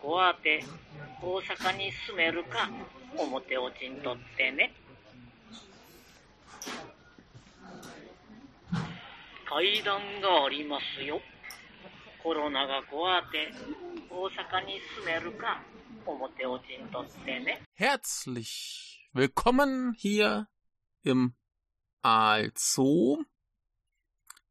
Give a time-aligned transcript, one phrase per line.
[0.00, 0.80] ありますよ。
[1.02, 2.70] コロナが怖て、大阪に住めるか、
[3.26, 4.72] 表おちんとってね。
[9.48, 11.20] 階段がありますよ。
[12.22, 13.52] コロナが怖て、
[14.10, 15.62] 大阪に住めるか、
[16.06, 17.62] 表おちんとってね。
[17.78, 20.46] Herzlich willkommen hier
[21.04, 21.34] im
[22.02, 23.24] Aalzoo.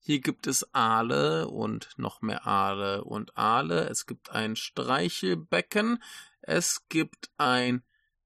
[0.10, 3.88] Hier gibt es Aale und noch mehr Aale und Aale.
[3.90, 6.02] Es gibt ein Streichelbecken.
[6.42, 7.84] Es gibt ein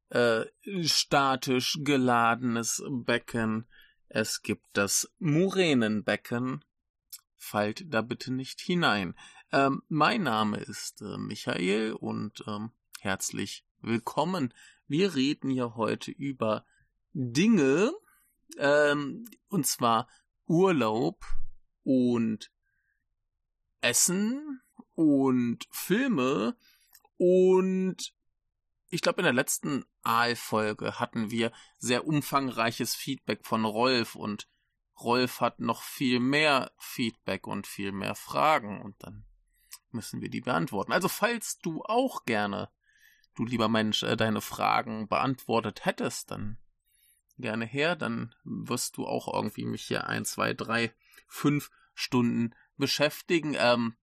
[0.07, 0.45] äh,
[0.83, 3.67] statisch geladenes Becken.
[4.07, 6.63] Es gibt das Muränenbecken.
[7.35, 9.13] Fallt da bitte nicht hinein.
[9.51, 14.53] Ähm, mein Name ist äh, Michael und ähm, herzlich willkommen.
[14.87, 16.65] Wir reden hier heute über
[17.11, 17.91] Dinge,
[18.57, 20.07] ähm, und zwar
[20.47, 21.25] Urlaub
[21.83, 22.51] und
[23.81, 24.61] Essen
[24.95, 26.55] und Filme
[27.17, 28.13] und
[28.89, 34.47] ich glaube, in der letzten Aal-Folge hatten wir sehr umfangreiches Feedback von Rolf und
[34.99, 39.25] Rolf hat noch viel mehr Feedback und viel mehr Fragen und dann
[39.89, 40.91] müssen wir die beantworten.
[40.91, 42.69] Also falls du auch gerne,
[43.35, 46.57] du lieber Mensch, äh, deine Fragen beantwortet hättest, dann
[47.37, 50.93] gerne her, dann wirst du auch irgendwie mich hier ein, zwei, drei,
[51.27, 53.55] fünf Stunden beschäftigen.
[53.57, 53.95] Ähm,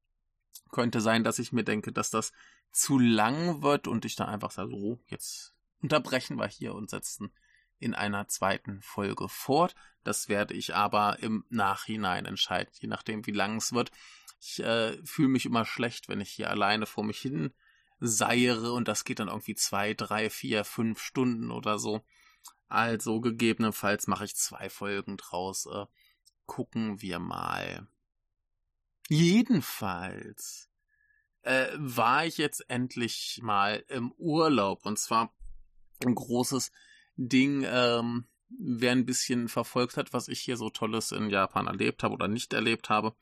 [0.70, 2.32] könnte sein, dass ich mir denke, dass das
[2.72, 7.32] zu lang wird und ich dann einfach sage, so, jetzt unterbrechen wir hier und setzen
[7.78, 9.74] in einer zweiten Folge fort.
[10.04, 13.90] Das werde ich aber im Nachhinein entscheiden, je nachdem, wie lang es wird.
[14.40, 17.52] Ich äh, fühle mich immer schlecht, wenn ich hier alleine vor mich hin
[17.98, 22.02] seiere und das geht dann irgendwie zwei, drei, vier, fünf Stunden oder so.
[22.68, 25.66] Also gegebenenfalls mache ich zwei Folgen draus.
[25.66, 25.86] Äh,
[26.50, 27.86] gucken wir mal.
[29.08, 30.68] Jedenfalls
[31.42, 35.32] äh, war ich jetzt endlich mal im Urlaub und zwar
[36.04, 36.72] ein großes
[37.14, 37.64] Ding.
[37.64, 42.14] Ähm, wer ein bisschen verfolgt hat, was ich hier so Tolles in Japan erlebt habe
[42.14, 43.14] oder nicht erlebt habe.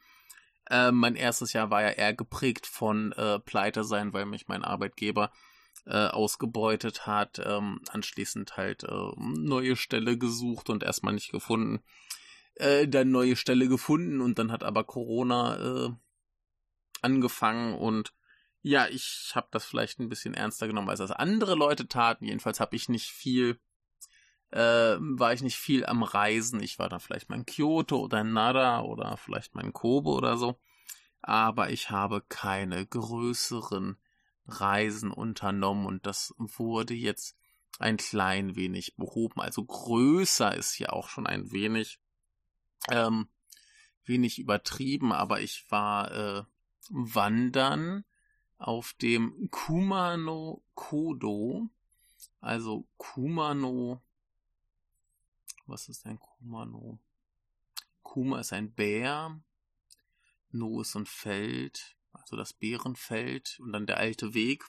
[0.71, 4.65] Äh, mein erstes Jahr war ja eher geprägt von äh, Pleite sein, weil mich mein
[4.65, 5.33] Arbeitgeber
[5.85, 11.83] äh, ausgebeutet hat, ähm, anschließend halt äh, neue Stelle gesucht und erstmal nicht gefunden,
[12.59, 15.91] äh, dann neue Stelle gefunden und dann hat aber Corona äh,
[17.03, 18.13] angefangen und
[18.63, 22.25] ja, ich habe das vielleicht ein bisschen ernster genommen, als das andere Leute taten.
[22.25, 23.61] Jedenfalls habe ich nicht viel,
[24.51, 26.63] äh, war ich nicht viel am Reisen.
[26.63, 30.11] Ich war dann vielleicht mal in Kyoto oder in Nara oder vielleicht mal in Kobe
[30.11, 30.59] oder so.
[31.23, 33.97] Aber ich habe keine größeren
[34.47, 37.37] Reisen unternommen und das wurde jetzt
[37.79, 39.41] ein klein wenig behoben.
[39.41, 42.01] Also größer ist hier auch schon ein wenig,
[42.91, 43.29] ähm,
[44.05, 46.45] wenig übertrieben, aber ich war äh,
[46.91, 48.05] wandern
[48.59, 51.69] auf dem Kumano Kodo,
[52.41, 54.03] also Kumano,
[55.67, 56.99] was ist ein Kumano?
[58.03, 59.39] Kuma ist ein Bär,
[60.51, 64.65] No ist ein Feld, also das Bärenfeld und dann der alte Weg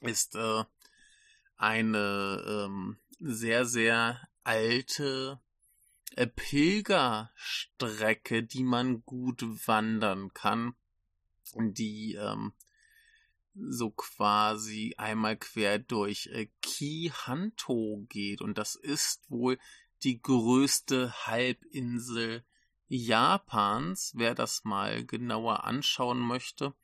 [0.00, 0.64] ist äh,
[1.56, 5.40] eine ähm, sehr, sehr alte
[6.16, 10.74] Pilgerstrecke, die man gut wandern kann,
[11.54, 12.52] die ähm,
[13.54, 19.58] so quasi einmal quer durch äh, Kihanto geht und das ist wohl
[20.02, 22.44] die größte Halbinsel
[22.88, 26.74] Japans, wer das mal genauer anschauen möchte.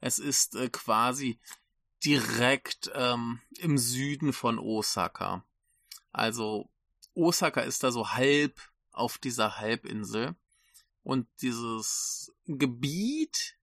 [0.00, 1.38] Es ist äh, quasi
[2.04, 5.44] direkt ähm, im Süden von Osaka.
[6.12, 6.70] Also
[7.14, 8.60] Osaka ist da so halb
[8.96, 10.34] auf dieser Halbinsel
[11.02, 13.56] und dieses Gebiet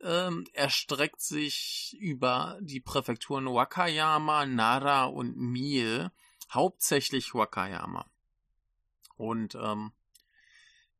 [0.00, 6.08] ähm, erstreckt sich über die Präfekturen Wakayama, Nara und Mie,
[6.50, 8.06] hauptsächlich Wakayama.
[9.16, 9.92] Und ähm,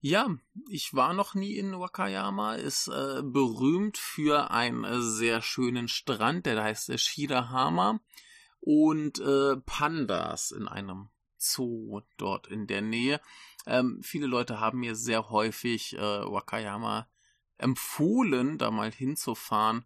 [0.00, 0.28] ja,
[0.68, 6.46] ich war noch nie in Wakayama, ist äh, berühmt für einen äh, sehr schönen Strand,
[6.46, 8.00] der heißt äh, Shirahama
[8.60, 11.08] und äh, Pandas in einem
[11.38, 13.20] Zoo dort in der Nähe.
[13.66, 17.08] Ähm, viele Leute haben mir sehr häufig äh, Wakayama
[17.58, 19.84] empfohlen, da mal hinzufahren,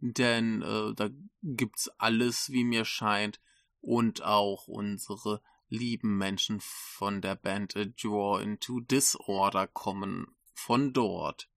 [0.00, 1.08] denn äh, da
[1.42, 3.40] gibt's alles, wie mir scheint,
[3.80, 11.50] und auch unsere lieben Menschen von der Band A Draw into Disorder kommen von dort.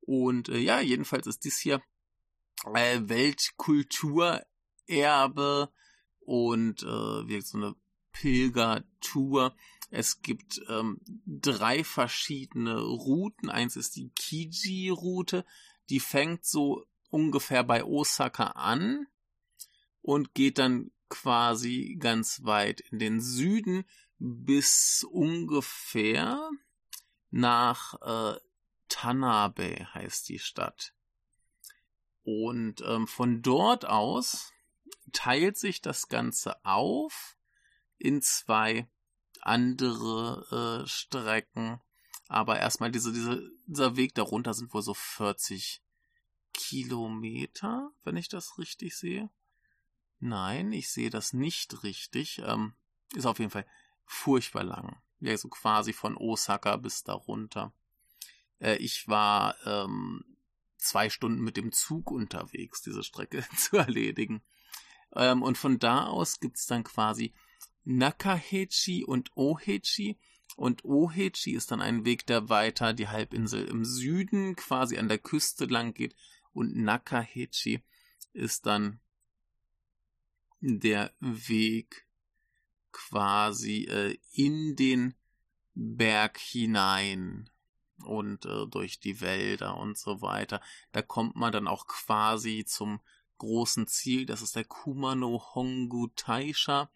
[0.00, 1.82] Und äh, ja, jedenfalls ist dies hier
[2.74, 5.70] äh, Weltkulturerbe
[6.20, 7.74] und äh, wirkt so eine
[8.14, 9.54] Pilgertour.
[9.90, 13.50] Es gibt ähm, drei verschiedene Routen.
[13.50, 15.44] Eins ist die Kiji-Route,
[15.90, 19.06] Die fängt so ungefähr bei Osaka an
[20.00, 23.84] und geht dann quasi ganz weit in den Süden
[24.18, 26.50] bis ungefähr
[27.30, 28.40] nach äh,
[28.88, 30.94] Tanabe heißt die Stadt.
[32.22, 34.52] Und ähm, von dort aus
[35.12, 37.33] teilt sich das Ganze auf
[38.04, 38.86] in zwei
[39.40, 41.80] andere äh, Strecken.
[42.28, 45.82] Aber erstmal diese, diese, dieser Weg darunter sind wohl so 40
[46.52, 49.30] Kilometer, wenn ich das richtig sehe.
[50.20, 52.42] Nein, ich sehe das nicht richtig.
[52.44, 52.74] Ähm,
[53.14, 53.66] ist auf jeden Fall
[54.04, 55.00] furchtbar lang.
[55.20, 57.72] Ja, so quasi von Osaka bis darunter.
[58.58, 60.24] Äh, ich war ähm,
[60.76, 64.42] zwei Stunden mit dem Zug unterwegs, diese Strecke zu erledigen.
[65.14, 67.34] Ähm, und von da aus gibt's dann quasi
[67.84, 70.18] Nakahechi und Ohechi.
[70.56, 75.18] Und Ohechi ist dann ein Weg, der weiter die Halbinsel im Süden quasi an der
[75.18, 76.14] Küste lang geht.
[76.52, 77.82] Und Nakahechi
[78.32, 79.00] ist dann
[80.60, 82.06] der Weg
[82.92, 85.14] quasi äh, in den
[85.74, 87.50] Berg hinein
[88.04, 90.60] und äh, durch die Wälder und so weiter.
[90.92, 93.00] Da kommt man dann auch quasi zum
[93.38, 94.26] großen Ziel.
[94.26, 96.90] Das ist der Kumano Hongu Taisha,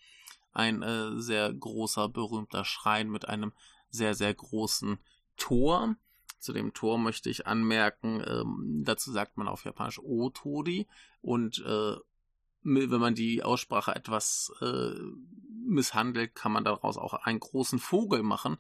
[0.52, 3.52] ein äh, sehr großer, berühmter Schrein mit einem
[3.90, 4.98] sehr, sehr großen
[5.36, 5.96] Tor.
[6.38, 10.86] Zu dem Tor möchte ich anmerken, ähm, dazu sagt man auf Japanisch Otori
[11.20, 11.96] und äh,
[12.62, 14.94] wenn man die Aussprache etwas äh,
[15.66, 18.58] misshandelt, kann man daraus auch einen großen Vogel machen.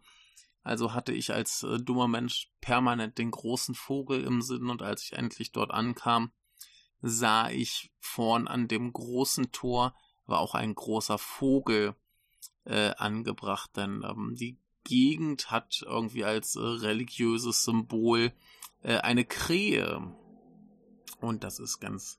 [0.62, 5.04] Also hatte ich als äh, dummer Mensch permanent den großen Vogel im Sinn und als
[5.04, 6.32] ich endlich dort ankam,
[7.00, 9.94] sah ich vorn an dem großen Tor
[10.28, 11.94] war auch ein großer Vogel
[12.64, 18.32] äh, angebracht, denn ähm, die Gegend hat irgendwie als äh, religiöses Symbol
[18.82, 20.14] äh, eine Krähe.
[21.20, 22.18] Und das ist ganz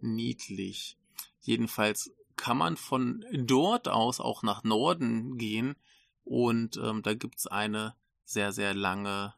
[0.00, 0.96] niedlich.
[1.40, 5.76] Jedenfalls kann man von dort aus auch nach Norden gehen
[6.24, 7.94] und ähm, da gibt's eine
[8.24, 9.34] sehr, sehr lange,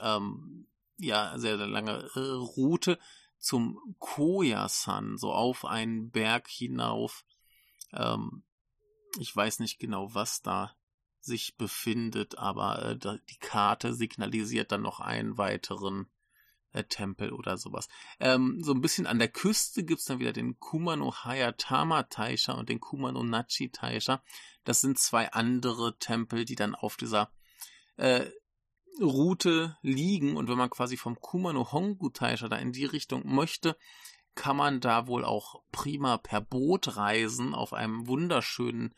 [0.00, 0.66] ähm,
[0.98, 2.98] ja, sehr, sehr lange äh, Route
[3.38, 7.24] zum Koyasan, so auf einen Berg hinauf.
[7.92, 8.44] Ähm,
[9.18, 10.74] ich weiß nicht genau, was da
[11.20, 16.08] sich befindet, aber äh, die Karte signalisiert dann noch einen weiteren
[16.72, 17.88] äh, Tempel oder sowas.
[18.18, 22.68] Ähm, so ein bisschen an der Küste gibt's dann wieder den Kumano Hayatama Taisha und
[22.68, 24.22] den Kumano Nachi Taisha.
[24.64, 27.30] Das sind zwei andere Tempel, die dann auf dieser
[27.96, 28.28] äh,
[29.00, 30.36] Route liegen.
[30.36, 33.76] Und wenn man quasi vom Kumano Hongu Taisha da in die Richtung möchte,
[34.34, 38.94] kann man da wohl auch prima per Boot reisen auf einem wunderschönen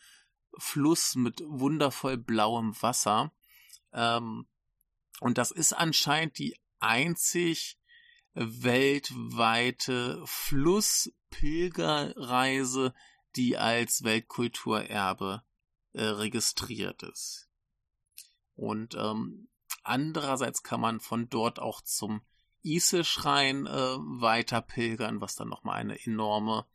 [0.58, 3.32] Fluss mit wundervoll blauem Wasser.
[3.92, 4.46] Ähm,
[5.20, 7.78] und das ist anscheinend die einzig
[8.34, 12.94] weltweite Flusspilgerreise,
[13.36, 15.42] die als Weltkulturerbe
[15.92, 17.48] äh, registriert ist.
[18.54, 19.48] Und ähm,
[19.82, 22.22] andererseits kann man von dort auch zum
[22.64, 26.66] Ise-Schrein äh, weiter pilgern, was dann nochmal eine enorme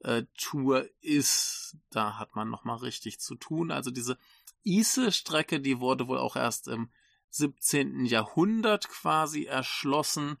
[0.00, 1.76] äh, Tour ist.
[1.90, 3.70] Da hat man nochmal richtig zu tun.
[3.70, 4.18] Also diese
[4.62, 6.90] Ise-Strecke, die wurde wohl auch erst im
[7.30, 8.04] 17.
[8.04, 10.36] Jahrhundert quasi erschlossen.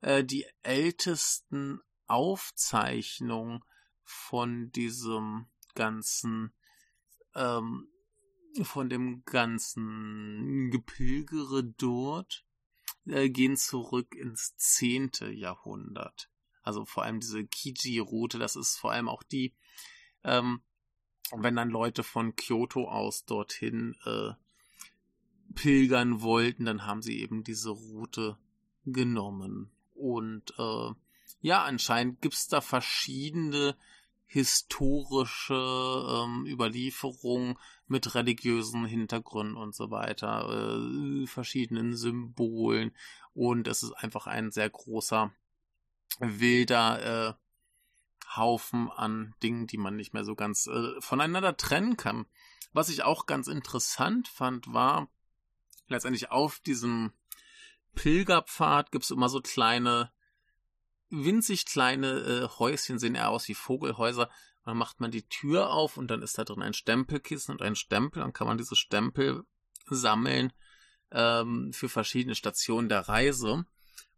[0.00, 3.64] Äh, die ältesten Aufzeichnungen
[4.04, 6.52] von diesem ganzen,
[7.34, 7.88] ähm,
[8.62, 12.44] von dem ganzen Gepilgere dort
[13.12, 15.10] äh, gehen zurück ins 10.
[15.32, 16.30] Jahrhundert.
[16.62, 19.54] Also vor allem diese Kiji-Route, das ist vor allem auch die,
[20.24, 20.60] ähm,
[21.36, 24.32] wenn dann Leute von Kyoto aus dorthin äh,
[25.54, 28.38] pilgern wollten, dann haben sie eben diese Route
[28.84, 29.70] genommen.
[29.94, 30.90] Und äh,
[31.40, 33.76] ja, anscheinend gibt's da verschiedene
[34.32, 37.58] historische ähm, Überlieferungen
[37.88, 42.92] mit religiösen Hintergründen und so weiter, äh, verschiedenen Symbolen
[43.34, 45.32] und es ist einfach ein sehr großer
[46.20, 47.34] wilder äh,
[48.36, 52.26] Haufen an Dingen, die man nicht mehr so ganz äh, voneinander trennen kann.
[52.72, 55.08] Was ich auch ganz interessant fand, war,
[55.88, 57.12] letztendlich auf diesem
[57.96, 60.12] Pilgerpfad gibt's immer so kleine,
[61.10, 64.30] winzig kleine äh, Häuschen, sehen eher aus wie Vogelhäuser.
[64.64, 67.76] Dann macht man die Tür auf und dann ist da drin ein Stempelkissen und ein
[67.76, 68.22] Stempel.
[68.22, 69.44] Dann kann man diese Stempel
[69.86, 70.52] sammeln
[71.10, 73.64] ähm, für verschiedene Stationen der Reise.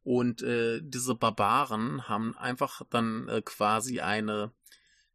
[0.02, 4.52] Und äh, diese Barbaren haben einfach dann äh, quasi eine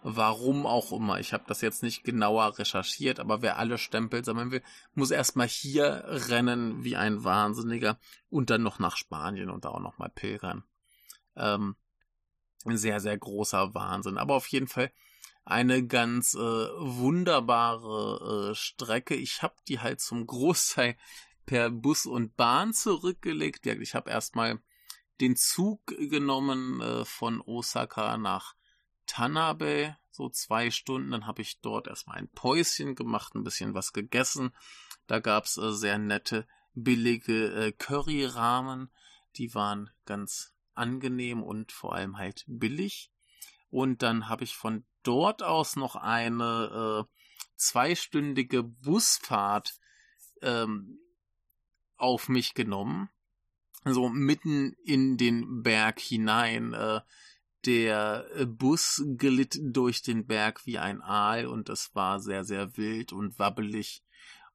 [0.02, 1.20] Warum auch immer.
[1.20, 4.62] Ich habe das jetzt nicht genauer recherchiert, aber wer alle Stempel sammeln will,
[4.94, 7.98] muss erstmal hier rennen wie ein Wahnsinniger
[8.30, 10.64] und dann noch nach Spanien und da auch nochmal pilgern.
[11.36, 11.76] Ähm,
[12.64, 14.16] ein sehr, sehr großer Wahnsinn.
[14.16, 14.90] Aber auf jeden Fall
[15.44, 19.14] eine ganz äh, wunderbare äh, Strecke.
[19.14, 20.96] Ich habe die halt zum Großteil
[21.44, 23.66] per Bus und Bahn zurückgelegt.
[23.66, 24.60] Ich habe erstmal
[25.20, 28.54] den Zug genommen äh, von Osaka nach
[29.10, 31.10] Tanabe, so zwei Stunden.
[31.10, 34.54] Dann habe ich dort erstmal ein Päuschen gemacht, ein bisschen was gegessen.
[35.08, 38.90] Da gab's äh, sehr nette, billige äh, Curry-Rahmen.
[39.36, 43.10] Die waren ganz angenehm und vor allem halt billig.
[43.68, 47.14] Und dann habe ich von dort aus noch eine äh,
[47.56, 49.74] zweistündige Busfahrt
[50.40, 51.00] ähm,
[51.96, 53.10] auf mich genommen.
[53.84, 56.74] So mitten in den Berg hinein.
[56.74, 57.00] Äh,
[57.66, 62.76] der äh, Bus glitt durch den Berg wie ein Aal und es war sehr, sehr
[62.76, 64.02] wild und wabbelig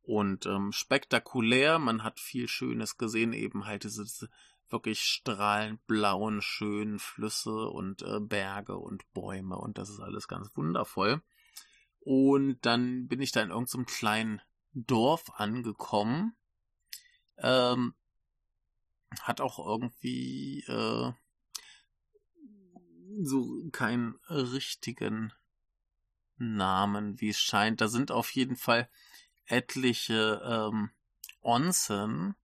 [0.02, 1.80] und ähm, spektakulär.
[1.80, 4.30] Man hat viel Schönes gesehen, eben halt diese, diese
[4.70, 10.56] wirklich strahlend blauen, schönen Flüsse und äh, Berge und Bäume und das ist alles ganz
[10.56, 11.22] wundervoll.
[12.00, 14.42] Und dann bin ich da in irgendeinem kleinen
[14.74, 16.36] Dorf angekommen.
[17.38, 17.96] Ähm,
[19.22, 21.12] hat auch irgendwie äh,
[23.22, 25.34] so keinen richtigen
[26.38, 27.82] Namen, wie es scheint.
[27.82, 28.90] Da sind auf jeden Fall
[29.46, 30.90] etliche ähm,
[31.42, 32.36] Onsen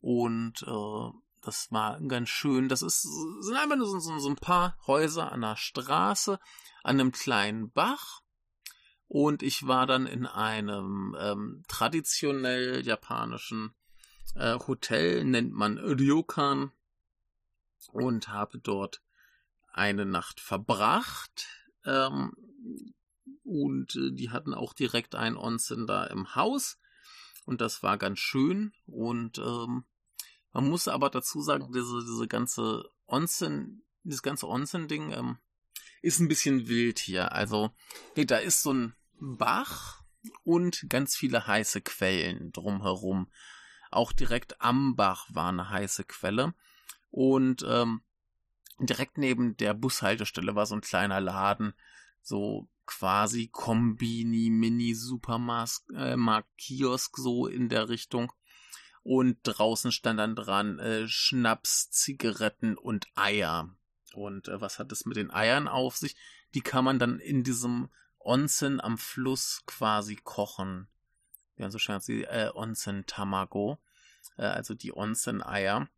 [0.00, 2.68] und äh, das war ganz schön.
[2.68, 6.38] Das ist sind einfach nur so, so ein paar Häuser an der Straße,
[6.82, 8.22] an einem kleinen Bach.
[9.06, 13.74] Und ich war dann in einem ähm, traditionell japanischen
[14.34, 16.72] äh, Hotel, nennt man Ryokan,
[17.92, 19.00] und habe dort
[19.72, 21.46] eine Nacht verbracht.
[21.84, 22.32] Ähm,
[23.44, 26.78] und äh, die hatten auch direkt ein Onsen da im Haus.
[27.44, 28.72] Und das war ganz schön.
[28.86, 29.84] Und ähm,
[30.52, 35.38] man muss aber dazu sagen, diese, diese ganze Onsen, dieses ganze Onsen-Ding ähm,
[36.02, 37.32] ist ein bisschen wild hier.
[37.32, 37.70] Also,
[38.16, 40.02] da ist so ein Bach
[40.44, 43.30] und ganz viele heiße Quellen drumherum.
[43.90, 46.54] Auch direkt am Bach war eine heiße Quelle.
[47.10, 48.02] Und ähm,
[48.78, 51.74] direkt neben der Bushaltestelle war so ein kleiner Laden,
[52.22, 56.16] so quasi Kombini, Mini-Supermarkt, äh,
[56.56, 58.32] Kiosk, so in der Richtung.
[59.02, 63.70] Und draußen stand dann dran äh, Schnaps, Zigaretten und Eier.
[64.14, 66.16] Und äh, was hat es mit den Eiern auf sich?
[66.54, 70.88] Die kann man dann in diesem Onsen am Fluss quasi kochen.
[71.56, 73.78] Ja, so schön die äh, Onsen Tamago,
[74.36, 75.88] äh, also die Onsen Eier.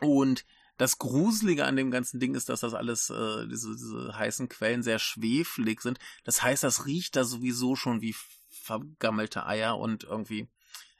[0.00, 0.44] Und
[0.76, 4.82] das Gruselige an dem ganzen Ding ist, dass das alles, äh, diese, diese heißen Quellen
[4.82, 5.98] sehr schweflig sind.
[6.24, 8.14] Das heißt, das riecht da sowieso schon wie
[8.48, 10.48] vergammelte Eier und irgendwie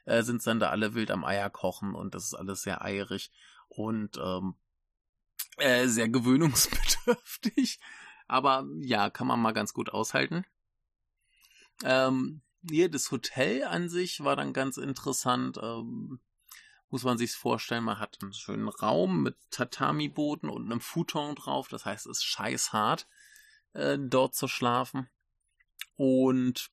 [0.04, 3.30] äh, sind dann da alle wild am Eier kochen und das ist alles sehr eierig
[3.68, 4.54] und ähm,
[5.58, 7.80] äh, sehr gewöhnungsbedürftig.
[8.28, 10.44] Aber ja, kann man mal ganz gut aushalten.
[11.84, 15.58] Ähm, hier, das Hotel an sich war dann ganz interessant.
[15.62, 16.20] Ähm,
[16.90, 21.68] muss man sich vorstellen, man hat einen schönen Raum mit Tatami-Boden und einem Futon drauf.
[21.68, 23.06] Das heißt, es ist scheißhart,
[23.72, 25.08] äh, dort zu schlafen.
[25.96, 26.70] Und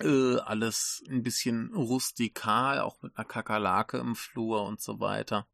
[0.00, 5.46] äh, alles ein bisschen rustikal, auch mit einer Kakerlake im Flur und so weiter.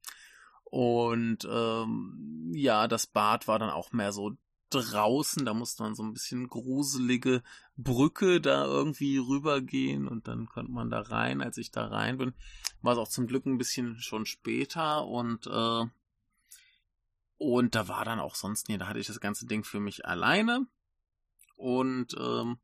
[0.64, 4.36] Und ähm, ja, das Bad war dann auch mehr so
[4.70, 7.42] draußen, da musste man so ein bisschen gruselige
[7.76, 11.42] Brücke da irgendwie rübergehen und dann konnte man da rein.
[11.42, 12.34] Als ich da rein bin,
[12.82, 15.86] war es auch zum Glück ein bisschen schon später und äh,
[17.38, 20.04] und da war dann auch sonst nie, da hatte ich das ganze Ding für mich
[20.04, 20.66] alleine
[21.56, 22.58] und ähm,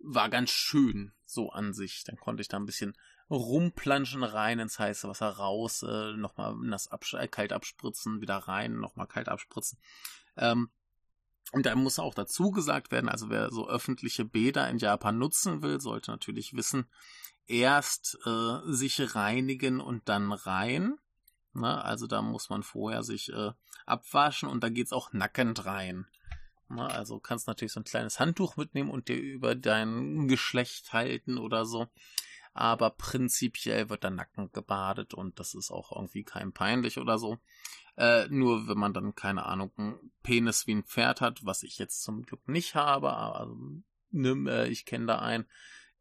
[0.00, 2.02] war ganz schön so an sich.
[2.04, 2.96] Dann konnte ich da ein bisschen
[3.30, 9.06] rumplanschen rein ins heiße Wasser raus, äh, nochmal nass absch kalt abspritzen, wieder rein, nochmal
[9.06, 9.78] kalt abspritzen.
[10.36, 10.70] Ähm,
[11.52, 15.62] und da muss auch dazu gesagt werden, also wer so öffentliche Bäder in Japan nutzen
[15.62, 16.86] will, sollte natürlich wissen,
[17.46, 20.96] erst äh, sich reinigen und dann rein.
[21.52, 21.84] Ne?
[21.84, 23.50] Also da muss man vorher sich äh,
[23.84, 26.06] abwaschen und da geht's auch nackend rein.
[26.70, 26.88] Ne?
[26.88, 31.66] Also kannst natürlich so ein kleines Handtuch mitnehmen und dir über dein Geschlecht halten oder
[31.66, 31.86] so.
[32.54, 37.38] Aber prinzipiell wird da nackend gebadet und das ist auch irgendwie kein peinlich oder so.
[37.96, 41.78] Äh, nur wenn man dann, keine Ahnung, einen Penis wie ein Pferd hat, was ich
[41.78, 43.56] jetzt zum Glück nicht habe, aber also,
[44.10, 45.46] ne, äh, ich kenne da einen,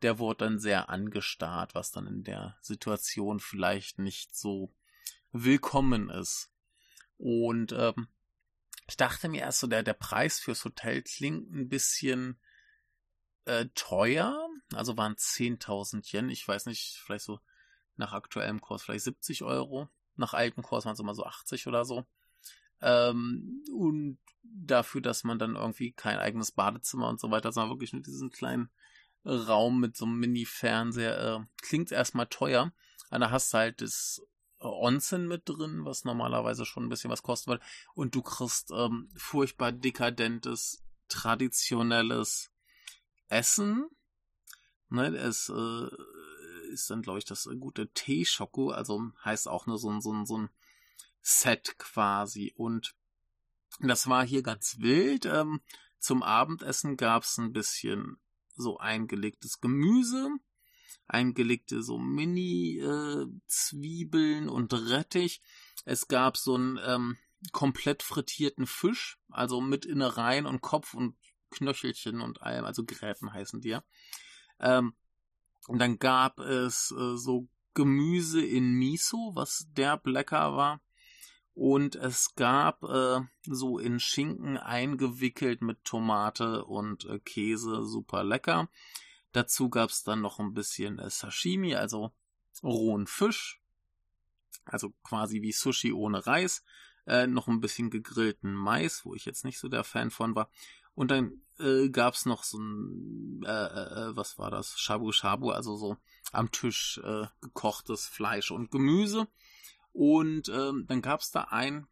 [0.01, 4.73] der wurde dann sehr angestarrt, was dann in der Situation vielleicht nicht so
[5.31, 6.49] willkommen ist.
[7.17, 8.07] Und ähm,
[8.87, 12.39] Ich dachte mir erst so, der, der Preis fürs Hotel klingt ein bisschen
[13.45, 14.49] äh, teuer.
[14.73, 16.29] Also waren 10.000 Yen.
[16.29, 17.39] Ich weiß nicht, vielleicht so
[17.95, 19.89] nach aktuellem Kurs vielleicht 70 Euro.
[20.21, 22.05] Nach altem Kurs waren es immer so 80 oder so.
[22.81, 27.93] Ähm, und dafür, dass man dann irgendwie kein eigenes Badezimmer und so weiter, sondern wirklich
[27.93, 28.69] nur diesen kleinen
[29.25, 32.71] Raum mit so einem Mini-Fernseher, äh, klingt erstmal teuer.
[33.11, 34.21] Und da hast du halt das
[34.59, 37.63] Onsen mit drin, was normalerweise schon ein bisschen was kosten würde.
[37.93, 42.51] Und du kriegst ähm, furchtbar dekadentes, traditionelles
[43.27, 43.89] Essen.
[44.89, 45.87] Ne, es äh,
[46.71, 50.25] ist dann, glaube ich, das gute Teeshoko, also heißt auch nur so ein, so ein,
[50.25, 50.49] so ein
[51.21, 52.53] Set quasi.
[52.55, 52.95] Und
[53.79, 55.25] das war hier ganz wild.
[55.25, 55.61] Ähm,
[55.99, 58.17] zum Abendessen gab's ein bisschen
[58.55, 60.31] so eingelegtes Gemüse,
[61.07, 65.41] eingelegte so Mini-Zwiebeln äh, und Rettich.
[65.85, 67.17] Es gab so einen ähm,
[67.51, 71.15] komplett frittierten Fisch, also mit Innereien und Kopf und
[71.49, 73.83] Knöchelchen und allem, also Gräten heißen die ja.
[74.59, 74.93] Ähm,
[75.67, 80.81] und dann gab es äh, so Gemüse in Miso, was derb lecker war.
[81.53, 88.69] Und es gab äh, so in Schinken eingewickelt mit Tomate und äh, Käse, super lecker.
[89.31, 92.11] Dazu gab es dann noch ein bisschen äh, Sashimi, also
[92.63, 93.61] rohen Fisch,
[94.65, 96.63] also quasi wie Sushi ohne Reis,
[97.05, 100.49] äh, noch ein bisschen gegrillten Mais, wo ich jetzt nicht so der Fan von war.
[100.93, 104.79] Und dann äh, gab es noch so ein, äh, äh, äh, was war das?
[104.79, 105.97] Shabu Shabu, also so
[106.31, 109.27] am Tisch äh, gekochtes Fleisch und Gemüse.
[109.93, 111.87] Und ähm, dann gab es da ein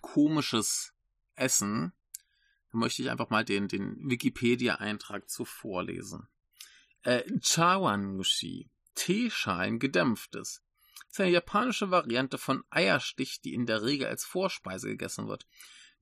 [0.00, 0.94] komisches
[1.34, 1.92] Essen.
[2.72, 6.28] Da möchte ich einfach mal den, den Wikipedia-Eintrag zu vorlesen.
[7.02, 10.62] Äh, Chawangushi, Teeschein gedämpftes.
[11.08, 15.46] Das ist eine japanische Variante von Eierstich, die in der Regel als Vorspeise gegessen wird.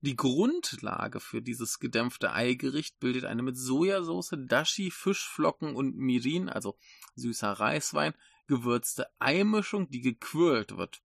[0.01, 6.77] Die Grundlage für dieses gedämpfte Eigericht bildet eine mit Sojasauce, Dashi, Fischflocken und Mirin, also
[7.15, 8.13] süßer Reiswein,
[8.45, 11.01] gewürzte Eimischung, die gequirlt wird.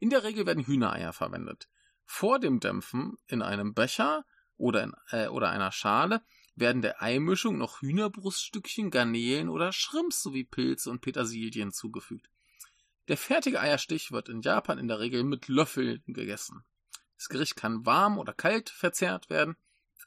[0.00, 1.68] In der Regel werden Hühnereier verwendet.
[2.04, 4.24] Vor dem Dämpfen in einem Becher
[4.56, 6.22] oder, in, äh, oder einer Schale
[6.56, 12.28] werden der Eimischung noch Hühnerbruststückchen, Garnelen oder Shrimps sowie Pilze und Petersilien zugefügt.
[13.08, 16.64] Der fertige Eierstich wird in Japan in der Regel mit Löffeln gegessen.
[17.16, 19.56] Das Gericht kann warm oder kalt verzehrt werden.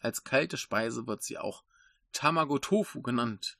[0.01, 1.63] Als kalte Speise wird sie auch
[2.13, 3.57] Tamago Tofu genannt.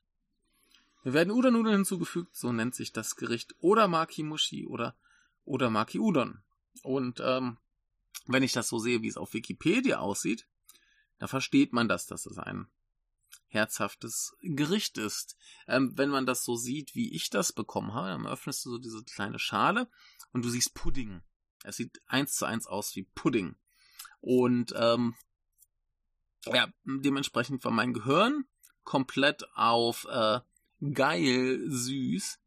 [1.04, 4.96] Wir werden Udon-Nudeln hinzugefügt, so nennt sich das Gericht oder Maki-Mushi oder
[5.46, 6.44] oder Maki-Udon.
[6.84, 7.58] Und ähm,
[8.28, 10.46] wenn ich das so sehe, wie es auf Wikipedia aussieht,
[11.18, 12.68] da versteht man das, dass es ein
[13.48, 15.36] herzhaftes Gericht ist.
[15.68, 18.78] Ähm, wenn man das so sieht, wie ich das bekommen habe, dann öffnest du so
[18.78, 19.90] diese kleine Schale
[20.32, 21.22] und du siehst Pudding.
[21.64, 23.56] Es sieht eins zu eins aus wie Pudding.
[24.22, 25.16] Und ähm,
[26.46, 28.46] ja, dementsprechend war mein Gehirn
[28.84, 30.40] komplett auf äh,
[30.94, 32.40] geil süß.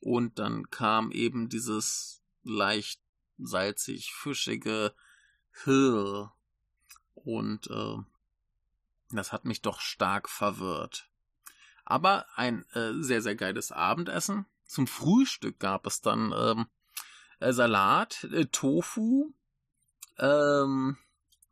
[0.00, 3.00] Und dann kam eben dieses leicht
[3.38, 4.94] salzig, fischige
[5.64, 6.32] Hirr.
[7.14, 7.96] Und äh,
[9.10, 11.08] das hat mich doch stark verwirrt.
[11.84, 14.46] Aber ein äh, sehr, sehr geiles Abendessen.
[14.64, 16.66] Zum Frühstück gab es dann ähm,
[17.40, 19.32] äh, Salat, äh, Tofu,
[20.18, 20.96] ähm,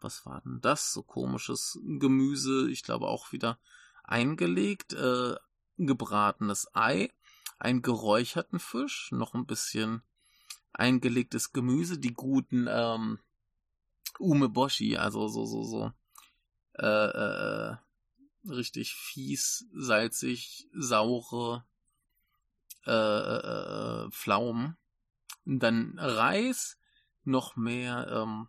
[0.01, 0.93] was war denn das?
[0.93, 3.59] So komisches Gemüse, ich glaube auch wieder
[4.03, 5.35] eingelegt, äh,
[5.77, 7.11] gebratenes Ei,
[7.59, 10.03] einen geräucherten Fisch, noch ein bisschen
[10.73, 13.19] eingelegtes Gemüse, die guten ähm,
[14.19, 15.93] Umeboshi, also so so so
[16.79, 17.77] äh, äh,
[18.49, 21.65] richtig fies, salzig, saure
[22.87, 24.77] äh, äh, äh Pflaumen
[25.45, 26.79] dann Reis,
[27.25, 28.49] noch mehr ähm,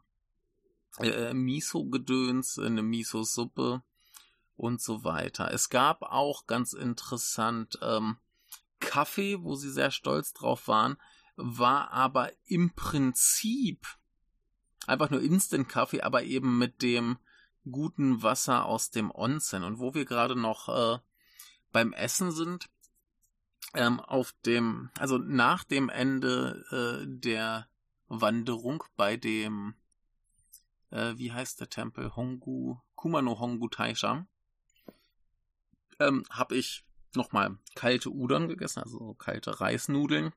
[1.00, 3.84] äh, Miso-Gedöns, eine Miso-Suppe
[4.56, 5.52] und so weiter.
[5.52, 8.18] Es gab auch ganz interessant ähm,
[8.80, 10.98] Kaffee, wo sie sehr stolz drauf waren,
[11.36, 13.86] war aber im Prinzip
[14.88, 17.18] einfach nur Instant-Kaffee, aber eben mit dem
[17.70, 19.64] guten Wasser aus dem Onsen.
[19.64, 21.00] Und wo wir gerade noch äh,
[21.72, 22.70] beim Essen sind,
[23.76, 27.68] ähm, auf dem, also nach dem Ende äh, der
[28.08, 29.76] Wanderung bei dem,
[30.92, 32.16] äh, wie heißt der Tempel?
[32.16, 34.28] Hongu, Kumano Hongu Taisha,
[36.00, 36.86] ähm, habe ich
[37.16, 40.32] nochmal kalte Udon gegessen, also so kalte Reisnudeln.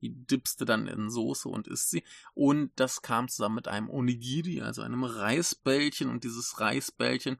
[0.00, 2.02] Die dippste dann in Soße und isst sie.
[2.34, 6.10] Und das kam zusammen mit einem Onigiri, also einem Reisbällchen.
[6.10, 7.38] Und dieses Reisbällchen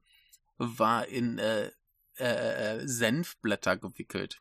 [0.59, 1.72] war in äh,
[2.18, 4.40] äh, äh Senfblätter gewickelt.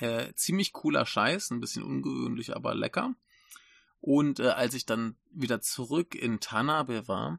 [0.00, 3.14] Äh, ziemlich cooler Scheiß, ein bisschen ungewöhnlich, aber lecker.
[4.00, 7.38] Und äh, als ich dann wieder zurück in Tanabe war,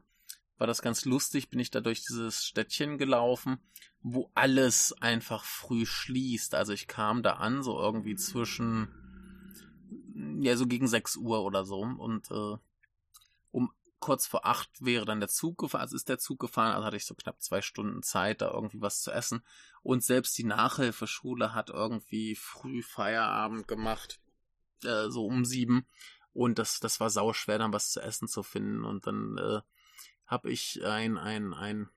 [0.58, 3.58] war das ganz lustig, bin ich da durch dieses Städtchen gelaufen,
[4.00, 6.54] wo alles einfach früh schließt.
[6.54, 8.88] Also ich kam da an, so irgendwie zwischen,
[10.40, 11.80] ja, so gegen 6 Uhr oder so.
[11.80, 12.58] Und äh,
[14.02, 16.96] kurz vor acht wäre dann der Zug gefahren, also ist der Zug gefahren, also hatte
[16.96, 19.44] ich so knapp zwei Stunden Zeit, da irgendwie was zu essen.
[19.82, 24.20] Und selbst die Nachhilfeschule hat irgendwie früh Feierabend gemacht,
[24.82, 25.86] äh, so um sieben.
[26.32, 28.84] Und das, das war sauschwer, dann was zu essen zu finden.
[28.84, 29.60] Und dann äh,
[30.26, 31.88] habe ich ein, ein, ein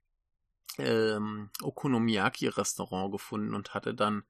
[0.78, 4.26] ähm, Okonomiyaki-Restaurant gefunden und hatte dann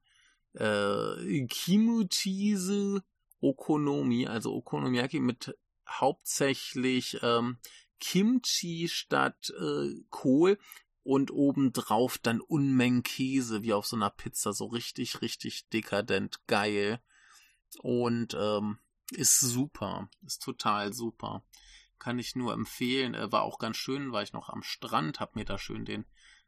[0.54, 3.04] äh, Kimutise
[3.40, 5.54] Okonomi, also Okonomiyaki mit
[5.88, 7.58] hauptsächlich ähm,
[8.00, 10.58] Kimchi statt äh, Kohl
[11.02, 17.00] und obendrauf dann Unmengen Käse, wie auf so einer Pizza, so richtig, richtig dekadent geil.
[17.78, 18.78] Und ähm,
[19.12, 21.44] ist super, ist total super.
[21.98, 23.14] Kann ich nur empfehlen.
[23.14, 26.06] Äh, war auch ganz schön, war ich noch am Strand, hab mir da schön den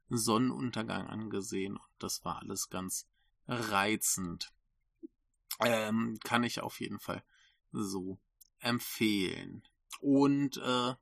[0.08, 3.08] Sonnenuntergang angesehen und das war alles ganz
[3.46, 4.52] reizend.
[5.60, 7.22] Ähm, kann ich auf jeden Fall
[7.72, 8.18] so
[8.60, 9.62] empfehlen.
[10.00, 10.94] Und äh,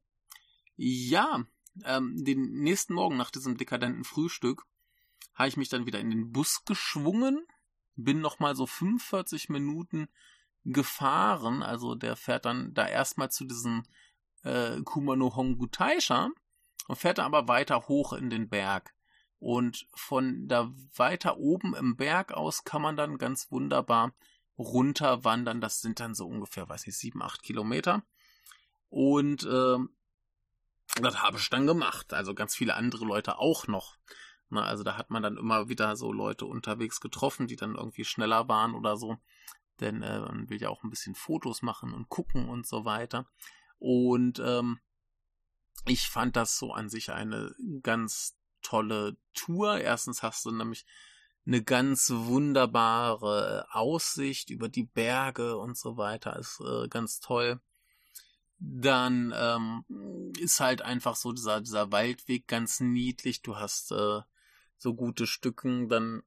[0.76, 1.44] ja,
[1.84, 4.64] ähm, den nächsten Morgen nach diesem dekadenten Frühstück
[5.34, 7.46] habe ich mich dann wieder in den Bus geschwungen,
[7.94, 10.08] bin nochmal so 45 Minuten
[10.64, 13.84] gefahren, also der fährt dann da erstmal zu diesem
[14.42, 16.30] äh, Kumano Hongutaisha
[16.88, 18.94] und fährt dann aber weiter hoch in den Berg.
[19.38, 24.14] Und von da weiter oben im Berg aus kann man dann ganz wunderbar
[24.58, 25.60] runterwandern.
[25.60, 28.02] Das sind dann so ungefähr, weiß nicht, sieben, acht Kilometer.
[28.88, 29.78] Und äh,
[31.00, 32.12] das habe ich dann gemacht.
[32.12, 33.96] Also ganz viele andere Leute auch noch.
[34.48, 38.04] Na, also da hat man dann immer wieder so Leute unterwegs getroffen, die dann irgendwie
[38.04, 39.18] schneller waren oder so.
[39.80, 43.26] Denn äh, man will ja auch ein bisschen Fotos machen und gucken und so weiter.
[43.78, 44.80] Und ähm,
[45.84, 49.78] ich fand das so an sich eine ganz tolle Tour.
[49.78, 50.86] Erstens hast du nämlich
[51.46, 56.37] eine ganz wunderbare Aussicht über die Berge und so weiter.
[56.38, 57.61] Ist äh, ganz toll.
[58.59, 63.42] Dann ähm, ist halt einfach so dieser, dieser Waldweg ganz niedlich.
[63.42, 64.20] Du hast äh,
[64.76, 66.22] so gute Stücken, dann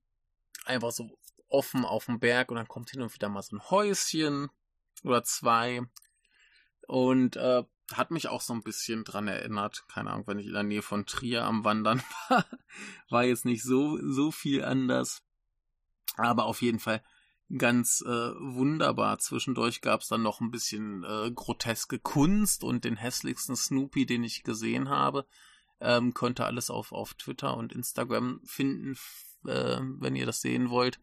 [0.65, 1.10] einfach so
[1.49, 4.49] offen auf dem Berg und dann kommt hin und wieder mal so ein Häuschen
[5.03, 5.82] oder zwei.
[6.88, 9.86] Und äh, hat mich auch so ein bisschen dran erinnert.
[9.88, 12.45] Keine Ahnung, wenn ich in der Nähe von Trier am Wandern war,
[13.10, 15.23] war jetzt nicht so, so viel anders.
[16.17, 17.04] Aber auf jeden Fall
[17.58, 19.19] ganz äh, wunderbar.
[19.19, 24.23] Zwischendurch gab es dann noch ein bisschen äh, groteske Kunst und den hässlichsten Snoopy, den
[24.23, 25.25] ich gesehen habe.
[25.82, 28.97] Ähm, könnt ihr alles auf, auf Twitter und Instagram finden,
[29.45, 30.99] äh, wenn ihr das sehen wollt.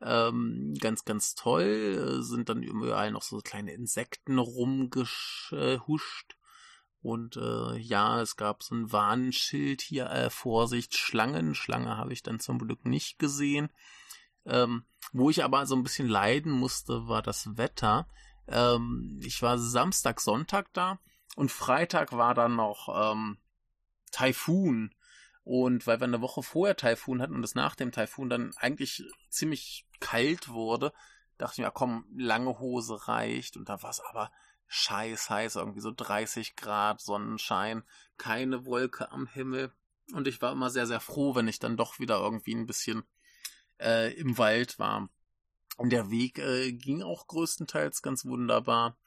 [0.00, 2.22] Ähm, ganz, ganz toll.
[2.22, 6.36] Sind dann überall noch so kleine Insekten rumgehuscht.
[7.00, 11.54] Und äh, ja, es gab so ein Warnschild hier, äh, Vorsicht, Schlangen.
[11.54, 13.70] Schlange habe ich dann zum Glück nicht gesehen.
[14.44, 18.08] Ähm, wo ich aber so ein bisschen leiden musste, war das Wetter.
[18.46, 20.98] Ähm, ich war Samstag, Sonntag da
[21.36, 23.38] und Freitag war dann noch ähm,
[24.10, 24.94] Taifun.
[25.44, 29.02] Und weil wir eine Woche vorher Taifun hatten und es nach dem Taifun dann eigentlich
[29.30, 30.92] ziemlich kalt wurde,
[31.38, 33.56] dachte ich mir, komm, lange Hose reicht.
[33.56, 34.30] Und da war es aber
[34.66, 37.82] scheiß heiß, irgendwie so 30 Grad, Sonnenschein,
[38.18, 39.72] keine Wolke am Himmel.
[40.12, 43.04] Und ich war immer sehr, sehr froh, wenn ich dann doch wieder irgendwie ein bisschen
[43.80, 45.08] äh, im Wald war.
[45.76, 48.98] Und der Weg äh, ging auch größtenteils ganz wunderbar.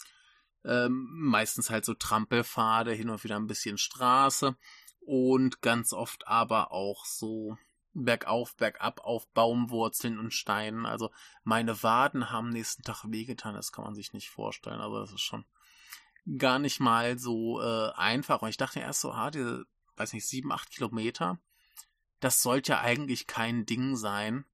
[0.64, 4.56] Ähm, meistens halt so Trampelpfade, hin und wieder ein bisschen Straße
[5.00, 7.58] und ganz oft aber auch so
[7.94, 10.86] bergauf, bergab auf Baumwurzeln und Steinen.
[10.86, 11.12] Also
[11.44, 14.82] meine Waden haben nächsten Tag wehgetan, das kann man sich nicht vorstellen.
[14.82, 15.46] Also das ist schon
[16.38, 18.42] gar nicht mal so äh, einfach.
[18.42, 19.66] Und ich dachte erst so, ah, diese,
[19.98, 21.40] weiß nicht, sieben, acht Kilometer,
[22.20, 24.46] das sollte ja eigentlich kein Ding sein.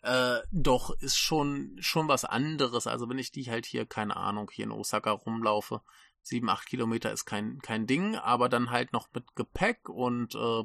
[0.00, 2.86] Äh, doch ist schon schon was anderes.
[2.86, 5.82] Also wenn ich die halt hier, keine Ahnung, hier in Osaka rumlaufe,
[6.22, 10.64] sieben, acht Kilometer ist kein, kein Ding, aber dann halt noch mit Gepäck und äh,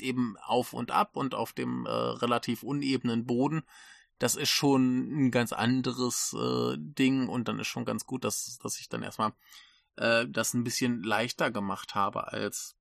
[0.00, 3.62] eben auf und ab und auf dem äh, relativ unebenen Boden.
[4.18, 8.58] Das ist schon ein ganz anderes äh, Ding und dann ist schon ganz gut, dass,
[8.58, 9.32] dass ich dann erstmal
[9.96, 12.76] äh, das ein bisschen leichter gemacht habe, als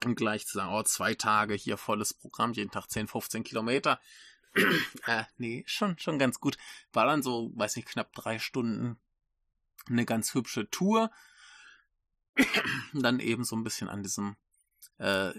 [0.00, 4.00] gleich zu sagen, oh, zwei Tage hier volles Programm, jeden Tag 10, 15 Kilometer.
[5.06, 6.56] äh, nee, schon, schon ganz gut.
[6.92, 8.98] War dann so, weiß nicht, knapp drei Stunden
[9.88, 11.10] eine ganz hübsche Tour.
[12.92, 14.36] dann eben so ein bisschen an diesem
[14.98, 15.32] äh,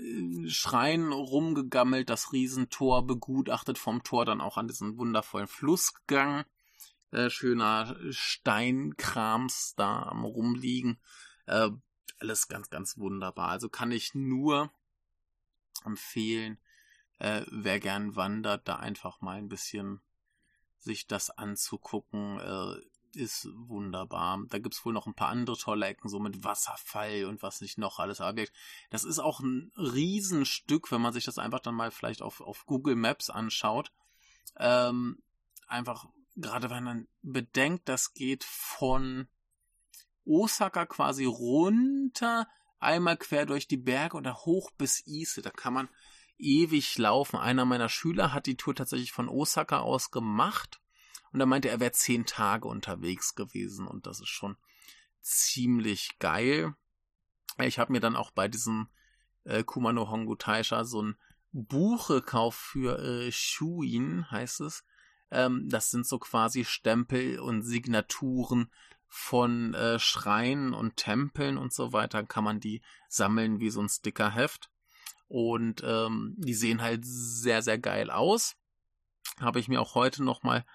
[0.48, 6.46] Schrein rumgegammelt, das Riesentor begutachtet, vom Tor dann auch an diesen wundervollen Fluss gegangen.
[7.12, 11.00] äh, schöner Steinkrams da am rumliegen.
[11.46, 11.70] Äh,
[12.20, 13.50] alles ganz, ganz wunderbar.
[13.50, 14.72] Also kann ich nur
[15.86, 16.60] empfehlen,
[17.20, 20.02] äh, wer gern wandert, da einfach mal ein bisschen
[20.78, 22.76] sich das anzugucken, äh,
[23.16, 24.40] ist wunderbar.
[24.50, 27.78] Da gibt's wohl noch ein paar andere tolle Ecken, so mit Wasserfall und was nicht
[27.78, 28.22] noch alles.
[28.22, 28.44] Aber
[28.90, 32.66] das ist auch ein Riesenstück, wenn man sich das einfach dann mal vielleicht auf, auf
[32.66, 33.92] Google Maps anschaut.
[34.58, 35.22] Ähm,
[35.68, 39.28] einfach, gerade wenn man bedenkt, das geht von
[40.26, 42.48] Osaka quasi runter,
[42.80, 45.42] einmal quer durch die Berge oder hoch bis Ise.
[45.42, 45.90] Da kann man
[46.38, 47.38] ewig laufen.
[47.38, 50.80] Einer meiner Schüler hat die Tour tatsächlich von Osaka aus gemacht
[51.32, 54.58] und er meinte, er wäre zehn Tage unterwegs gewesen und das ist schon
[55.22, 56.74] ziemlich geil.
[57.60, 58.90] Ich habe mir dann auch bei diesem
[59.44, 61.18] äh, Kumano Hongu Taisha so ein
[61.52, 64.84] Buch gekauft für äh, Shuin, heißt es.
[65.32, 68.72] Ähm, das sind so quasi Stempel und Signaturen
[69.08, 72.24] von äh, Schreinen und Tempeln und so weiter.
[72.24, 74.70] Kann man die sammeln wie so ein Stickerheft.
[75.28, 78.56] Und ähm, die sehen halt sehr, sehr geil aus.
[79.40, 80.66] Habe ich mir auch heute nochmal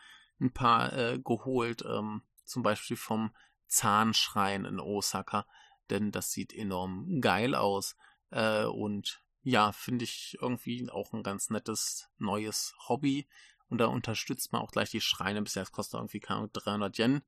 [0.40, 1.82] ein paar äh, geholt.
[1.86, 3.34] Ähm, zum Beispiel vom
[3.66, 5.46] Zahnschrein in Osaka.
[5.90, 7.96] Denn das sieht enorm geil aus.
[8.30, 13.28] Äh, und ja, finde ich irgendwie auch ein ganz nettes neues Hobby.
[13.68, 15.42] Und da unterstützt man auch gleich die Schreine.
[15.42, 17.22] Bisher das kostet irgendwie keine 300 Yen.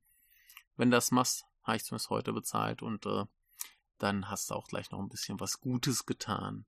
[0.75, 2.81] Wenn das machst, habe ich zumindest heute bezahlt.
[2.81, 3.25] Und äh,
[3.97, 6.65] dann hast du auch gleich noch ein bisschen was Gutes getan.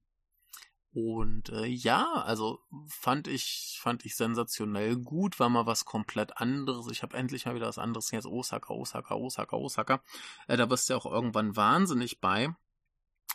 [0.91, 6.87] Und äh, ja, also fand ich fand ich sensationell gut, war mal was komplett anderes.
[6.89, 10.03] Ich habe endlich mal wieder was anderes jetzt Osaka, Osaka, Osaka, Osaka.
[10.47, 12.55] Äh, da wirst du ja auch irgendwann wahnsinnig bei.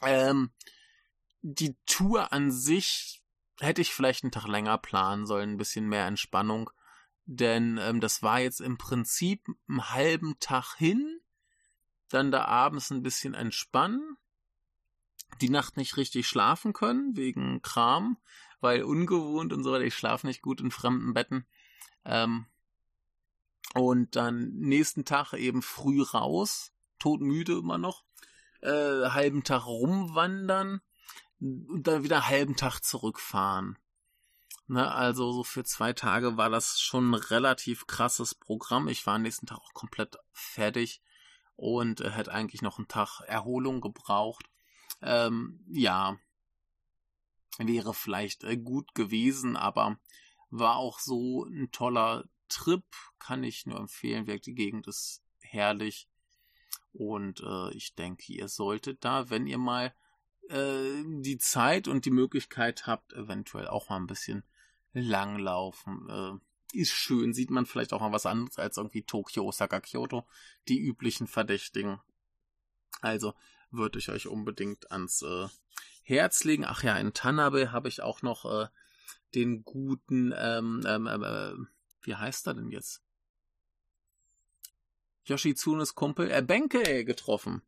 [0.03, 0.51] Ähm,
[1.43, 3.23] die Tour an sich
[3.61, 6.71] hätte ich vielleicht einen Tag länger planen sollen, ein bisschen mehr Entspannung,
[7.27, 11.21] denn ähm, das war jetzt im Prinzip einen halben Tag hin,
[12.09, 14.17] dann da abends ein bisschen entspannen
[15.41, 18.19] die Nacht nicht richtig schlafen können, wegen Kram,
[18.61, 19.85] weil ungewohnt und so weiter.
[19.85, 21.47] Ich schlafe nicht gut in fremden Betten.
[22.05, 22.47] Ähm,
[23.75, 28.05] und dann nächsten Tag eben früh raus, todmüde immer noch,
[28.61, 30.81] äh, halben Tag rumwandern
[31.41, 33.79] und dann wieder halben Tag zurückfahren.
[34.67, 38.89] Ne, also so für zwei Tage war das schon ein relativ krasses Programm.
[38.89, 41.03] Ich war am nächsten Tag auch komplett fertig
[41.57, 44.47] und äh, hätte eigentlich noch einen Tag Erholung gebraucht.
[45.05, 46.19] Ähm, ja,
[47.59, 49.99] wäre vielleicht äh, gut gewesen, aber
[50.51, 52.85] war auch so ein toller Trip,
[53.19, 54.27] kann ich nur empfehlen.
[54.27, 56.09] Die Gegend ist herrlich
[56.93, 59.95] und äh, ich denke, ihr solltet da, wenn ihr mal
[60.49, 64.43] äh, die Zeit und die Möglichkeit habt, eventuell auch mal ein bisschen
[64.93, 66.09] langlaufen.
[66.09, 70.27] Äh, ist schön, sieht man vielleicht auch mal was anderes als irgendwie Tokio, Osaka, Kyoto,
[70.69, 72.01] die üblichen Verdächtigen.
[73.01, 73.35] Also
[73.77, 75.49] würde ich euch unbedingt ans äh,
[76.03, 76.65] Herz legen.
[76.65, 78.69] Ach ja, in Tanabe habe ich auch noch äh,
[79.35, 81.55] den guten, ähm, ähm, äh,
[82.03, 83.03] wie heißt er denn jetzt?
[85.25, 87.63] Yoshitsunes Kumpel, äh, Benke getroffen.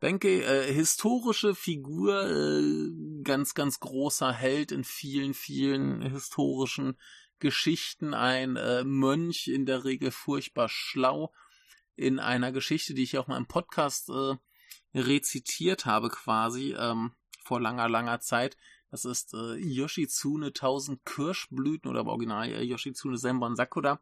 [0.00, 6.96] Benke, äh, historische Figur, äh, ganz, ganz großer Held in vielen, vielen historischen
[7.40, 11.32] Geschichten, ein äh, Mönch, in der Regel furchtbar schlau,
[11.96, 14.36] in einer Geschichte, die ich auch mal im Podcast äh,
[14.94, 17.12] rezitiert habe quasi ähm,
[17.44, 18.56] vor langer, langer Zeit.
[18.90, 24.00] Das ist äh, Yoshitsune 1000 Kirschblüten oder im Original äh, Yoshitsune Senbon Sakura.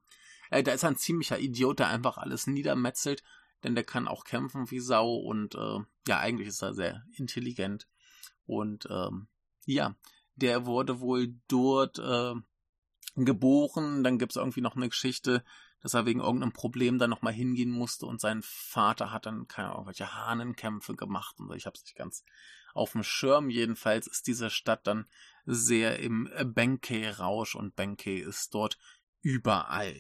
[0.50, 3.22] Äh, da ist ein ziemlicher Idiot, der einfach alles niedermetzelt,
[3.64, 7.88] denn der kann auch kämpfen wie Sau und äh, ja, eigentlich ist er sehr intelligent.
[8.46, 9.26] Und ähm,
[9.64, 9.96] ja,
[10.36, 12.34] der wurde wohl dort äh,
[13.16, 14.04] geboren.
[14.04, 15.42] Dann gibt's irgendwie noch eine Geschichte,
[15.86, 19.70] dass er wegen irgendeinem Problem dann nochmal hingehen musste und sein Vater hat dann keine
[19.70, 22.24] Ahnung, welche Hahnenkämpfe gemacht und ich habe es nicht ganz
[22.74, 23.50] auf dem Schirm.
[23.50, 25.06] Jedenfalls ist diese Stadt dann
[25.44, 28.78] sehr im Benkei-Rausch und Benkei ist dort
[29.22, 29.94] überall.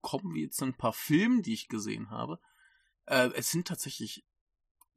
[0.00, 2.38] Kommen wir zu ein paar Filmen, die ich gesehen habe.
[3.06, 4.24] Äh, es sind tatsächlich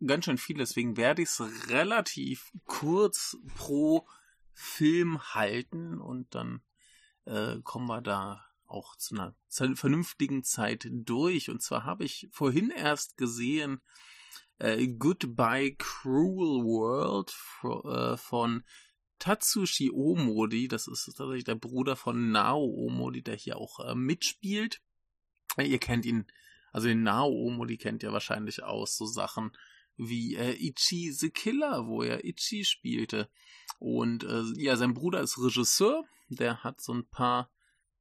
[0.05, 4.07] ganz schön viele, deswegen werde ich es relativ kurz pro
[4.51, 6.61] Film halten und dann
[7.25, 11.49] äh, kommen wir da auch zu einer, zu einer vernünftigen Zeit durch.
[11.49, 13.81] Und zwar habe ich vorhin erst gesehen
[14.59, 18.63] äh, Goodbye Cruel World äh, von
[19.19, 24.81] Tatsushi Omodi, das ist tatsächlich der Bruder von Nao Omodi, der hier auch äh, mitspielt.
[25.57, 26.25] Ihr kennt ihn,
[26.71, 29.51] also den Nao Omodi kennt ihr wahrscheinlich aus so Sachen
[29.97, 33.29] wie äh, Ichi the Killer, wo er Ichi spielte.
[33.79, 37.49] Und äh, ja, sein Bruder ist Regisseur, der hat so ein paar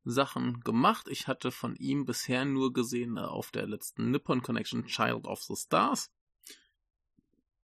[0.04, 1.08] Sachen gemacht.
[1.08, 5.42] Ich hatte von ihm bisher nur gesehen äh, auf der letzten Nippon Connection Child of
[5.42, 6.10] the Stars,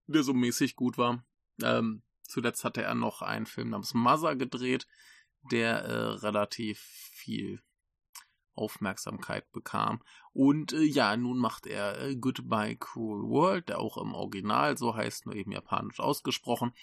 [0.07, 1.23] der so mäßig gut war.
[1.61, 4.87] Ähm, zuletzt hatte er noch einen Film namens Mother gedreht,
[5.51, 7.61] der äh, relativ viel
[8.59, 10.01] Aufmerksamkeit bekam.
[10.33, 14.95] Und äh, ja, nun macht er äh, Goodbye Cruel World, der auch im Original so
[14.95, 16.73] heißt, nur eben japanisch ausgesprochen.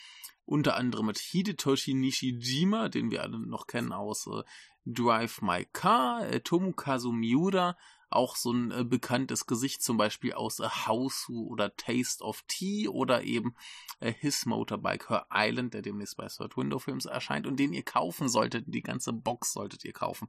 [0.45, 4.43] Unter anderem mit Hidetoshi Nishijima, den wir alle noch kennen aus äh,
[4.87, 7.77] Drive My Car, äh, Tomokazu Miura,
[8.09, 12.89] auch so ein äh, bekanntes Gesicht zum Beispiel aus A House oder Taste of Tea
[12.89, 13.55] oder eben
[14.01, 17.83] äh, His Motorbike Her Island, der demnächst bei Third Window Films erscheint und den ihr
[17.83, 18.65] kaufen solltet.
[18.69, 20.29] Die ganze Box solltet ihr kaufen.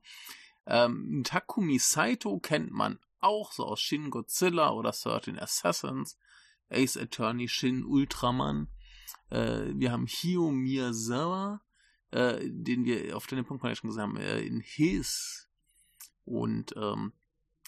[0.66, 6.18] Ähm, Takumi Saito kennt man auch so aus Shin Godzilla oder 13 Assassins,
[6.70, 8.68] Ace Attorney, Shin Ultraman.
[9.30, 11.62] Äh, wir haben Hio Miyazawa,
[12.12, 15.48] äh, den wir auf den Punkt schon gesehen haben, äh, in His.
[16.26, 17.14] Und ähm,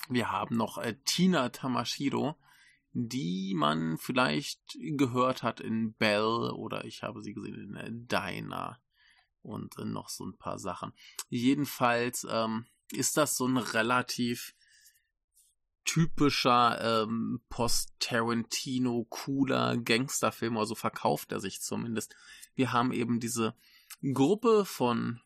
[0.09, 2.35] wir haben noch äh, Tina Tamashiro,
[2.91, 8.79] die man vielleicht gehört hat in Bell oder ich habe sie gesehen in äh, Dinah
[9.41, 10.93] und äh, noch so ein paar Sachen.
[11.29, 14.55] Jedenfalls ähm, ist das so ein relativ
[15.85, 22.15] typischer ähm, Post-Tarantino cooler Gangsterfilm, also verkauft er sich zumindest.
[22.55, 23.55] Wir haben eben diese
[24.13, 25.21] Gruppe von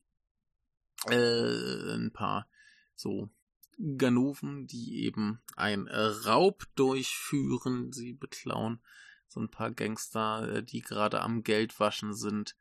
[1.10, 2.48] äh, ein paar
[2.96, 3.30] so
[3.98, 7.92] Ganoven, die eben ein Raub durchführen.
[7.92, 8.80] Sie beklauen
[9.28, 12.56] so ein paar Gangster, äh, die gerade am Geldwaschen sind.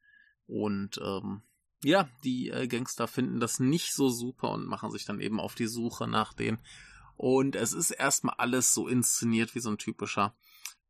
[0.46, 1.42] Und ähm,
[1.84, 5.54] ja, die äh, Gangster finden das nicht so super und machen sich dann eben auf
[5.54, 6.60] die Suche nach denen.
[7.16, 10.34] Und es ist erstmal alles so inszeniert wie so ein typischer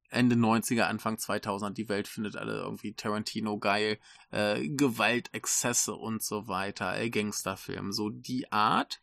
[0.08, 1.70] Ende 90er, Anfang 2000er.
[1.70, 3.98] Die Welt findet alle irgendwie Tarantino geil,
[4.30, 9.01] äh, Gewalt, Exzesse und so weiter, äh, Gangsterfilm, so die Art.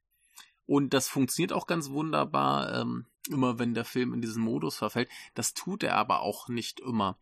[0.70, 5.10] Und das funktioniert auch ganz wunderbar, ähm, immer wenn der Film in diesen Modus verfällt.
[5.34, 7.18] Das tut er aber auch nicht immer.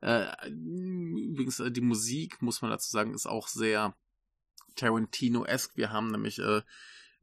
[0.00, 3.96] Äh, übrigens, äh, die Musik, muss man dazu sagen, ist auch sehr
[4.76, 5.76] Tarantino-esque.
[5.76, 6.62] Wir haben nämlich äh,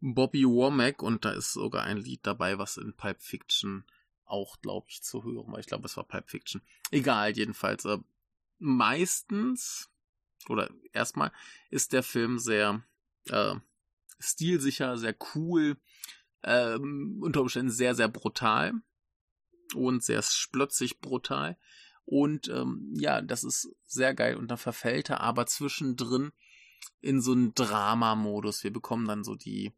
[0.02, 3.86] Bobby Womack und da ist sogar ein Lied dabei, was in Pulp Fiction
[4.26, 5.60] auch, glaube ich, zu hören war.
[5.60, 6.62] Ich glaube, es war Pulp Fiction.
[6.92, 7.86] Egal, jedenfalls.
[7.86, 8.00] Äh,
[8.58, 9.90] meistens,
[10.50, 11.32] oder erstmal,
[11.70, 12.84] ist der Film sehr
[13.30, 13.56] äh,
[14.20, 15.78] stilsicher, sehr cool,
[16.44, 18.74] ähm, unter Umständen sehr, sehr brutal
[19.76, 21.58] und sehr splötzig brutal.
[22.06, 24.36] Und ähm, ja, das ist sehr geil.
[24.36, 26.32] Und dann verfällt er aber zwischendrin
[27.02, 28.64] in so einen Drama-Modus.
[28.64, 29.74] Wir bekommen dann so die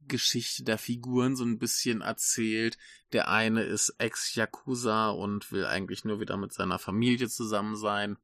[0.00, 2.76] Geschichte der Figuren so ein bisschen erzählt.
[3.12, 8.18] Der eine ist Ex-Yakuza und will eigentlich nur wieder mit seiner Familie zusammen sein.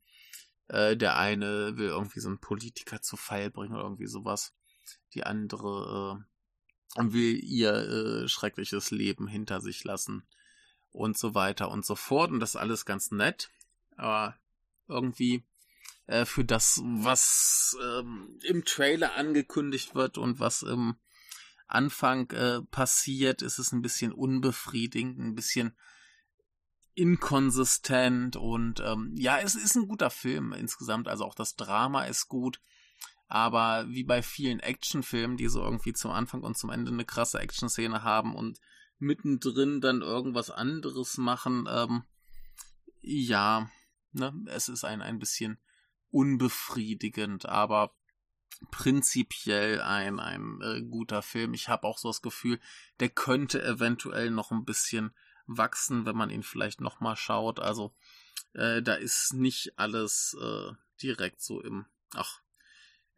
[0.68, 4.54] Äh, der eine will irgendwie so einen Politiker zu Fall bringen oder irgendwie sowas.
[5.14, 6.24] Die andere
[6.96, 10.26] äh, will ihr äh, schreckliches Leben hinter sich lassen
[10.92, 12.30] und so weiter und so fort.
[12.30, 13.50] Und das ist alles ganz nett.
[13.96, 14.36] Aber
[14.88, 15.44] irgendwie
[16.06, 20.96] äh, für das, was ähm, im Trailer angekündigt wird und was im
[21.68, 25.76] Anfang äh, passiert, ist es ein bisschen unbefriedigend, ein bisschen
[26.94, 32.28] inkonsistent und ähm, ja, es ist ein guter Film insgesamt, also auch das Drama ist
[32.28, 32.60] gut,
[33.30, 37.38] aber wie bei vielen Actionfilmen, die so irgendwie zum Anfang und zum Ende eine krasse
[37.38, 38.60] Action-Szene haben und
[38.98, 42.02] mittendrin dann irgendwas anderes machen, ähm,
[43.00, 43.70] ja,
[44.12, 45.58] ne, es ist ein, ein bisschen
[46.10, 47.94] unbefriedigend, aber
[48.72, 51.54] prinzipiell ein, ein äh, guter Film.
[51.54, 52.58] Ich habe auch so das Gefühl,
[52.98, 55.14] der könnte eventuell noch ein bisschen
[55.46, 57.60] wachsen, wenn man ihn vielleicht nochmal schaut.
[57.60, 57.94] Also
[58.54, 62.40] äh, da ist nicht alles äh, direkt so im, ach,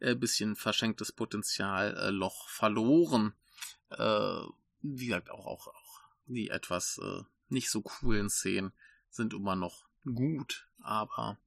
[0.03, 3.33] äh, bisschen verschenktes Potenzial äh, Loch verloren.
[3.89, 4.41] Äh,
[4.81, 8.73] wie gesagt, auch, auch, auch die etwas äh, nicht so coolen Szenen
[9.09, 11.37] sind immer noch gut, aber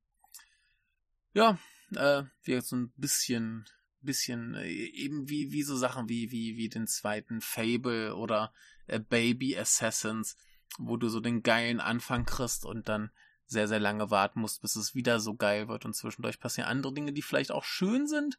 [1.35, 1.59] ja,
[1.95, 3.67] äh, wir so ein bisschen,
[4.01, 8.55] bisschen, äh, eben wie, wie so Sachen wie, wie, wie den zweiten Fable oder
[8.87, 10.37] äh, Baby Assassins,
[10.79, 13.11] wo du so den geilen Anfang kriegst und dann
[13.47, 16.93] sehr, sehr lange warten musst, bis es wieder so geil wird und zwischendurch passieren andere
[16.93, 18.39] Dinge, die vielleicht auch schön sind,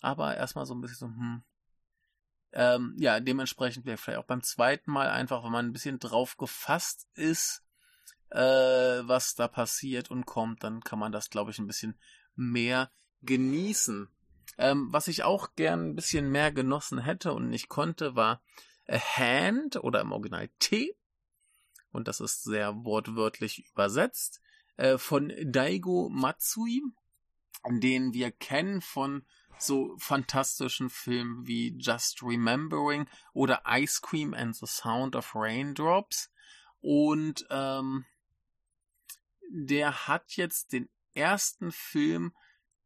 [0.00, 1.42] aber erstmal so ein bisschen so, hm.
[2.52, 6.36] Ähm, ja, dementsprechend wäre vielleicht auch beim zweiten Mal einfach, wenn man ein bisschen drauf
[6.36, 7.62] gefasst ist,
[8.30, 11.96] äh, was da passiert und kommt, dann kann man das, glaube ich, ein bisschen
[12.34, 12.90] mehr
[13.22, 14.08] genießen.
[14.58, 18.42] Ähm, was ich auch gern ein bisschen mehr genossen hätte und nicht konnte, war
[18.88, 20.96] A Hand oder im Original T.
[21.90, 24.40] Und das ist sehr wortwörtlich übersetzt.
[24.76, 26.82] Äh, von Daigo Matsui,
[27.68, 29.24] den wir kennen von
[29.58, 36.30] so fantastischen Filmen wie Just Remembering oder Ice Cream and the Sound of Raindrops.
[36.80, 38.06] Und ähm,
[39.50, 42.34] der hat jetzt den ersten Film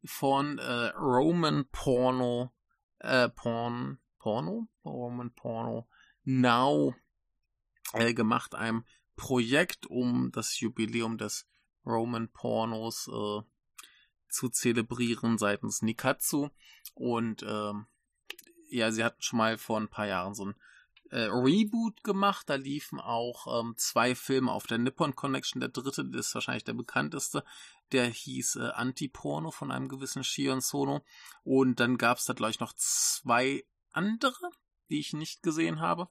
[0.03, 2.51] von äh, Roman Porno,
[2.99, 4.67] äh, Porn, Porno?
[4.83, 5.87] Roman Porno
[6.23, 6.95] Now
[7.93, 8.85] äh, gemacht, einem
[9.15, 11.47] Projekt, um das Jubiläum des
[11.85, 13.41] Roman Pornos äh,
[14.29, 16.49] zu zelebrieren seitens Nikatsu.
[16.93, 17.87] Und ähm,
[18.69, 20.55] ja, sie hatten schon mal vor ein paar Jahren so ein
[21.11, 22.49] äh, Reboot gemacht.
[22.49, 25.59] Da liefen auch ähm, zwei Filme auf der Nippon Connection.
[25.59, 27.43] Der dritte ist wahrscheinlich der bekannteste.
[27.91, 31.05] Der hieß äh, Anti-Porno von einem gewissen Shion Sono.
[31.43, 34.49] Und dann gab es da gleich noch zwei andere,
[34.89, 36.09] die ich nicht gesehen habe.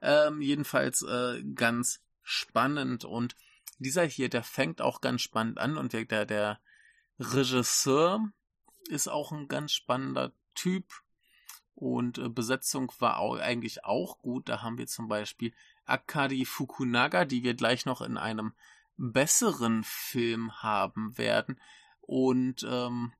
[0.00, 3.04] Ähm, jedenfalls äh, ganz spannend.
[3.04, 3.36] Und
[3.78, 5.76] dieser hier, der fängt auch ganz spannend an.
[5.76, 6.60] Und der, der,
[7.18, 8.32] Regisseur
[8.88, 10.92] ist auch ein ganz spannender Typ.
[11.74, 14.48] Und äh, Besetzung war auch, eigentlich auch gut.
[14.48, 15.54] Da haben wir zum Beispiel
[15.84, 18.52] Akari Fukunaga, die wir gleich noch in einem
[18.96, 21.60] besseren Film haben werden.
[22.00, 23.12] Und ähm,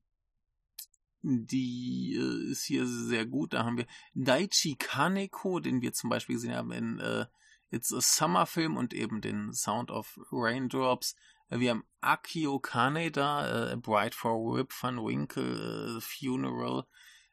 [1.22, 3.54] die äh, ist hier sehr gut.
[3.54, 7.26] Da haben wir Daichi Kaneko, den wir zum Beispiel gesehen haben in äh,
[7.72, 11.16] It's a Summer Film und eben den Sound of Raindrops.
[11.48, 16.84] Wir haben Akio Kaneda, äh, Bride for Rip Van Winkle, äh, Funeral.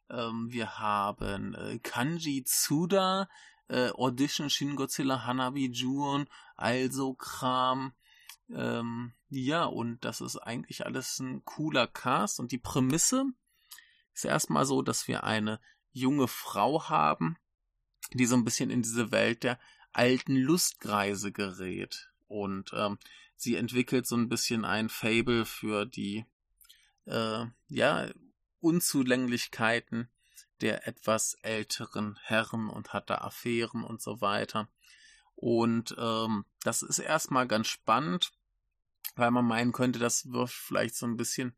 [0.09, 3.27] Ähm, wir haben äh, Kanji Tsuda,
[3.67, 7.91] äh, Audition Shin Godzilla Hanabi Juon, also Kram.
[8.49, 12.39] Ähm, ja, und das ist eigentlich alles ein cooler Cast.
[12.39, 13.25] Und die Prämisse
[14.13, 15.59] ist erstmal so, dass wir eine
[15.91, 17.37] junge Frau haben,
[18.13, 19.59] die so ein bisschen in diese Welt der
[19.99, 22.09] alten Lustkreise gerät.
[22.29, 22.97] Und ähm,
[23.35, 26.25] sie entwickelt so ein bisschen ein Fable für die
[27.05, 28.09] äh, ja,
[28.61, 30.07] Unzulänglichkeiten
[30.61, 34.69] der etwas älteren Herren und hat da Affären und so weiter.
[35.35, 38.31] Und ähm, das ist erstmal ganz spannend,
[39.15, 41.55] weil man meinen könnte, das wirft vielleicht so ein bisschen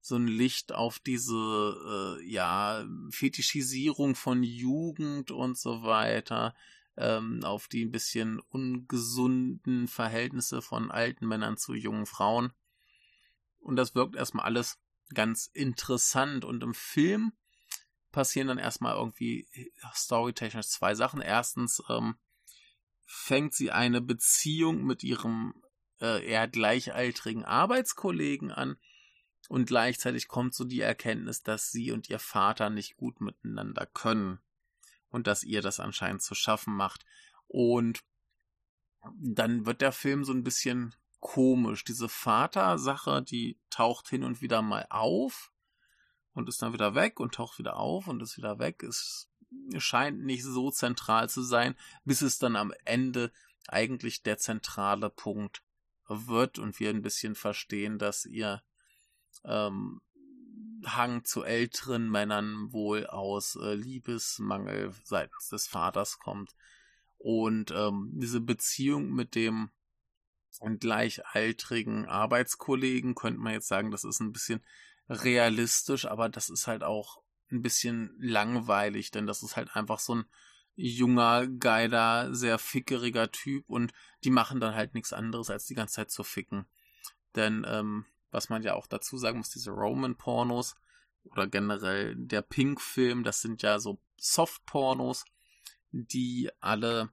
[0.00, 6.54] so ein Licht auf diese äh, ja Fetischisierung von Jugend und so weiter,
[6.96, 12.52] ähm, auf die ein bisschen ungesunden Verhältnisse von alten Männern zu jungen Frauen.
[13.58, 14.78] Und das wirkt erstmal alles
[15.12, 16.44] ganz interessant.
[16.44, 17.32] Und im Film
[18.12, 19.48] passieren dann erstmal irgendwie
[19.94, 21.20] storytechnisch zwei Sachen.
[21.20, 22.16] Erstens ähm,
[23.06, 25.54] fängt sie eine Beziehung mit ihrem
[26.00, 28.76] äh, eher gleichaltrigen Arbeitskollegen an
[29.48, 34.38] und gleichzeitig kommt so die Erkenntnis, dass sie und ihr Vater nicht gut miteinander können
[35.14, 37.06] und dass ihr das anscheinend zu schaffen macht.
[37.46, 38.02] Und
[39.16, 41.84] dann wird der Film so ein bisschen komisch.
[41.84, 45.52] Diese Vatersache, die taucht hin und wieder mal auf
[46.32, 48.82] und ist dann wieder weg und taucht wieder auf und ist wieder weg.
[48.82, 49.30] Es
[49.78, 53.30] scheint nicht so zentral zu sein, bis es dann am Ende
[53.68, 55.62] eigentlich der zentrale Punkt
[56.08, 58.64] wird und wir ein bisschen verstehen, dass ihr
[59.44, 60.00] ähm,
[60.84, 66.54] Hang zu älteren Männern wohl aus äh, Liebesmangel seitens des Vaters kommt.
[67.18, 69.70] Und ähm, diese Beziehung mit dem
[70.78, 74.62] gleichaltrigen Arbeitskollegen könnte man jetzt sagen, das ist ein bisschen
[75.08, 80.16] realistisch, aber das ist halt auch ein bisschen langweilig, denn das ist halt einfach so
[80.16, 80.24] ein
[80.76, 83.92] junger, geiler, sehr fickeriger Typ und
[84.24, 86.66] die machen dann halt nichts anderes, als die ganze Zeit zu ficken.
[87.36, 90.74] Denn ähm, was man ja auch dazu sagen muss, diese Roman-Pornos
[91.22, 95.24] oder generell der Pink-Film, das sind ja so Soft-Pornos,
[95.92, 97.10] die alle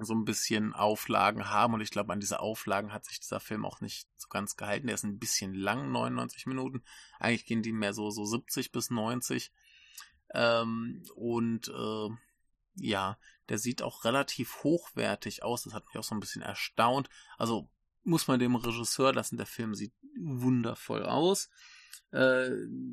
[0.00, 3.66] so ein bisschen Auflagen haben und ich glaube, an diese Auflagen hat sich dieser Film
[3.66, 4.86] auch nicht so ganz gehalten.
[4.86, 6.82] Der ist ein bisschen lang, 99 Minuten.
[7.18, 9.52] Eigentlich gehen die mehr so, so 70 bis 90.
[10.32, 12.08] Ähm, und äh,
[12.76, 13.18] ja,
[13.50, 15.64] der sieht auch relativ hochwertig aus.
[15.64, 17.10] Das hat mich auch so ein bisschen erstaunt.
[17.36, 17.68] Also
[18.02, 21.50] muss man dem Regisseur lassen, der Film sieht wundervoll aus.
[22.12, 22.50] Äh,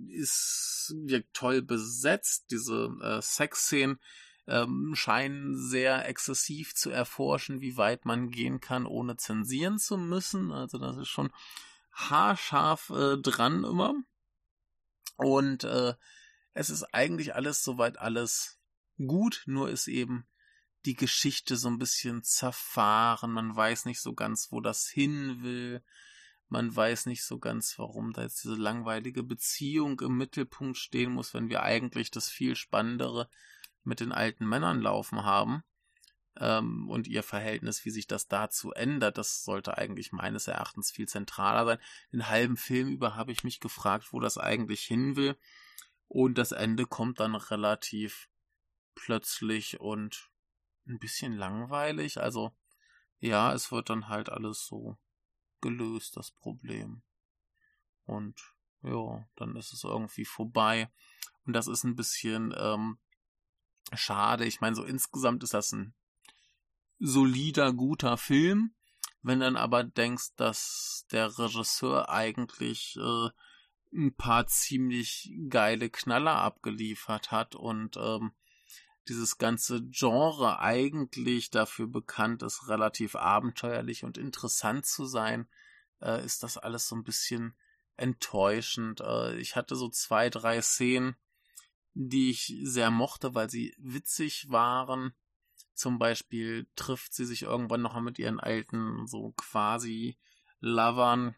[0.09, 2.51] ist wirkt toll besetzt.
[2.51, 3.99] Diese äh, Sexszenen
[4.47, 10.51] ähm, scheinen sehr exzessiv zu erforschen, wie weit man gehen kann, ohne zensieren zu müssen.
[10.51, 11.31] Also das ist schon
[11.91, 13.95] haarscharf äh, dran immer.
[15.17, 15.95] Und äh,
[16.53, 18.59] es ist eigentlich alles soweit alles
[18.97, 20.27] gut, nur ist eben
[20.87, 23.31] die Geschichte so ein bisschen zerfahren.
[23.33, 25.83] Man weiß nicht so ganz, wo das hin will.
[26.47, 31.33] Man weiß nicht so ganz, warum da jetzt diese langweilige Beziehung im Mittelpunkt stehen muss,
[31.33, 33.29] wenn wir eigentlich das viel Spannendere
[33.83, 35.61] mit den alten Männern laufen haben.
[36.39, 41.09] Ähm, und ihr Verhältnis, wie sich das dazu ändert, das sollte eigentlich meines Erachtens viel
[41.09, 41.79] zentraler sein.
[42.13, 45.35] Den halben Film über habe ich mich gefragt, wo das eigentlich hin will.
[46.07, 48.29] Und das Ende kommt dann relativ
[48.95, 50.29] plötzlich und
[50.87, 52.19] ein bisschen langweilig.
[52.19, 52.51] Also
[53.19, 54.97] ja, es wird dann halt alles so
[55.61, 57.01] gelöst, das Problem.
[58.05, 58.39] Und
[58.83, 60.89] ja, dann ist es irgendwie vorbei.
[61.45, 62.99] Und das ist ein bisschen ähm,
[63.93, 64.45] schade.
[64.45, 65.93] Ich meine, so insgesamt ist das ein
[66.99, 68.73] solider, guter Film.
[69.21, 73.29] Wenn dann aber denkst, dass der Regisseur eigentlich äh,
[73.93, 78.31] ein paar ziemlich geile Knaller abgeliefert hat und ähm,
[79.09, 85.47] dieses ganze Genre eigentlich dafür bekannt ist, relativ abenteuerlich und interessant zu sein,
[86.01, 87.55] äh, ist das alles so ein bisschen
[87.95, 89.01] enttäuschend.
[89.01, 91.15] Äh, ich hatte so zwei, drei Szenen,
[91.93, 95.13] die ich sehr mochte, weil sie witzig waren.
[95.73, 100.17] Zum Beispiel trifft sie sich irgendwann noch mal mit ihren alten, so quasi
[100.59, 101.35] Lovern.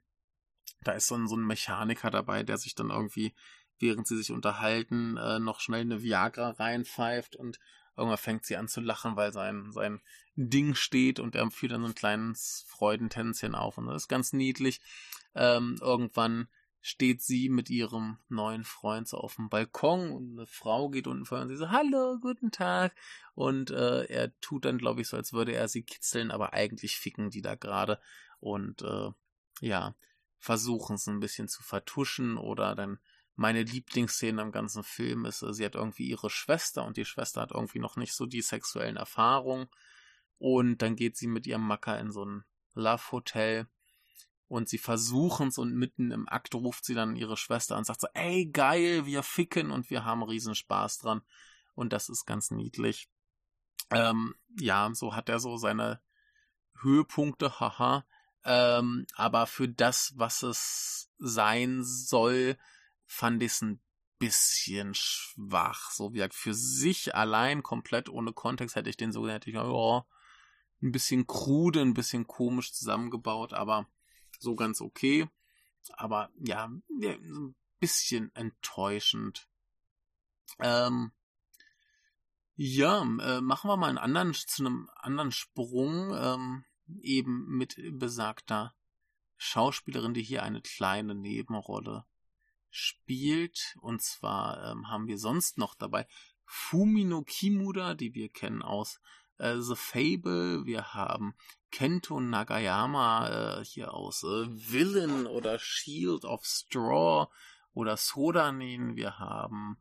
[0.82, 3.34] Da ist so ein, so ein Mechaniker dabei, der sich dann irgendwie
[3.80, 7.60] während sie sich unterhalten, äh, noch schnell eine Viagra reinpfeift und
[7.98, 10.02] irgendwann fängt sie an zu lachen, weil sein, sein
[10.36, 14.34] Ding steht und er führt dann so ein kleines Freudentänzchen auf und das ist ganz
[14.34, 14.82] niedlich.
[15.36, 16.48] Ähm, irgendwann
[16.82, 21.26] steht sie mit ihrem neuen Freund so auf dem Balkon und eine Frau geht unten
[21.26, 22.96] vor und sie so, hallo, guten Tag.
[23.36, 26.98] Und äh, er tut dann, glaube ich, so, als würde er sie kitzeln, aber eigentlich
[26.98, 28.00] ficken die da gerade.
[28.40, 29.12] Und äh,
[29.60, 29.96] ja,
[30.38, 33.00] versuchen es ein bisschen zu vertuschen oder dann
[33.40, 37.40] meine Lieblingsszene am ganzen Film ist, äh, sie hat irgendwie ihre Schwester und die Schwester
[37.40, 39.70] hat irgendwie noch nicht so die sexuellen Erfahrungen.
[40.38, 43.68] Und dann geht sie mit ihrem Macker in so ein Love Hotel
[44.50, 48.02] und sie versuchen es und mitten im Akt ruft sie dann ihre Schwester und sagt
[48.02, 51.22] so, ey geil, wir ficken und wir haben riesen Spaß dran.
[51.76, 53.10] Und das ist ganz niedlich.
[53.90, 56.02] Ähm, ja, so hat er so seine
[56.82, 58.06] Höhepunkte, haha.
[58.44, 62.58] Ähm, aber für das, was es sein soll,
[63.10, 63.82] fand ich es ein
[64.20, 65.91] bisschen schwach.
[65.91, 70.03] So wie für sich allein, komplett ohne Kontext, hätte ich den so, hätte ich, oh,
[70.82, 73.89] ein bisschen krude, ein bisschen komisch zusammengebaut, aber
[74.39, 75.28] so ganz okay.
[75.93, 79.49] Aber ja, ein bisschen enttäuschend.
[80.60, 81.12] Ähm,
[82.55, 86.66] ja, äh, machen wir mal einen anderen, zu einem anderen Sprung, ähm,
[87.01, 88.76] eben mit besagter
[89.38, 92.05] Schauspielerin, die hier eine kleine Nebenrolle
[92.70, 93.76] spielt.
[93.82, 96.07] Und zwar ähm, haben wir sonst noch dabei
[96.45, 98.99] Fumino Kimura, die wir kennen aus
[99.38, 100.65] äh, The Fable.
[100.65, 101.36] Wir haben
[101.72, 107.28] Kento Nagayama äh, hier aus äh, Villain oder Shield of Straw
[107.74, 108.95] oder Sodanin.
[108.95, 109.78] Wir haben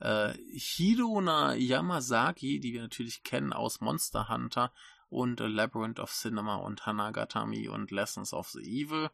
[0.00, 4.72] äh, Hirona Yamazaki, die wir natürlich kennen aus Monster Hunter
[5.08, 9.10] und äh, Labyrinth of Cinema und Hanagatami und Lessons of the Evil.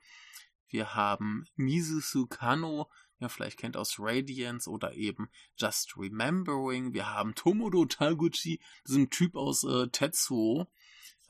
[0.68, 2.90] Wir haben Mizusu Kano,
[3.20, 6.92] ja vielleicht kennt aus Radiance oder eben Just Remembering.
[6.92, 10.66] Wir haben Tomodo Taguchi, diesem Typ aus äh, Tetsuo.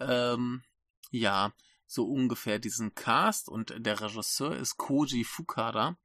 [0.01, 0.63] Ähm,
[1.11, 1.53] ja,
[1.87, 5.97] so ungefähr diesen Cast und der Regisseur ist Koji Fukada.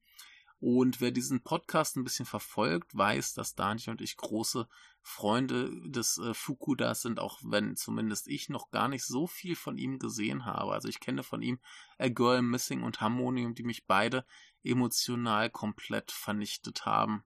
[0.60, 4.70] Und wer diesen Podcast ein bisschen verfolgt, weiß, dass Daniel und ich große
[5.02, 9.78] Freunde des äh, Fukudas sind, auch wenn zumindest ich noch gar nicht so viel von
[9.78, 10.72] ihm gesehen habe.
[10.72, 11.60] Also ich kenne von ihm
[11.98, 14.26] A Girl Missing und Harmonium, die mich beide
[14.64, 17.24] emotional komplett vernichtet haben.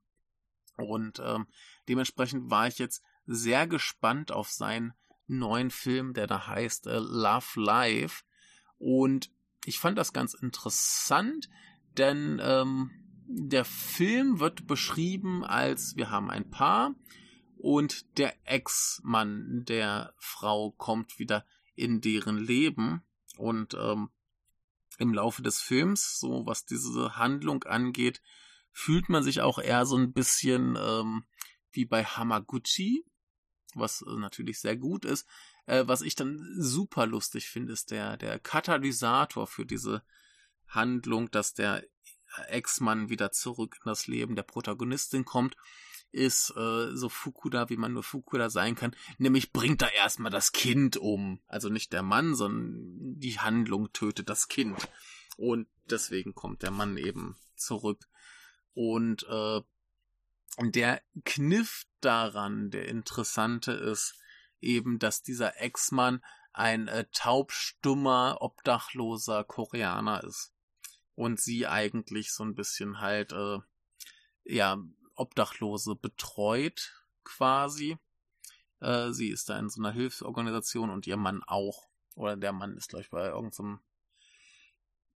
[0.78, 1.48] Und ähm,
[1.88, 4.94] dementsprechend war ich jetzt sehr gespannt auf seinen
[5.28, 8.24] neuen Film, der da heißt äh, Love Life.
[8.78, 9.32] Und
[9.66, 11.50] ich fand das ganz interessant,
[11.98, 12.92] denn ähm,
[13.28, 16.96] der Film wird beschrieben als wir haben ein Paar
[17.58, 23.04] und der Ex-Mann der Frau kommt wieder in deren Leben
[23.38, 24.10] und ähm,
[24.98, 28.22] im Laufe des Films, so was diese Handlung angeht,
[28.72, 31.26] fühlt man sich auch eher so ein bisschen ähm,
[31.72, 33.06] wie bei Hamaguchi,
[33.74, 35.28] was äh, natürlich sehr gut ist.
[35.66, 40.04] Äh, was ich dann super lustig finde, ist der, der Katalysator für diese
[40.68, 41.84] Handlung, dass der
[42.50, 45.56] Ex-Mann wieder zurück in das Leben der Protagonistin kommt,
[46.18, 48.96] ist äh, so Fukuda, wie man nur Fukuda sein kann.
[49.18, 51.40] Nämlich bringt er erstmal das Kind um.
[51.48, 54.90] Also nicht der Mann, sondern die Handlung tötet das Kind.
[55.38, 58.08] Und deswegen kommt der Mann eben zurück.
[58.74, 59.62] Und äh,
[60.60, 64.16] der Kniff daran, der interessante ist,
[64.60, 70.54] eben, dass dieser Ex-Mann ein äh, taubstummer, obdachloser Koreaner ist.
[71.18, 73.58] und sie eigentlich so ein bisschen halt, äh,
[74.44, 74.78] ja,
[75.18, 76.94] Obdachlose betreut
[77.24, 77.98] quasi.
[78.80, 81.90] Äh, sie ist da in so einer Hilfsorganisation und ihr Mann auch.
[82.16, 83.80] Oder der Mann ist, glaube ich, bei irgendeinem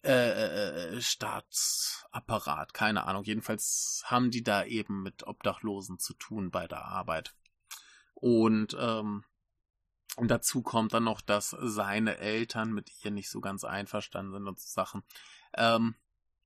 [0.04, 3.24] äh, äh, äh, Staatsapparat, keine Ahnung.
[3.24, 7.36] Jedenfalls haben die da eben mit Obdachlosen zu tun bei der Arbeit.
[8.16, 9.24] Und ähm,
[10.18, 14.60] dazu kommt dann noch, dass seine Eltern mit ihr nicht so ganz einverstanden sind und
[14.60, 15.04] so Sachen.
[15.54, 15.95] Ähm,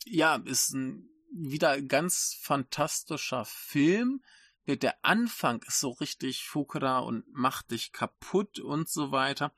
[0.03, 4.23] ja, ist ein wieder ganz fantastischer Film.
[4.67, 9.53] Der Anfang ist so richtig Fukura und macht dich kaputt und so weiter.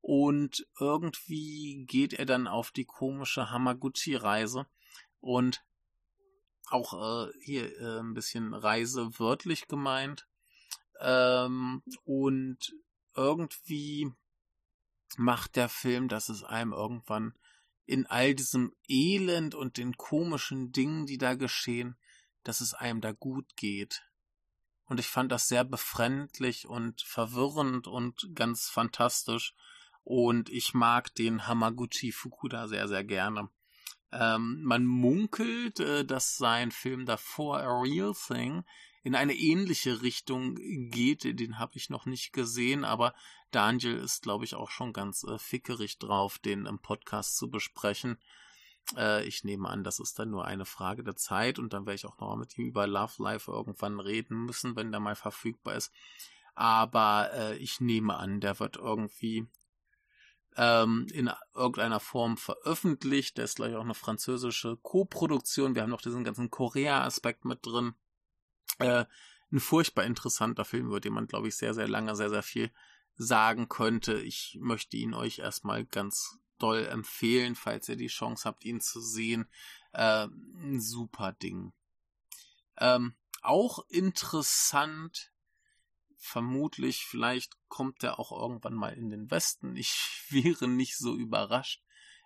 [0.00, 4.66] Und irgendwie geht er dann auf die komische Hamaguchi-Reise
[5.20, 5.64] und
[6.68, 10.26] auch äh, hier äh, ein bisschen Reise wörtlich gemeint.
[11.00, 12.74] Ähm, und
[13.14, 14.12] irgendwie
[15.16, 17.34] macht der Film, dass es einem irgendwann
[17.86, 21.96] in all diesem Elend und den komischen Dingen, die da geschehen,
[22.42, 24.02] dass es einem da gut geht.
[24.86, 29.54] Und ich fand das sehr befremdlich und verwirrend und ganz fantastisch.
[30.04, 33.48] Und ich mag den Hamaguchi Fukuda sehr, sehr gerne.
[34.12, 38.64] Ähm, man munkelt, äh, dass sein Film davor A Real Thing
[39.06, 41.22] in eine ähnliche Richtung geht.
[41.38, 43.14] Den habe ich noch nicht gesehen, aber
[43.52, 48.18] Daniel ist, glaube ich, auch schon ganz äh, fickerig drauf, den im Podcast zu besprechen.
[48.96, 51.94] Äh, ich nehme an, das ist dann nur eine Frage der Zeit und dann werde
[51.94, 55.76] ich auch noch mit ihm über Love Life irgendwann reden müssen, wenn der mal verfügbar
[55.76, 55.92] ist.
[56.56, 59.46] Aber äh, ich nehme an, der wird irgendwie
[60.56, 63.38] ähm, in irgendeiner Form veröffentlicht.
[63.38, 65.76] Der ist gleich auch eine französische Co-Produktion.
[65.76, 67.94] Wir haben noch diesen ganzen Korea-Aspekt mit drin.
[68.78, 69.04] Äh,
[69.52, 72.70] ein furchtbar interessanter Film, über den man, glaube ich, sehr, sehr lange, sehr, sehr viel
[73.16, 74.20] sagen könnte.
[74.20, 79.00] Ich möchte ihn euch erstmal ganz doll empfehlen, falls ihr die Chance habt, ihn zu
[79.00, 79.48] sehen.
[79.92, 81.72] Äh, ein super Ding.
[82.78, 85.32] Ähm, auch interessant,
[86.16, 89.76] vermutlich, vielleicht kommt er auch irgendwann mal in den Westen.
[89.76, 91.82] Ich wäre nicht so überrascht.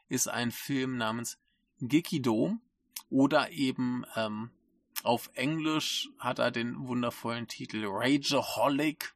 [0.08, 1.38] Ist ein Film namens
[1.78, 2.56] Gekido
[3.08, 4.50] oder eben ähm,
[5.04, 9.14] auf Englisch hat er den wundervollen Titel Rageaholic,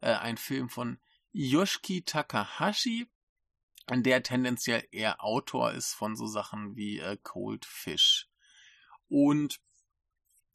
[0.00, 0.98] äh, ein Film von
[1.32, 3.08] Yoshiki Takahashi,
[3.90, 8.28] der tendenziell eher Autor ist von so Sachen wie äh, Cold Fish.
[9.08, 9.60] Und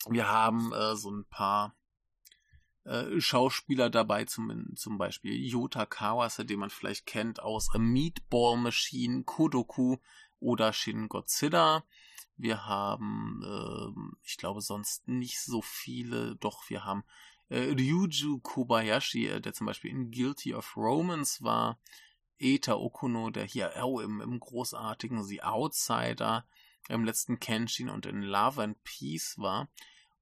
[0.08, 1.76] wir haben äh, so ein paar
[2.86, 8.58] äh, Schauspieler dabei, zum, zum Beispiel Yota Kawase, den man vielleicht kennt aus A Meatball
[8.58, 9.98] Machine, Kodoku
[10.40, 11.84] oder Shin Godzilla.
[12.38, 16.36] Wir haben, äh, ich glaube, sonst nicht so viele.
[16.38, 17.04] Doch, wir haben
[17.50, 21.80] äh, Ryuju Kobayashi, äh, der zum Beispiel in Guilty of Romance war.
[22.38, 26.46] Eta Okuno, der hier oh, im, im großartigen The Outsider,
[26.90, 29.70] im letzten Kenshin und in Love and Peace war.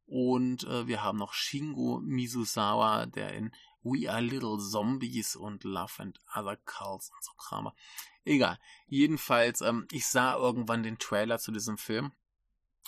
[0.05, 5.93] Und äh, wir haben noch Shingo Mizusawa, der in We Are Little Zombies und Love
[5.97, 7.75] and Other Cults und so Kramer.
[8.26, 8.57] Egal.
[8.88, 12.11] Jedenfalls, ähm, ich sah irgendwann den Trailer zu diesem Film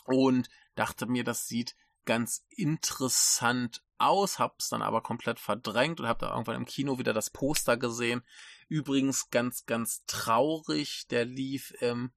[0.05, 1.75] und dachte mir, das sieht
[2.05, 7.13] ganz interessant aus, hab's dann aber komplett verdrängt und hab da irgendwann im Kino wieder
[7.13, 8.23] das Poster gesehen.
[8.67, 12.11] Übrigens ganz, ganz traurig, der lief im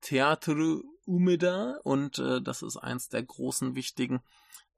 [0.00, 4.22] Teatro Umeda und äh, das ist eins der großen wichtigen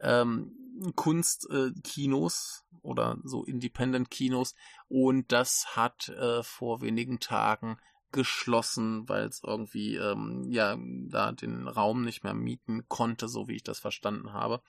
[0.00, 0.56] ähm,
[0.94, 4.54] Kunstkinos äh, oder so Independent-Kinos
[4.88, 7.78] und das hat äh, vor wenigen Tagen
[8.12, 10.76] geschlossen, weil es irgendwie ähm, ja
[11.08, 14.62] da den Raum nicht mehr mieten konnte, so wie ich das verstanden habe.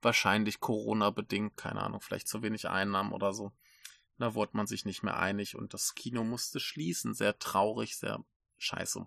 [0.00, 3.52] Wahrscheinlich Corona bedingt, keine Ahnung, vielleicht zu wenig Einnahmen oder so.
[4.18, 7.14] Da wurde man sich nicht mehr einig und das Kino musste schließen.
[7.14, 8.24] Sehr traurig, sehr
[8.58, 9.06] scheiße.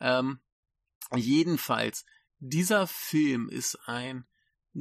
[0.00, 0.40] Ähm,
[1.14, 2.06] jedenfalls,
[2.38, 4.26] dieser Film ist ein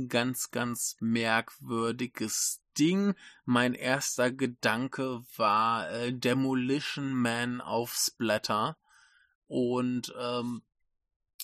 [0.08, 3.14] ganz, ganz merkwürdiges Ding.
[3.46, 8.78] Mein erster Gedanke war äh, Demolition Man auf Splatter.
[9.48, 10.64] Und ähm,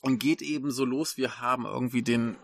[0.04, 1.18] geht eben so los.
[1.18, 2.38] Wir haben irgendwie den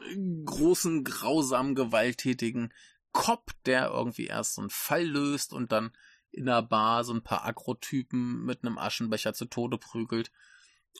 [0.46, 2.74] großen, grausamen, gewalttätigen
[3.12, 5.92] Cop, der irgendwie erst so einen Fall löst und dann
[6.32, 10.32] in der Bar so ein paar Agrotypen mit einem Aschenbecher zu Tode prügelt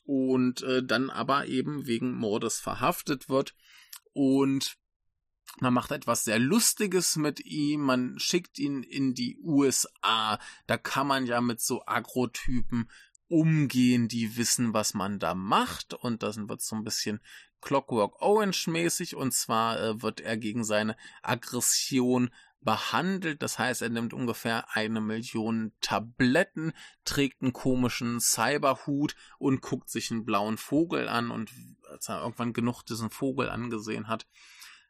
[0.06, 3.54] und äh, dann aber eben wegen Mordes verhaftet wird
[4.14, 4.78] und
[5.60, 10.40] man macht etwas sehr Lustiges mit ihm, man schickt ihn in die USA.
[10.68, 12.90] Da kann man ja mit so Agrotypen
[13.28, 15.94] umgehen, die wissen, was man da macht.
[15.94, 17.22] Und das wird so ein bisschen
[17.62, 19.16] Clockwork Orange mäßig.
[19.16, 22.32] Und zwar äh, wird er gegen seine Aggression
[22.62, 23.42] behandelt.
[23.42, 26.74] Das heißt, er nimmt ungefähr eine Million Tabletten,
[27.06, 31.32] trägt einen komischen Cyberhut und guckt sich einen blauen Vogel an.
[31.32, 31.52] Und
[31.90, 34.28] als er irgendwann genug diesen Vogel angesehen hat,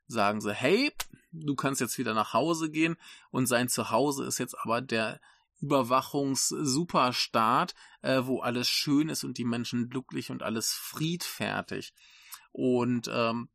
[0.07, 0.91] sagen sie, hey,
[1.31, 2.97] du kannst jetzt wieder nach Hause gehen.
[3.31, 5.19] Und sein Zuhause ist jetzt aber der
[5.61, 11.93] Überwachungs-Superstaat, äh, wo alles schön ist und die Menschen glücklich und alles friedfertig.
[12.51, 13.49] Und ähm,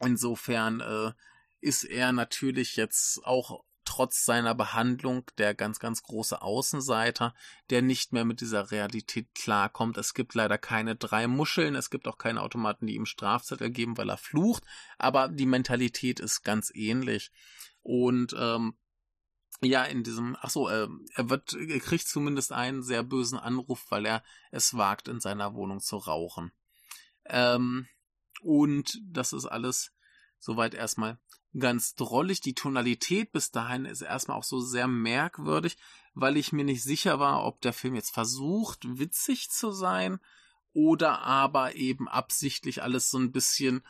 [0.00, 1.12] insofern äh,
[1.60, 7.34] ist er natürlich jetzt auch trotz seiner Behandlung der ganz, ganz große Außenseiter,
[7.70, 9.96] der nicht mehr mit dieser Realität klarkommt.
[9.98, 13.96] Es gibt leider keine drei Muscheln, es gibt auch keine Automaten, die ihm Strafzettel geben,
[13.98, 14.64] weil er flucht,
[14.98, 17.30] aber die Mentalität ist ganz ähnlich.
[17.82, 18.74] Und ähm,
[19.60, 23.86] ja, in diesem, ach so, äh, er wird, er kriegt zumindest einen sehr bösen Anruf,
[23.90, 26.52] weil er es wagt, in seiner Wohnung zu rauchen.
[27.26, 27.86] Ähm,
[28.40, 29.92] und das ist alles
[30.40, 31.18] soweit erstmal
[31.58, 32.40] ganz drollig.
[32.40, 35.76] Die Tonalität bis dahin ist erstmal auch so sehr merkwürdig,
[36.14, 40.18] weil ich mir nicht sicher war, ob der Film jetzt versucht, witzig zu sein
[40.72, 43.82] oder aber eben absichtlich alles so ein bisschen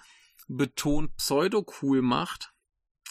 [0.48, 2.52] betont pseudo-cool macht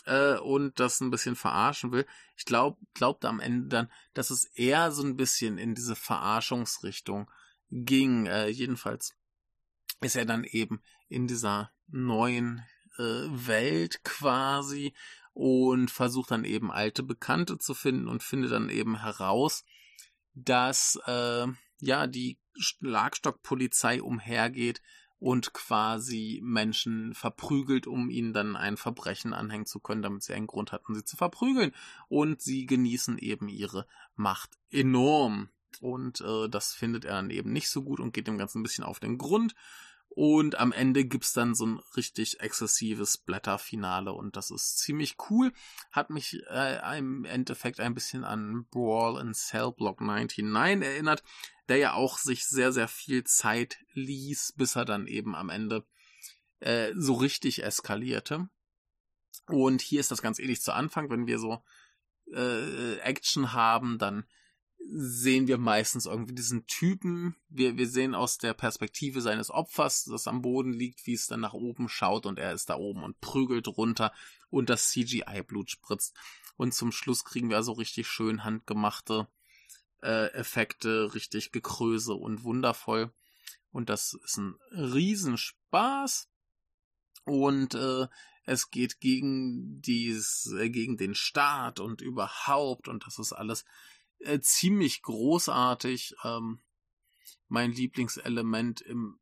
[0.06, 2.06] äh, und das ein bisschen verarschen will.
[2.36, 7.30] Ich glaube, glaubte am Ende dann, dass es eher so ein bisschen in diese Verarschungsrichtung
[7.70, 8.26] ging.
[8.26, 9.16] Äh, jedenfalls
[10.02, 12.66] ist er dann eben in dieser neuen
[13.48, 14.94] Welt quasi
[15.34, 19.64] und versucht dann eben alte Bekannte zu finden und findet dann eben heraus,
[20.34, 21.48] dass äh,
[21.80, 24.82] ja die Schlagstockpolizei umhergeht
[25.22, 30.48] und quasi Menschen verprügelt, um ihnen dann ein Verbrechen anhängen zu können, damit sie einen
[30.48, 31.74] Grund hatten, sie zu verprügeln.
[32.10, 33.86] Und sie genießen eben ihre
[34.16, 35.50] Macht enorm.
[35.80, 38.64] Und äh, das findet er dann eben nicht so gut und geht dem Ganzen ein
[38.64, 39.54] bisschen auf den Grund.
[40.14, 45.54] Und am Ende gibt's dann so ein richtig exzessives Blätterfinale und das ist ziemlich cool.
[45.90, 51.24] Hat mich äh, im Endeffekt ein bisschen an Brawl in Cell Block 99 erinnert,
[51.70, 55.86] der ja auch sich sehr, sehr viel Zeit ließ, bis er dann eben am Ende
[56.60, 58.50] äh, so richtig eskalierte.
[59.48, 61.64] Und hier ist das ganz ähnlich zu Anfang, wenn wir so
[62.34, 64.26] äh, Action haben, dann
[64.90, 67.36] sehen wir meistens irgendwie diesen Typen.
[67.50, 71.40] Wir, wir sehen aus der Perspektive seines Opfers, das am Boden liegt, wie es dann
[71.40, 74.14] nach oben schaut und er ist da oben und prügelt runter
[74.50, 76.16] und das CGI-Blut spritzt.
[76.58, 79.28] Und zum Schluss kriegen wir also richtig schön handgemachte
[80.02, 83.12] äh, Effekte, richtig gekröse und wundervoll.
[83.72, 86.28] Und das ist ein Riesenspaß.
[87.24, 88.08] Und äh,
[88.46, 93.66] es geht gegen dies, äh, gegen den Staat und überhaupt und das ist alles
[94.24, 96.16] äh, ziemlich großartig.
[96.24, 96.60] Ähm,
[97.48, 99.20] mein Lieblingselement im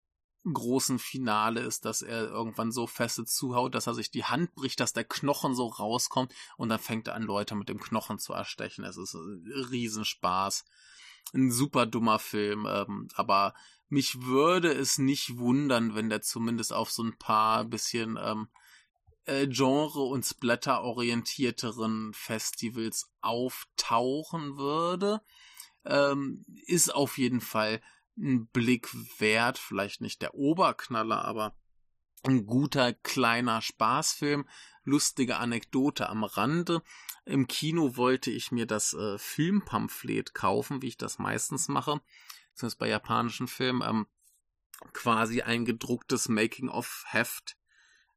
[0.53, 4.79] großen Finale ist, dass er irgendwann so feste zuhaut, dass er sich die Hand bricht,
[4.79, 8.33] dass der Knochen so rauskommt und dann fängt er an, Leute mit dem Knochen zu
[8.33, 8.85] erstechen.
[8.85, 10.65] Es ist ein Riesenspaß.
[11.33, 13.53] Ein super dummer Film, ähm, aber
[13.89, 18.47] mich würde es nicht wundern, wenn der zumindest auf so ein paar bisschen ähm,
[19.29, 25.21] äh, Genre- und Splatter-orientierteren Festivals auftauchen würde.
[25.85, 27.81] Ähm, ist auf jeden Fall
[28.17, 31.55] ein Blick wert, vielleicht nicht der Oberknaller, aber
[32.23, 34.47] ein guter kleiner Spaßfilm,
[34.83, 36.81] lustige Anekdote am Rande.
[37.25, 42.01] Im Kino wollte ich mir das äh, Filmpamphlet kaufen, wie ich das meistens mache,
[42.55, 44.07] zumindest bei japanischen Filmen, ähm,
[44.91, 47.58] quasi ein gedrucktes Making-of-Heft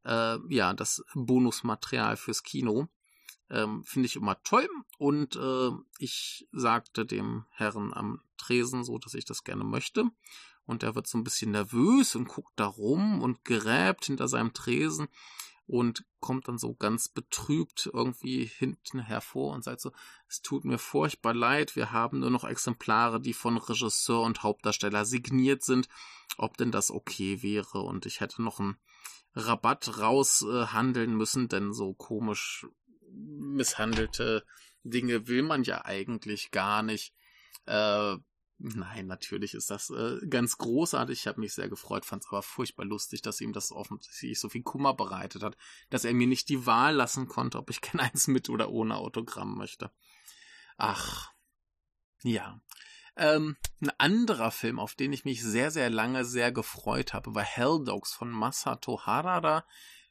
[0.05, 2.89] äh, ja, das Bonusmaterial fürs Kino.
[3.51, 4.69] Ähm, Finde ich immer toll.
[4.99, 10.05] Und äh, ich sagte dem Herrn am Tresen so, dass ich das gerne möchte.
[10.65, 14.53] Und er wird so ein bisschen nervös und guckt da rum und gräbt hinter seinem
[14.53, 15.09] Tresen
[15.67, 19.93] und kommt dann so ganz betrübt irgendwie hinten hervor und sagt so,
[20.29, 25.05] es tut mir furchtbar leid, wir haben nur noch Exemplare, die von Regisseur und Hauptdarsteller
[25.05, 25.89] signiert sind,
[26.37, 28.77] ob denn das okay wäre und ich hätte noch ein
[29.35, 32.67] Rabatt raushandeln äh, müssen, denn so komisch
[33.11, 34.45] misshandelte
[34.85, 37.15] Dinge will man ja eigentlich gar nicht.
[37.67, 38.17] Äh,
[38.59, 41.21] nein, natürlich ist das äh, ganz großartig.
[41.21, 44.49] Ich habe mich sehr gefreut, fand es aber furchtbar lustig, dass ihm das offensichtlich so
[44.49, 45.57] viel Kummer bereitet hat,
[45.91, 48.97] dass er mir nicht die Wahl lassen konnte, ob ich kein eins mit oder ohne
[48.97, 49.91] Autogramm möchte.
[50.77, 51.33] Ach,
[52.23, 52.61] ja.
[53.17, 57.43] Ähm, ein anderer Film, auf den ich mich sehr, sehr lange sehr gefreut habe, war
[57.43, 59.65] Hell Dogs von Masato Harada.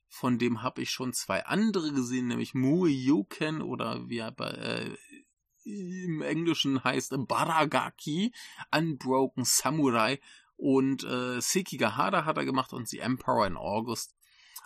[0.08, 4.50] Von dem habe ich schon zwei andere gesehen, nämlich Mue Yuken oder wie er bei,
[4.50, 4.98] äh,
[5.64, 8.34] im Englischen heißt Baragaki,
[8.76, 10.20] Unbroken Samurai
[10.58, 14.16] und äh, Sekigahara hat er gemacht und The Emperor in August.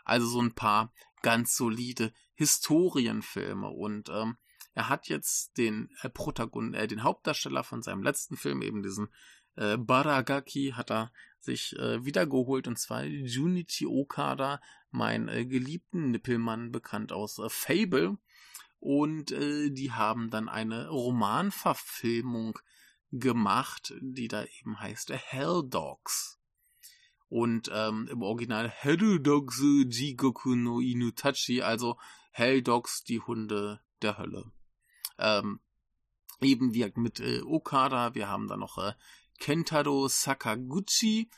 [0.03, 4.37] Also so ein paar ganz solide Historienfilme und ähm,
[4.75, 9.07] er hat jetzt den äh, Protagon äh, den Hauptdarsteller von seinem letzten Film, eben diesen
[9.55, 14.61] äh, Baragaki, hat er sich äh, wiedergeholt und zwar Junichi Okada,
[14.91, 18.17] mein äh, geliebten Nippelmann, bekannt aus äh, Fable.
[18.79, 22.59] Und äh, die haben dann eine Romanverfilmung
[23.11, 26.37] gemacht, die da eben heißt Hell Dogs.
[27.29, 31.97] Und ähm, im Original Hell Dogs Jigoku no Inutachi, also
[32.31, 34.51] Hell Dogs, die Hunde der Hölle.
[35.17, 35.59] Ähm,
[36.41, 38.93] eben wie mit äh, Okada, wir haben da noch äh,
[39.39, 41.29] Kentaro Sakaguchi,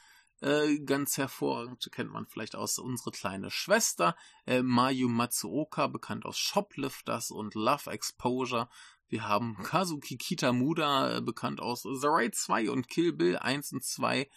[0.41, 4.15] äh, ganz hervorragend, kennt man vielleicht aus unsere kleine Schwester,
[4.45, 8.69] äh, Mayu Matsuoka, bekannt aus Shoplifters und Love Exposure.
[9.07, 13.83] Wir haben Kazuki Kitamura, äh, bekannt aus The Raid 2 und Kill Bill 1 und
[13.83, 14.29] 2.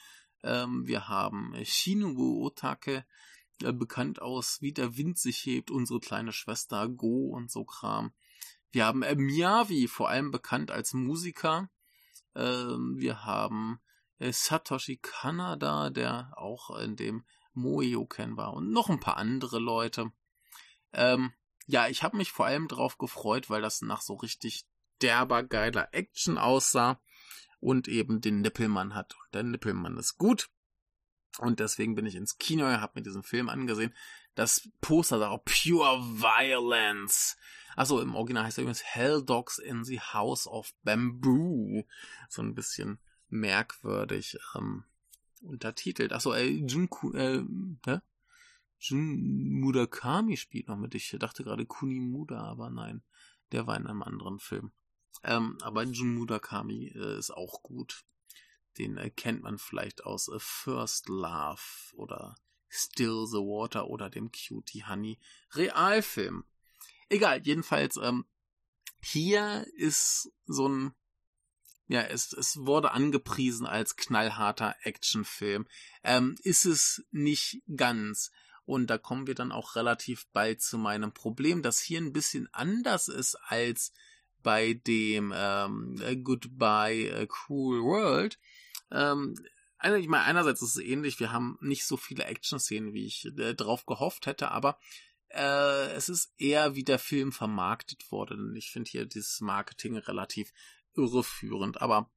[0.42, 3.04] Ähm, wir haben Shinobu Otake,
[3.62, 8.12] äh, bekannt aus Wie der Wind sich hebt, unsere kleine Schwester Go und so Kram.
[8.70, 11.68] Wir haben äh, Miyavi, vor allem bekannt als Musiker.
[12.34, 13.80] Ähm, wir haben
[14.18, 20.12] äh, Satoshi Kanada, der auch in dem Moeoken war und noch ein paar andere Leute.
[20.92, 21.32] Ähm,
[21.66, 24.66] ja, ich habe mich vor allem drauf gefreut, weil das nach so richtig
[25.02, 27.00] derber geiler Action aussah
[27.60, 29.14] und eben den Nippelmann hat.
[29.14, 30.48] Und der Nippelmann ist gut.
[31.38, 33.94] Und deswegen bin ich ins Kino, habe mir diesen Film angesehen.
[34.34, 37.36] Das Poster da auch Pure Violence.
[37.76, 41.84] Achso, im Original heißt er übrigens Hell Dogs in the House of Bamboo.
[42.28, 42.98] So ein bisschen
[43.28, 44.84] merkwürdig ähm,
[45.42, 46.12] untertitelt.
[46.12, 47.44] Achso, äh, Junku, äh,
[47.86, 48.00] hä?
[48.80, 50.94] Jun Murakami spielt noch mit.
[50.94, 53.02] Ich dachte gerade Kunimuda, aber nein,
[53.52, 54.72] der war in einem anderen Film.
[55.22, 58.04] Ähm, aber Jun Murakami äh, ist auch gut.
[58.78, 61.60] Den äh, kennt man vielleicht aus äh, First Love
[61.94, 62.36] oder
[62.68, 65.18] Still the Water oder dem Cutie Honey
[65.52, 66.44] Realfilm.
[67.10, 68.24] Egal, jedenfalls, ähm,
[69.02, 70.94] hier ist so ein
[71.90, 75.66] ja, es, es wurde angepriesen als knallharter Actionfilm.
[76.04, 78.30] Ähm, ist es nicht ganz.
[78.64, 82.48] Und da kommen wir dann auch relativ bald zu meinem Problem, das hier ein bisschen
[82.52, 83.92] anders ist als
[84.40, 88.38] bei dem ähm, Goodbye a Cruel World.
[88.92, 89.34] Ähm,
[89.78, 94.26] einerseits ist es ähnlich, wir haben nicht so viele Action-Szenen, wie ich äh, drauf gehofft
[94.26, 94.78] hätte, aber
[95.30, 98.36] äh, es ist eher wie der Film vermarktet wurde.
[98.56, 100.52] Ich finde hier dieses Marketing relativ
[100.94, 101.80] irreführend.
[101.80, 102.10] Aber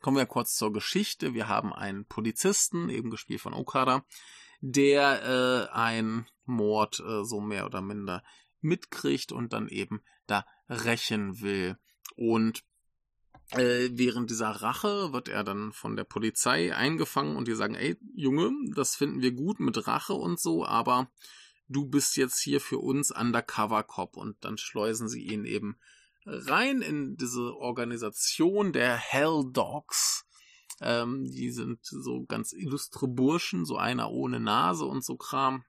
[0.00, 1.34] kommen wir kurz zur Geschichte.
[1.34, 4.04] Wir haben einen Polizisten, eben gespielt von Okada,
[4.60, 8.22] der äh, ein Mord äh, so mehr oder minder
[8.60, 11.76] mitkriegt und dann eben da rächen will.
[12.16, 12.64] Und
[13.50, 17.96] äh, während dieser Rache wird er dann von der Polizei eingefangen und die sagen, ey,
[18.14, 21.10] Junge, das finden wir gut mit Rache und so, aber
[21.68, 25.78] du bist jetzt hier für uns Undercover Cop und dann schleusen sie ihn eben
[26.24, 30.24] rein in diese Organisation der Hell Dogs.
[30.80, 35.64] Ähm, die sind so ganz illustre Burschen, so einer ohne Nase und so Kram.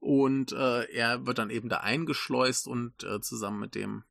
[0.00, 4.04] Und äh, er wird dann eben da eingeschleust und äh, zusammen mit dem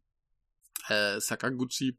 [0.88, 1.98] äh, Sakaguchi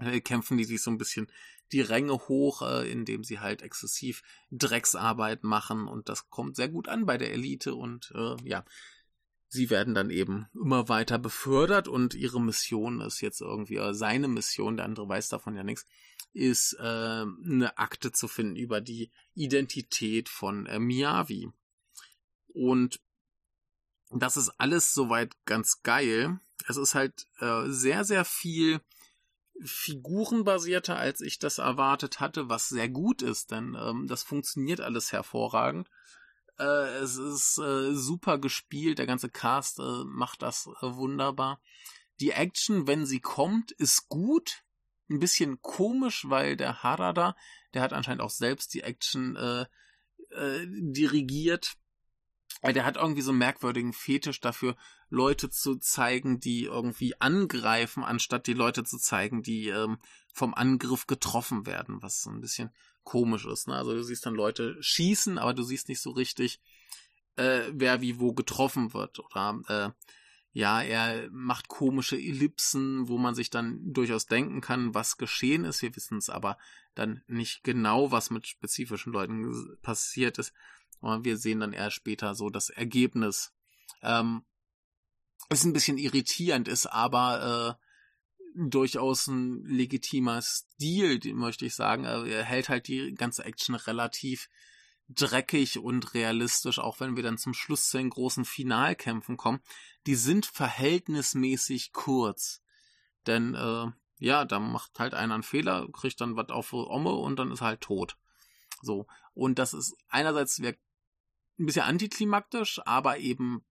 [0.00, 1.30] äh, kämpfen die sich so ein bisschen
[1.72, 6.88] die Ränge hoch, äh, indem sie halt exzessiv Drecksarbeit machen und das kommt sehr gut
[6.88, 8.64] an bei der Elite und äh, ja,
[9.48, 14.28] sie werden dann eben immer weiter befördert und ihre Mission ist jetzt irgendwie, oder seine
[14.28, 15.86] Mission, der andere weiß davon ja nichts,
[16.32, 21.50] ist äh, eine Akte zu finden über die Identität von äh, Miyavi.
[22.46, 23.00] Und
[24.10, 26.38] das ist alles soweit ganz geil.
[26.68, 28.80] Es ist halt äh, sehr, sehr viel
[29.64, 35.12] figurenbasierter, als ich das erwartet hatte, was sehr gut ist, denn ähm, das funktioniert alles
[35.12, 35.88] hervorragend.
[36.58, 41.60] Äh, es ist äh, super gespielt, der ganze Cast äh, macht das äh, wunderbar.
[42.20, 44.62] Die Action, wenn sie kommt, ist gut.
[45.08, 47.34] Ein bisschen komisch, weil der Harada,
[47.74, 49.66] der hat anscheinend auch selbst die Action äh,
[50.30, 51.74] äh, dirigiert.
[52.62, 54.76] Der hat irgendwie so einen merkwürdigen Fetisch dafür,
[55.10, 59.98] Leute zu zeigen, die irgendwie angreifen, anstatt die Leute zu zeigen, die ähm,
[60.32, 62.70] vom Angriff getroffen werden, was so ein bisschen
[63.02, 63.68] komisch ist.
[63.68, 63.74] Ne?
[63.74, 66.60] Also du siehst dann Leute schießen, aber du siehst nicht so richtig,
[67.36, 69.18] äh, wer wie wo getroffen wird.
[69.18, 69.90] Oder äh,
[70.52, 75.82] ja, er macht komische Ellipsen, wo man sich dann durchaus denken kann, was geschehen ist.
[75.82, 76.58] Wir wissen es aber
[76.94, 80.52] dann nicht genau, was mit spezifischen Leuten passiert ist.
[81.00, 83.52] Und wir sehen dann erst später so das Ergebnis.
[84.02, 84.42] Ähm,
[85.48, 87.86] ist ein bisschen irritierend, ist aber äh,
[88.54, 92.06] durchaus ein legitimer Stil, möchte ich sagen.
[92.06, 94.48] Also er hält halt die ganze Action relativ
[95.08, 99.60] dreckig und realistisch, auch wenn wir dann zum Schluss zu den großen Finalkämpfen kommen,
[100.06, 102.62] die sind verhältnismäßig kurz.
[103.26, 103.86] Denn, äh,
[104.18, 107.60] ja, da macht halt einer einen Fehler, kriegt dann was auf Omme und dann ist
[107.60, 108.16] er halt tot.
[108.82, 109.06] So.
[109.34, 110.76] Und das ist einerseits ein
[111.58, 113.64] bisschen antiklimaktisch, aber eben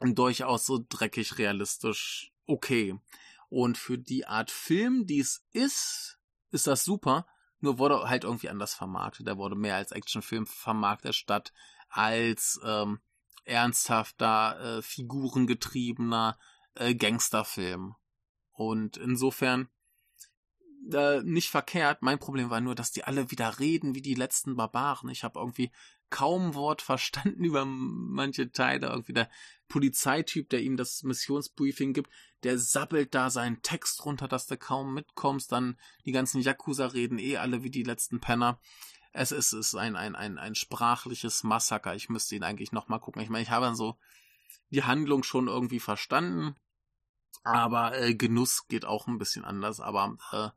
[0.00, 2.98] durchaus so dreckig realistisch okay.
[3.48, 6.18] Und für die Art Film, die es ist,
[6.50, 7.26] ist das super.
[7.60, 9.26] Nur wurde halt irgendwie anders vermarktet.
[9.26, 11.52] Der wurde mehr als Actionfilm vermarktet, statt
[11.88, 13.00] als ähm,
[13.44, 16.38] ernsthafter, äh, figurengetriebener
[16.74, 17.96] äh, Gangsterfilm.
[18.52, 19.68] Und insofern
[20.92, 22.02] äh, nicht verkehrt.
[22.02, 25.08] Mein Problem war nur, dass die alle wieder reden wie die letzten Barbaren.
[25.10, 25.72] Ich habe irgendwie
[26.10, 28.88] kaum Wort verstanden über manche Teile.
[28.88, 29.30] Irgendwie der
[29.68, 32.10] Polizeityp, der ihm das Missionsbriefing gibt,
[32.42, 35.52] der sabbelt da seinen Text runter, dass du kaum mitkommst.
[35.52, 38.60] Dann die ganzen Yakuza reden eh alle wie die letzten Penner.
[39.12, 41.94] Es ist, ist ein, ein, ein, ein sprachliches Massaker.
[41.94, 43.22] Ich müsste ihn eigentlich nochmal gucken.
[43.22, 43.98] Ich meine, ich habe dann so
[44.70, 46.54] die Handlung schon irgendwie verstanden.
[47.42, 49.80] Aber äh, Genuss geht auch ein bisschen anders.
[49.80, 50.48] Aber äh,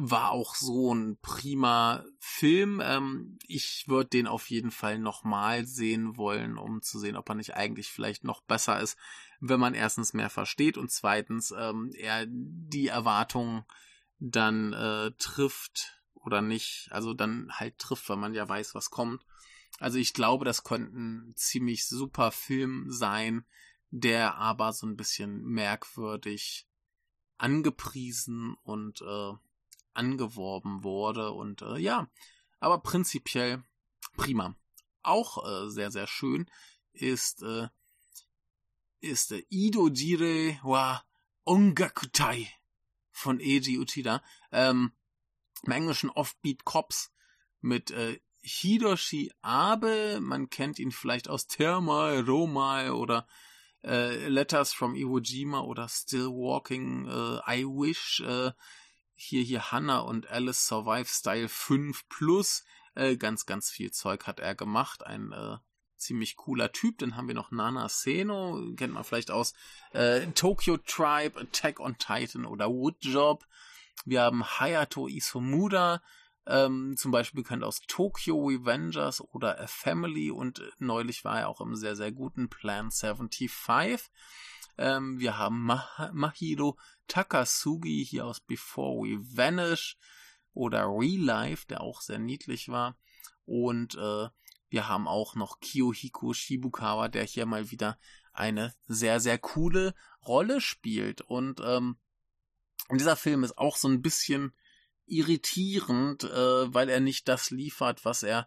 [0.00, 2.80] war auch so ein prima Film.
[2.82, 7.34] Ähm, ich würde den auf jeden Fall nochmal sehen wollen, um zu sehen, ob er
[7.34, 8.96] nicht eigentlich vielleicht noch besser ist,
[9.40, 13.64] wenn man erstens mehr versteht und zweitens ähm, er die Erwartungen
[14.20, 16.86] dann äh, trifft oder nicht.
[16.92, 19.26] Also dann halt trifft, weil man ja weiß, was kommt.
[19.80, 23.44] Also ich glaube, das könnte ein ziemlich super Film sein,
[23.90, 26.68] der aber so ein bisschen merkwürdig
[27.36, 29.32] angepriesen und äh,
[29.98, 32.08] angeworben wurde und äh, ja,
[32.60, 33.62] aber prinzipiell
[34.16, 34.54] prima.
[35.02, 36.50] Auch äh, sehr, sehr schön
[36.92, 37.68] ist, äh,
[39.00, 41.02] ist äh, Ido Jire wa
[41.44, 42.48] Ongakutai
[43.10, 44.22] von Eiji Uchida.
[44.52, 44.92] Ähm,
[45.62, 47.10] Im Englischen Offbeat Cops
[47.60, 50.20] mit äh, Hiroshi Abe.
[50.20, 53.26] Man kennt ihn vielleicht aus Thermal, Romal oder
[53.82, 58.20] äh, Letters from Iwo Jima oder Still Walking, äh, I Wish.
[58.20, 58.52] Äh,
[59.20, 62.64] hier, hier Hannah und Alice Survive Style 5 Plus.
[62.94, 65.04] Äh, ganz, ganz viel Zeug hat er gemacht.
[65.04, 65.56] Ein äh,
[65.96, 66.98] ziemlich cooler Typ.
[66.98, 69.54] Dann haben wir noch Nana Seno, kennt man vielleicht aus
[69.92, 73.44] äh, Tokyo Tribe, Attack on Titan oder Woodjob.
[74.04, 76.00] Wir haben Hayato Isomura,
[76.46, 81.60] ähm, zum Beispiel bekannt aus Tokyo Revengers oder A Family und neulich war er auch
[81.60, 83.50] im sehr, sehr guten Plan 75.
[84.78, 89.96] Ähm, wir haben Mah Mahiro Takasugi hier aus Before We Vanish
[90.52, 92.96] oder Real Life, der auch sehr niedlich war.
[93.44, 94.28] Und äh,
[94.68, 97.98] wir haben auch noch Kiyohiko Shibukawa, der hier mal wieder
[98.32, 99.94] eine sehr, sehr coole
[100.26, 101.22] Rolle spielt.
[101.22, 101.96] Und ähm,
[102.90, 104.52] dieser Film ist auch so ein bisschen
[105.06, 108.46] irritierend, äh, weil er nicht das liefert, was er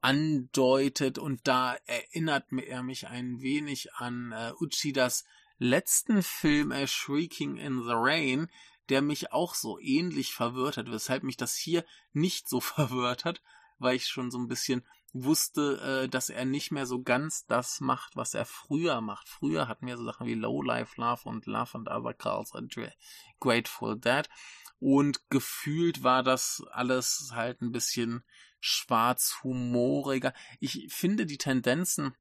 [0.00, 1.18] andeutet.
[1.18, 5.24] Und da erinnert er mich ein wenig an äh, Uchidas
[5.58, 8.48] letzten Film A Shrieking in the Rain,
[8.88, 13.42] der mich auch so ähnlich verwirrt hat, weshalb mich das hier nicht so verwirrt hat,
[13.78, 17.80] weil ich schon so ein bisschen wusste, äh, dass er nicht mehr so ganz das
[17.80, 19.28] macht, was er früher macht.
[19.28, 22.74] Früher hatten wir so Sachen wie Low Life Love und Love and Other Calls and
[23.40, 24.28] Grateful Dead.
[24.80, 28.24] Und gefühlt war das alles halt ein bisschen
[28.60, 30.34] schwarzhumoriger.
[30.58, 32.14] Ich finde die Tendenzen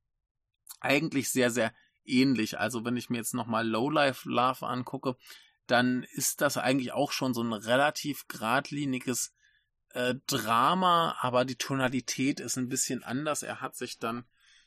[0.80, 1.74] eigentlich sehr, sehr
[2.06, 2.60] ähnlich.
[2.60, 5.16] Also wenn ich mir jetzt nochmal Lowlife Love angucke,
[5.68, 9.34] dann ist das eigentlich auch schon so ein relativ geradliniges
[9.90, 13.44] äh, Drama, aber die Tonalität ist ein bisschen anders.
[13.44, 14.26] Er hat sich dann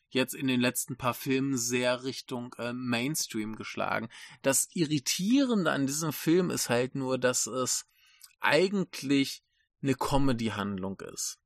[0.09, 4.09] jetzt in den letzten paar Filmen sehr Richtung äh, Mainstream geschlagen.
[4.43, 7.87] Das Irritierende an diesem Film ist halt nur, dass es
[8.41, 9.43] eigentlich
[9.83, 11.39] eine Comedy-Handlung ist.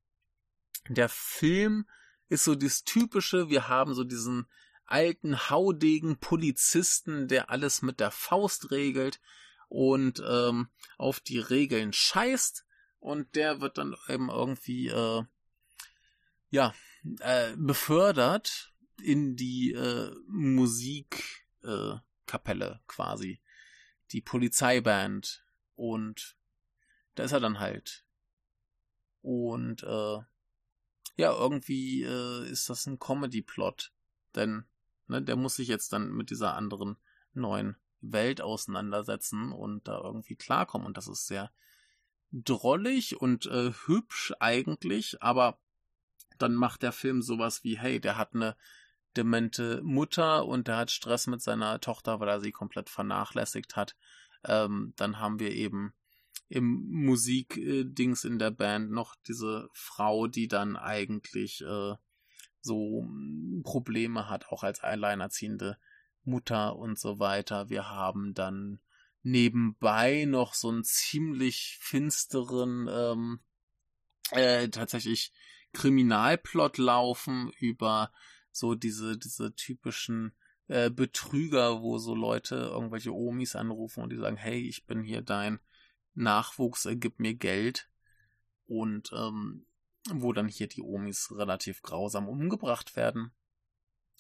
[0.89, 1.87] Der Film
[2.29, 4.47] ist so das typische, wir haben so diesen
[4.91, 9.21] alten, haudegen Polizisten, der alles mit der Faust regelt
[9.69, 10.69] und ähm,
[10.99, 12.67] auf die Regeln scheißt.
[12.99, 15.23] Und der wird dann eben irgendwie, äh,
[16.51, 16.75] ja,
[17.21, 23.41] äh, befördert in die äh, Musikkapelle äh, quasi.
[24.11, 25.47] Die Polizeiband.
[25.77, 26.37] Und
[27.15, 28.05] da ist er dann halt.
[29.23, 30.19] Und äh,
[31.17, 33.93] ja, irgendwie äh, ist das ein Comedy-Plot.
[34.35, 34.65] Denn
[35.11, 36.97] Ne, der muss sich jetzt dann mit dieser anderen
[37.33, 40.87] neuen Welt auseinandersetzen und da irgendwie klarkommen.
[40.87, 41.51] Und das ist sehr
[42.31, 45.59] drollig und äh, hübsch eigentlich, aber
[46.39, 48.57] dann macht der Film sowas wie, hey, der hat eine
[49.17, 53.97] demente Mutter und der hat Stress mit seiner Tochter, weil er sie komplett vernachlässigt hat.
[54.45, 55.93] Ähm, dann haben wir eben
[56.49, 61.97] im Musikdings in der Band noch diese Frau, die dann eigentlich äh,
[62.61, 65.79] so hm, Probleme hat, auch als alleinerziehende
[66.25, 67.71] Mutter und so weiter.
[67.71, 68.81] Wir haben dann
[69.23, 73.41] nebenbei noch so einen ziemlich finsteren, ähm,
[74.31, 75.33] äh, tatsächlich
[75.73, 78.13] Kriminalplot laufen über
[78.51, 80.33] so diese, diese typischen
[80.69, 85.23] äh, Betrüger, wo so Leute irgendwelche Omis anrufen und die sagen, hey, ich bin hier
[85.23, 85.61] dein
[86.15, 87.89] Nachwuchs, äh, gib mir Geld.
[88.67, 89.67] Und ähm,
[90.09, 93.33] wo dann hier die Omis relativ grausam umgebracht werden.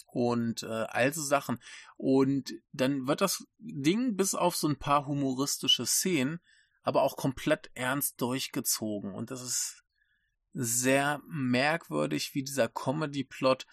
[0.07, 1.59] Und äh, also Sachen.
[1.97, 6.41] Und dann wird das Ding bis auf so ein paar humoristische Szenen,
[6.83, 9.15] aber auch komplett ernst durchgezogen.
[9.15, 9.85] Und das ist
[10.53, 13.67] sehr merkwürdig, wie dieser Comedy-Plot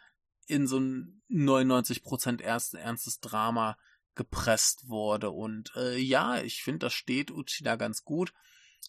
[0.45, 3.77] in so ein 99% ernst, ernstes Drama
[4.15, 5.31] gepresst wurde.
[5.31, 8.33] Und äh, ja, ich finde, das steht Uchida ganz gut.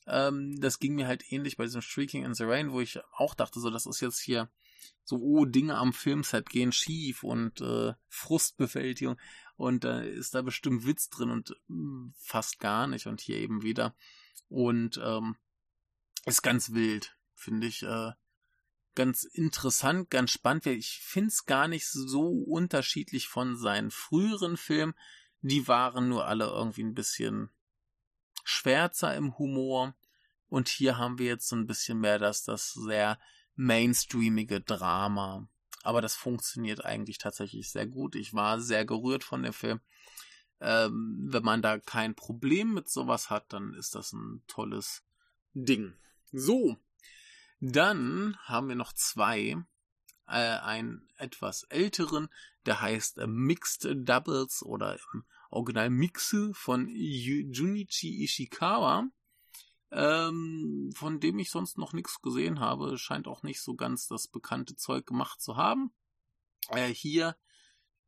[0.07, 3.34] Ähm, das ging mir halt ähnlich bei diesem Streaking in the Rain, wo ich auch
[3.34, 4.51] dachte, so, das ist jetzt hier
[5.05, 9.18] so, oh, Dinge am Filmset gehen schief und äh, Frustbewältigung.
[9.57, 13.07] Und da äh, ist da bestimmt Witz drin und mh, fast gar nicht.
[13.07, 13.94] Und hier eben wieder.
[14.49, 15.36] Und ähm,
[16.26, 17.82] ist ganz wild, finde ich.
[17.82, 18.12] Äh,
[18.94, 20.66] ganz interessant, ganz spannend.
[20.66, 24.94] Ich finde es gar nicht so unterschiedlich von seinen früheren Filmen.
[25.40, 27.51] Die waren nur alle irgendwie ein bisschen
[28.49, 29.94] schwärzer im Humor.
[30.49, 33.18] Und hier haben wir jetzt so ein bisschen mehr das, das sehr
[33.55, 35.46] mainstreamige Drama.
[35.82, 38.14] Aber das funktioniert eigentlich tatsächlich sehr gut.
[38.14, 39.80] Ich war sehr gerührt von dem Film.
[40.61, 45.05] Ähm, wenn man da kein Problem mit sowas hat, dann ist das ein tolles
[45.53, 45.94] Ding.
[46.32, 46.76] So,
[47.61, 49.57] dann haben wir noch zwei.
[50.26, 52.28] Äh, einen etwas älteren,
[52.66, 59.09] der heißt Mixed Doubles oder im Original Mixe von Junichi Ishikawa.
[59.90, 62.99] Ähm, von dem ich sonst noch nichts gesehen habe.
[62.99, 65.92] Scheint auch nicht so ganz das bekannte Zeug gemacht zu haben.
[66.70, 67.36] Äh, hier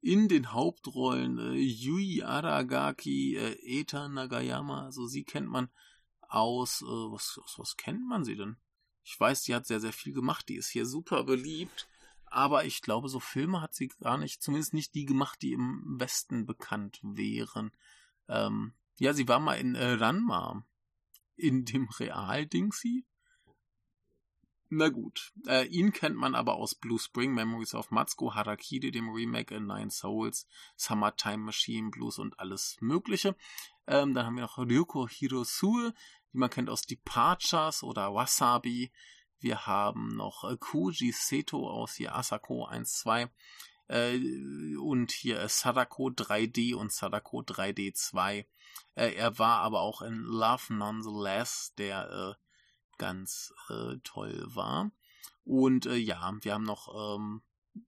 [0.03, 5.70] in den Hauptrollen äh, Yui Aragaki, äh, Eta Nagayama, also sie kennt man
[6.20, 8.57] aus, äh, was, was, was kennt man sie denn?
[9.03, 10.49] Ich weiß, die hat sehr, sehr viel gemacht.
[10.49, 11.88] Die ist hier super beliebt.
[12.31, 15.97] Aber ich glaube, so Filme hat sie gar nicht, zumindest nicht die gemacht, die im
[15.99, 17.72] Westen bekannt wären.
[18.28, 20.64] Ähm, ja, sie war mal in äh, Ranma.
[21.37, 23.05] In dem Real-Dingsy.
[24.68, 25.33] Na gut.
[25.49, 29.66] Äh, ihn kennt man aber aus Blue Spring, Memories of Matsuko, Harakiri, dem Remake in
[29.66, 33.35] Nine Souls, Summertime Machine Blues und alles Mögliche.
[33.89, 35.93] Ähm, dann haben wir noch Ryoko Hirosue,
[36.33, 38.93] die man kennt aus Departures oder Wasabi.
[39.41, 43.30] Wir haben noch äh, Koji Seto aus hier Asako 1.2
[43.88, 48.47] äh, und hier äh, Sadako 3D und Sadako 3D 2.
[48.95, 52.36] Äh, er war aber auch in Love Nonetheless, der
[52.99, 53.55] ganz
[54.05, 54.91] toll war.
[55.47, 57.41] Und ja, wir haben noch ähm,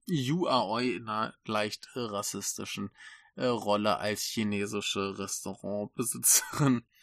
[0.07, 2.91] Yu Aoi in einer leicht rassistischen
[3.37, 6.87] Rolle als chinesische Restaurantbesitzerin.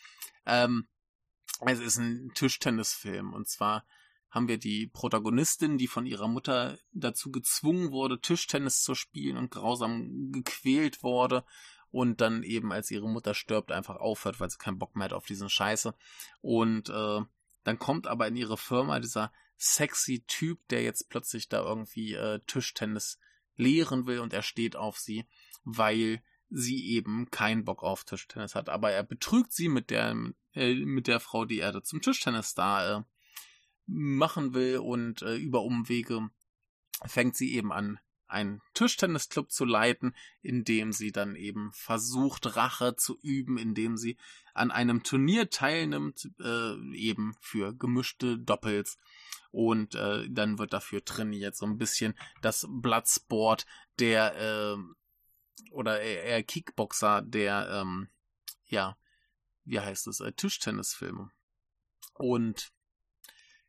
[0.46, 0.88] Ähm,
[1.66, 3.86] es ist ein Tischtennisfilm und zwar
[4.30, 9.52] haben wir die Protagonistin, die von ihrer Mutter dazu gezwungen wurde, Tischtennis zu spielen und
[9.52, 11.44] grausam gequält wurde
[11.92, 15.14] und dann eben, als ihre Mutter stirbt, einfach aufhört, weil sie keinen Bock mehr hat
[15.14, 15.96] auf diesen Scheiße.
[16.42, 17.22] Und äh,
[17.64, 22.40] dann kommt aber in ihre Firma dieser sexy Typ, der jetzt plötzlich da irgendwie äh,
[22.46, 23.20] Tischtennis
[23.56, 25.26] lehren will und er steht auf sie,
[25.64, 28.70] weil sie eben keinen Bock auf Tischtennis hat.
[28.70, 30.16] Aber er betrügt sie mit der,
[30.54, 33.04] äh, mit der Frau, die er zum Tischtennis da äh,
[33.90, 36.30] machen will und äh, über Umwege
[37.06, 38.00] fängt sie eben an,
[38.30, 44.18] einen Tischtennisclub zu leiten, in dem sie dann eben versucht, Rache zu üben, indem sie
[44.54, 48.98] an einem Turnier teilnimmt, äh, eben für gemischte Doppels.
[49.52, 53.66] Und äh, dann wird dafür trainiert, so ein bisschen das Bloodsport
[53.98, 58.10] der, äh, oder eher Kickboxer der, ähm,
[58.68, 58.96] ja,
[59.66, 61.32] wie heißt es, äh, Tischtennisfilme.
[62.14, 62.72] Und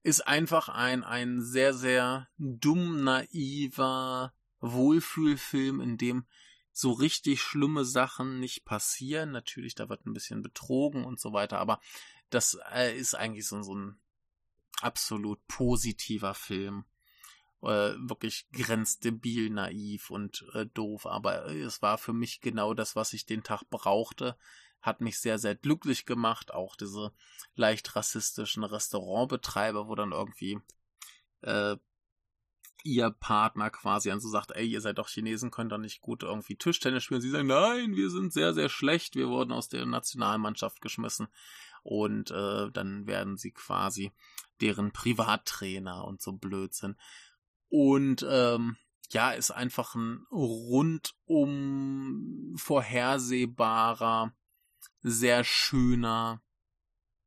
[0.03, 6.27] ist einfach ein, ein sehr, sehr dumm, naiver Wohlfühlfilm, in dem
[6.73, 9.33] so richtig schlimme Sachen nicht passieren.
[9.33, 11.81] Natürlich, da wird ein bisschen betrogen und so weiter, aber
[12.31, 14.01] das äh, ist eigentlich so, so ein
[14.81, 16.85] absolut positiver Film.
[17.63, 23.13] Äh, wirklich grenzdebil, naiv und äh, doof, aber es war für mich genau das, was
[23.13, 24.39] ich den Tag brauchte
[24.81, 26.53] hat mich sehr, sehr glücklich gemacht.
[26.53, 27.13] Auch diese
[27.55, 30.61] leicht rassistischen Restaurantbetreiber, wo dann irgendwie
[31.43, 31.77] äh,
[32.83, 36.23] ihr Partner quasi an so sagt, ey, ihr seid doch Chinesen, könnt doch nicht gut
[36.23, 37.21] irgendwie Tischtennis spielen.
[37.21, 41.29] Sie sagen, nein, wir sind sehr, sehr schlecht, wir wurden aus der Nationalmannschaft geschmissen.
[41.83, 44.13] Und äh, dann werden sie quasi
[44.61, 46.97] deren Privattrainer und so Blödsinn.
[47.69, 48.77] Und ähm,
[49.11, 51.35] ja, ist einfach ein rundum
[52.57, 54.33] vorhersehbarer,
[55.03, 56.43] sehr schöner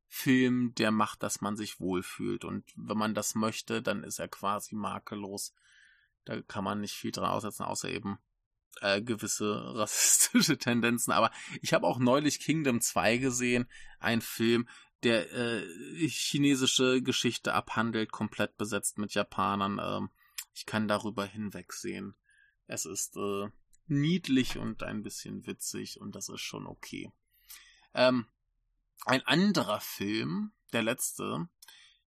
[0.06, 2.44] Film, der macht, dass man sich wohlfühlt.
[2.44, 5.54] Und wenn man das möchte, dann ist er quasi makellos.
[6.24, 8.18] Da kann man nicht viel dran aussetzen, außer eben
[8.80, 11.12] äh, gewisse rassistische Tendenzen.
[11.12, 11.30] Aber
[11.62, 13.66] ich habe auch neulich Kingdom 2 gesehen,
[13.98, 14.68] ein Film,
[15.02, 19.80] der äh, chinesische Geschichte abhandelt, komplett besetzt mit Japanern.
[19.82, 20.10] Ähm,
[20.54, 22.14] ich kann darüber hinwegsehen.
[22.66, 23.48] Es ist äh,
[23.86, 27.12] niedlich und ein bisschen witzig und das ist schon okay.
[27.94, 28.26] Ähm,
[29.06, 31.48] ein anderer Film, der letzte,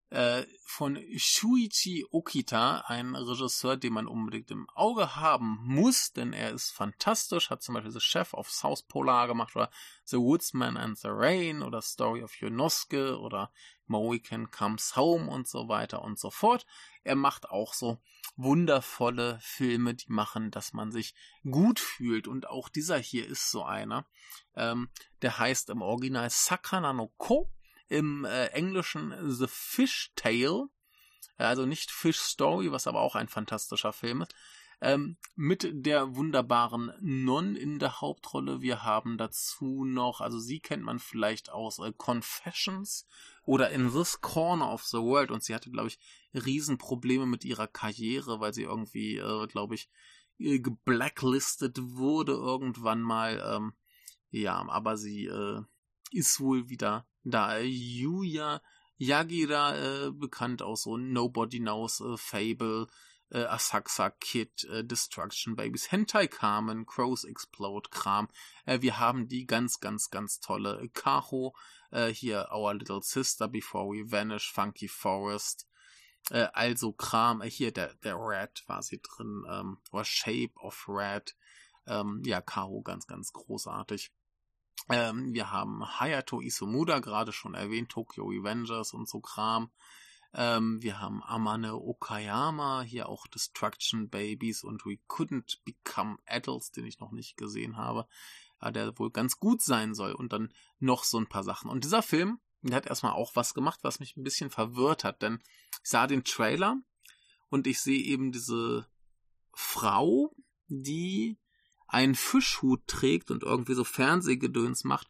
[0.08, 6.70] von Shuichi Okita, ein Regisseur, den man unbedingt im Auge haben muss, denn er ist
[6.70, 9.68] fantastisch, hat zum Beispiel The Chef of South Polar gemacht oder
[10.04, 13.50] The Woodsman and the Rain oder Story of Yonosuke oder
[13.86, 16.66] Mohican Comes Home und so weiter und so fort.
[17.02, 18.00] Er macht auch so
[18.36, 23.64] wundervolle Filme, die machen, dass man sich gut fühlt und auch dieser hier ist so
[23.64, 24.06] einer.
[24.54, 24.88] Ähm,
[25.22, 27.50] der heißt im Original Sakana no Ko
[27.88, 30.68] im äh, Englischen The Fish Tale,
[31.36, 34.34] also nicht Fish Story, was aber auch ein fantastischer Film ist,
[34.80, 38.60] ähm, mit der wunderbaren Non in der Hauptrolle.
[38.60, 43.06] Wir haben dazu noch, also sie kennt man vielleicht aus äh, Confessions
[43.44, 45.98] oder in This Corner of the World und sie hatte, glaube ich,
[46.34, 49.88] Riesenprobleme mit ihrer Karriere, weil sie irgendwie, äh, glaube ich,
[50.38, 53.42] äh, geblacklistet wurde irgendwann mal.
[53.54, 53.72] Ähm,
[54.30, 55.62] ja, aber sie äh,
[56.10, 58.60] ist wohl wieder da Yuya
[58.98, 62.86] Yagira, äh, bekannt aus so Nobody Knows, äh, Fable,
[63.30, 68.28] äh, Asakusa Kid, äh, Destruction Babies, Hentai Carmen, Crows Explode Kram.
[68.64, 71.54] Äh, wir haben die ganz, ganz, ganz tolle Kaho,
[71.90, 75.66] äh, hier Our Little Sister Before We Vanish, Funky Forest,
[76.30, 80.86] äh, also Kram, äh, hier der, der Red war sie drin, ähm, or Shape of
[80.88, 81.36] Red,
[81.86, 84.10] ähm, ja, Kaho ganz, ganz großartig.
[84.88, 89.70] Ähm, wir haben Hayato Isumuda, gerade schon erwähnt, Tokyo Avengers und so Kram.
[90.32, 96.84] Ähm, wir haben Amane Okayama, hier auch Destruction Babies und We Couldn't Become Adults, den
[96.84, 98.06] ich noch nicht gesehen habe,
[98.60, 100.12] äh, der wohl ganz gut sein soll.
[100.12, 101.70] Und dann noch so ein paar Sachen.
[101.70, 105.22] Und dieser Film, der hat erstmal auch was gemacht, was mich ein bisschen verwirrt hat,
[105.22, 105.40] denn
[105.82, 106.76] ich sah den Trailer
[107.48, 108.86] und ich sehe eben diese
[109.52, 110.34] Frau,
[110.68, 111.38] die
[111.86, 115.08] einen Fischhut trägt und irgendwie so Fernsehgedöns macht.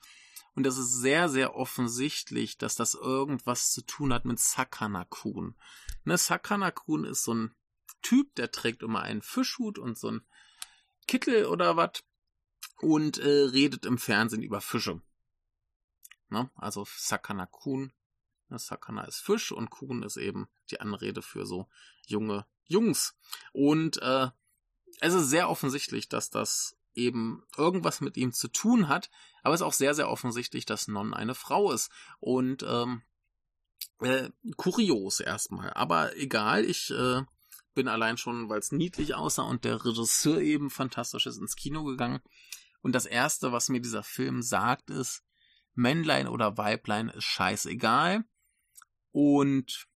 [0.54, 5.54] Und das ist sehr, sehr offensichtlich, dass das irgendwas zu tun hat mit Sakana-Kun.
[6.04, 7.54] Ne, Sakana-Kun ist so ein
[8.00, 10.26] Typ, der trägt immer einen Fischhut und so ein
[11.06, 12.02] Kittel oder was
[12.78, 15.02] und äh, redet im Fernsehen über Fische.
[16.28, 16.50] Ne?
[16.54, 17.92] Also Sakana-Kun.
[18.48, 21.68] Ne, Sakana ist Fisch und Kun ist eben die Anrede für so
[22.06, 23.14] junge Jungs.
[23.52, 24.28] Und äh,
[25.00, 29.10] es ist sehr offensichtlich, dass das eben irgendwas mit ihm zu tun hat,
[29.42, 31.90] aber es ist auch sehr, sehr offensichtlich, dass Non eine Frau ist.
[32.18, 33.02] Und ähm,
[34.00, 35.72] äh, kurios erstmal.
[35.74, 37.22] Aber egal, ich äh,
[37.74, 41.84] bin allein schon, weil es niedlich aussah und der Regisseur eben fantastisch ist, ins Kino
[41.84, 42.20] gegangen.
[42.80, 45.22] Und das Erste, was mir dieser Film sagt, ist,
[45.74, 48.24] Männlein oder Weiblein ist scheißegal.
[49.12, 49.86] Und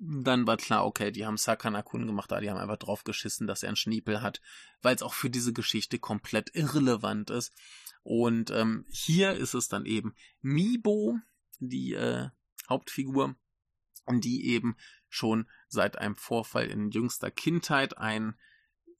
[0.00, 3.62] dann war klar, okay, die haben Sakana-kun gemacht, aber die haben einfach drauf geschissen, dass
[3.62, 4.40] er einen Schniepel hat,
[4.80, 7.52] weil es auch für diese Geschichte komplett irrelevant ist.
[8.02, 11.18] Und ähm, hier ist es dann eben Mibo,
[11.58, 12.28] die äh,
[12.68, 13.34] Hauptfigur,
[14.08, 14.76] die eben
[15.08, 18.34] schon seit einem Vorfall in jüngster Kindheit ein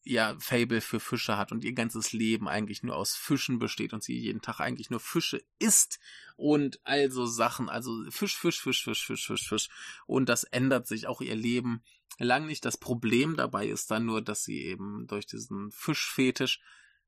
[0.09, 4.03] ja Fable für Fische hat und ihr ganzes Leben eigentlich nur aus Fischen besteht und
[4.03, 6.01] sie jeden Tag eigentlich nur Fische isst
[6.37, 9.69] und also Sachen, also Fisch, Fisch, Fisch, Fisch, Fisch, Fisch, Fisch
[10.07, 11.83] und das ändert sich auch ihr Leben
[12.19, 12.65] lang nicht.
[12.65, 16.61] Das Problem dabei ist dann nur, dass sie eben durch diesen Fischfetisch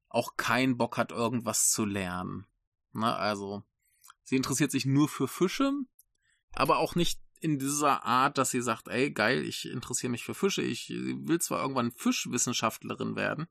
[0.09, 2.47] auch keinen Bock hat, irgendwas zu lernen.
[2.93, 3.63] Na, also
[4.25, 5.73] sie interessiert sich nur für Fische,
[6.53, 10.35] aber auch nicht in dieser Art, dass sie sagt, ey, geil, ich interessiere mich für
[10.35, 13.49] Fische, ich will zwar irgendwann Fischwissenschaftlerin werden,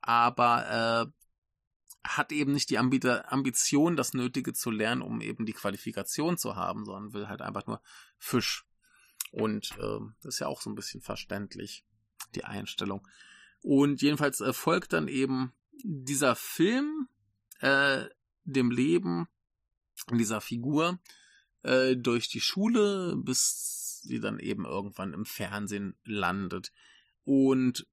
[0.00, 5.52] aber äh, hat eben nicht die Ambi Ambition, das Nötige zu lernen, um eben die
[5.52, 7.82] Qualifikation zu haben, sondern will halt einfach nur
[8.18, 8.64] Fisch.
[9.32, 11.84] Und äh, das ist ja auch so ein bisschen verständlich,
[12.34, 13.06] die Einstellung.
[13.60, 17.08] Und jedenfalls äh, folgt dann eben dieser Film
[17.58, 18.04] äh,
[18.44, 19.28] dem Leben
[20.12, 21.00] dieser Figur,
[21.66, 26.72] äh, durch die Schule, bis sie dann eben irgendwann im Fernsehen landet.
[27.24, 27.86] Und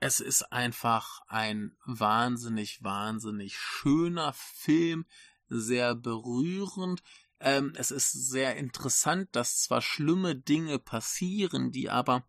[0.00, 5.04] es ist einfach ein wahnsinnig, wahnsinnig schöner Film,
[5.48, 7.02] sehr berührend.
[7.40, 12.26] Ähm, es ist sehr interessant, dass zwar schlimme Dinge passieren, die aber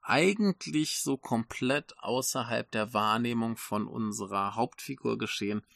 [0.00, 5.66] eigentlich so komplett außerhalb der Wahrnehmung von unserer Hauptfigur geschehen.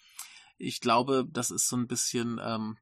[0.59, 2.77] Ich glaube, das ist so ein bisschen, ähm,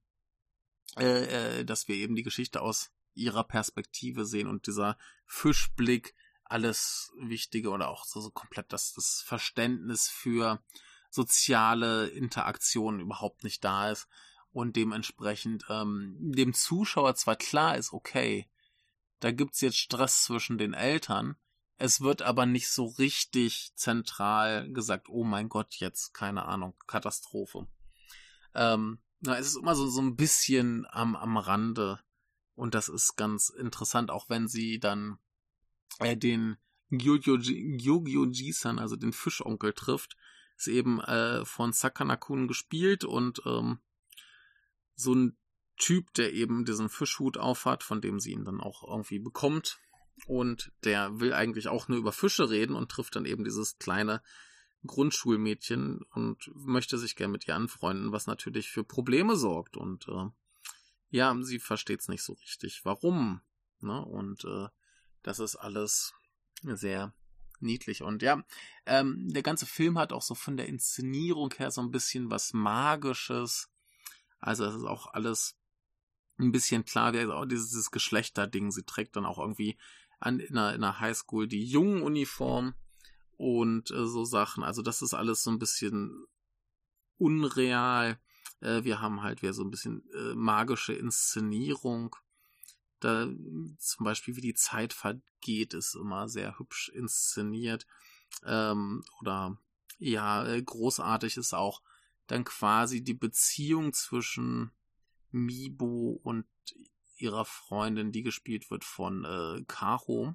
[0.99, 6.15] äh, äh, dass wir eben die Geschichte aus ihrer Perspektive sehen und dieser Fischblick
[6.45, 10.63] alles Wichtige oder auch so, so komplett das, das Verständnis für
[11.11, 14.07] soziale Interaktionen überhaupt nicht da ist
[14.53, 18.49] und dementsprechend ähm, dem Zuschauer zwar klar ist, okay,
[19.21, 21.37] da gibt's jetzt Stress zwischen den Eltern.
[21.79, 27.67] Es wird aber nicht so richtig zentral gesagt, oh mein Gott, jetzt, keine Ahnung, Katastrophe.
[28.55, 32.01] Ähm, na, es ist immer so, so ein bisschen am, am Rande.
[32.55, 35.19] Und das ist ganz interessant, auch wenn sie dann
[35.99, 36.57] äh, den
[36.91, 40.17] Gyogyo Jisan, also den Fischonkel, trifft.
[40.57, 43.81] Ist eben äh, von Sakana-kun gespielt und ähm,
[44.95, 45.37] so ein
[45.77, 49.79] Typ, der eben diesen Fischhut aufhat, von dem sie ihn dann auch irgendwie bekommt.
[50.27, 54.23] Und der will eigentlich auch nur über Fische reden und trifft dann eben dieses kleine
[54.87, 59.77] Grundschulmädchen und möchte sich gern mit ihr anfreunden, was natürlich für Probleme sorgt.
[59.77, 60.27] Und äh,
[61.11, 63.41] ja, sie versteht es nicht so richtig, warum.
[63.81, 64.05] Ne?
[64.05, 64.69] Und äh,
[65.23, 66.15] das ist alles
[66.63, 67.15] sehr
[67.61, 68.03] niedlich.
[68.03, 68.45] Und ja,
[68.87, 72.53] ähm, der ganze Film hat auch so von der Inszenierung her so ein bisschen was
[72.53, 73.71] Magisches.
[74.39, 75.57] Also es ist auch alles
[76.39, 78.71] ein bisschen klar, auch dieses, Geschlechterding.
[78.71, 79.77] Sie trägt dann auch irgendwie
[80.21, 82.75] an, in, einer, in einer Highschool die jungen Uniform
[83.37, 84.63] und äh, so Sachen.
[84.65, 86.27] Also das ist alles so ein bisschen
[87.19, 88.19] unreal.
[88.61, 92.17] Äh, wir haben halt wieder so ein bisschen äh, magische Inszenierung.
[93.01, 93.29] Da
[93.79, 97.87] zum Beispiel, wie die Zeit vergeht, ist immer sehr hübsch inszeniert.
[98.45, 99.59] Ähm, oder
[99.99, 101.83] ja, äh, großartig ist auch
[102.27, 104.73] dann quasi die Beziehung zwischen
[105.31, 106.47] Mibo und
[107.17, 110.35] ihrer Freundin, die gespielt wird von äh, Karo,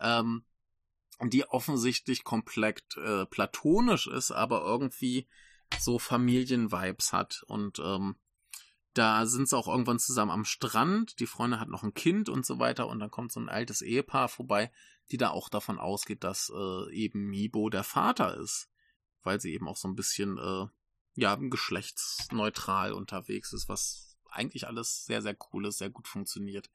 [0.00, 0.44] ähm,
[1.22, 5.26] die offensichtlich komplett äh, platonisch ist, aber irgendwie
[5.78, 7.44] so Familienvibes hat.
[7.46, 8.16] Und ähm,
[8.94, 12.46] da sind sie auch irgendwann zusammen am Strand, die Freundin hat noch ein Kind und
[12.46, 12.88] so weiter.
[12.88, 14.70] Und dann kommt so ein altes Ehepaar vorbei,
[15.10, 18.70] die da auch davon ausgeht, dass äh, eben Mibo der Vater ist,
[19.22, 20.66] weil sie eben auch so ein bisschen äh,
[21.16, 26.70] ja geschlechtsneutral unterwegs ist, was eigentlich alles sehr sehr cool ist, sehr gut funktioniert.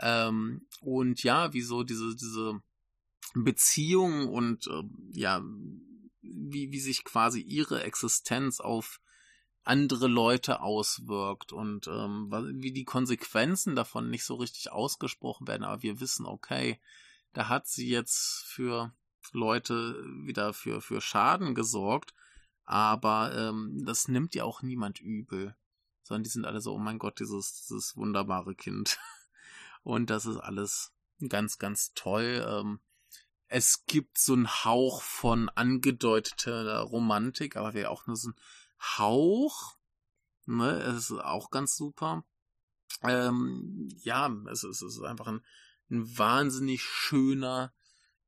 [0.00, 2.60] Ähm, und ja, wieso diese diese
[3.34, 4.82] Beziehung und äh,
[5.12, 5.42] ja
[6.20, 9.00] wie wie sich quasi ihre Existenz auf
[9.64, 15.82] andere Leute auswirkt und ähm, wie die Konsequenzen davon nicht so richtig ausgesprochen werden, aber
[15.82, 16.80] wir wissen, okay,
[17.34, 18.94] da hat sie jetzt für
[19.32, 22.14] Leute wieder für, für Schaden gesorgt,
[22.64, 25.54] aber ähm, das nimmt ja auch niemand übel,
[26.02, 28.98] sondern die sind alle so, oh mein Gott, dieses, dieses wunderbare Kind.
[29.82, 30.92] Und das ist alles
[31.28, 32.44] ganz, ganz toll.
[32.48, 32.80] Ähm,
[33.48, 38.36] es gibt so einen Hauch von angedeuteter Romantik, aber wäre auch nur so ein
[38.98, 39.76] Hauch.
[40.44, 42.24] Ne, es ist auch ganz super.
[43.02, 45.44] Ähm, ja, es ist, es ist einfach ein,
[45.90, 47.72] ein wahnsinnig schöner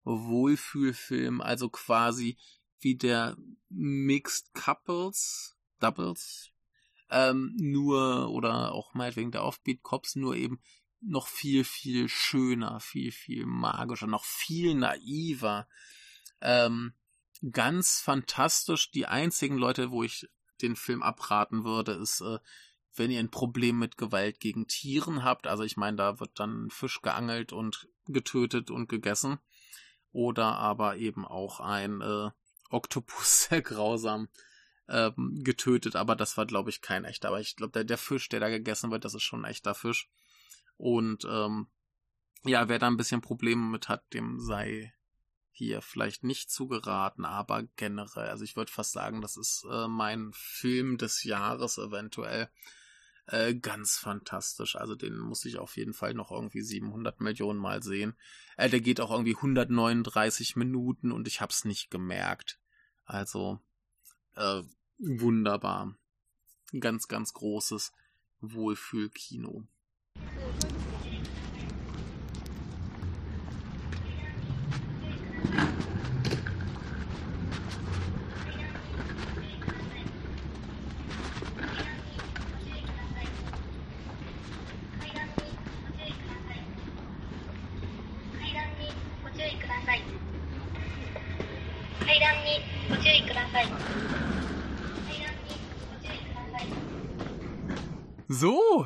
[0.04, 2.38] Wohlfühlfilm, also quasi
[2.78, 3.36] wie der
[3.68, 6.50] Mixed Couples, Doubles,
[7.10, 10.60] ähm, nur, oder auch meinetwegen der Offbeat Cops, nur eben
[11.00, 15.66] noch viel, viel schöner, viel, viel magischer, noch viel naiver.
[16.40, 16.94] Ähm,
[17.52, 18.90] ganz fantastisch.
[18.90, 20.28] Die einzigen Leute, wo ich
[20.62, 22.38] den Film abraten würde, ist, äh,
[22.94, 25.46] wenn ihr ein Problem mit Gewalt gegen Tieren habt.
[25.46, 29.38] Also ich meine, da wird dann Fisch geangelt und getötet und gegessen.
[30.12, 32.30] Oder aber eben auch ein äh,
[32.68, 34.28] Oktopus sehr grausam
[34.88, 35.96] ähm, getötet.
[35.96, 37.28] Aber das war, glaube ich, kein echter.
[37.28, 39.74] Aber ich glaube, der, der Fisch, der da gegessen wird, das ist schon ein echter
[39.74, 40.10] Fisch.
[40.80, 41.66] Und ähm,
[42.44, 44.94] ja, wer da ein bisschen Probleme mit hat, dem sei
[45.52, 50.30] hier vielleicht nicht zugeraten, aber generell, also ich würde fast sagen, das ist äh, mein
[50.32, 52.48] Film des Jahres eventuell.
[53.26, 54.74] Äh, ganz fantastisch.
[54.76, 58.16] Also den muss ich auf jeden Fall noch irgendwie 700 Millionen Mal sehen.
[58.56, 62.58] Äh, der geht auch irgendwie 139 Minuten und ich hab's nicht gemerkt.
[63.04, 63.60] Also
[64.34, 64.62] äh,
[64.96, 65.94] wunderbar.
[66.80, 67.92] Ganz, ganz großes
[68.40, 69.66] Wohlfühlkino.
[70.16, 70.22] 是
[70.60, 70.72] 关
[71.02, 71.20] 机。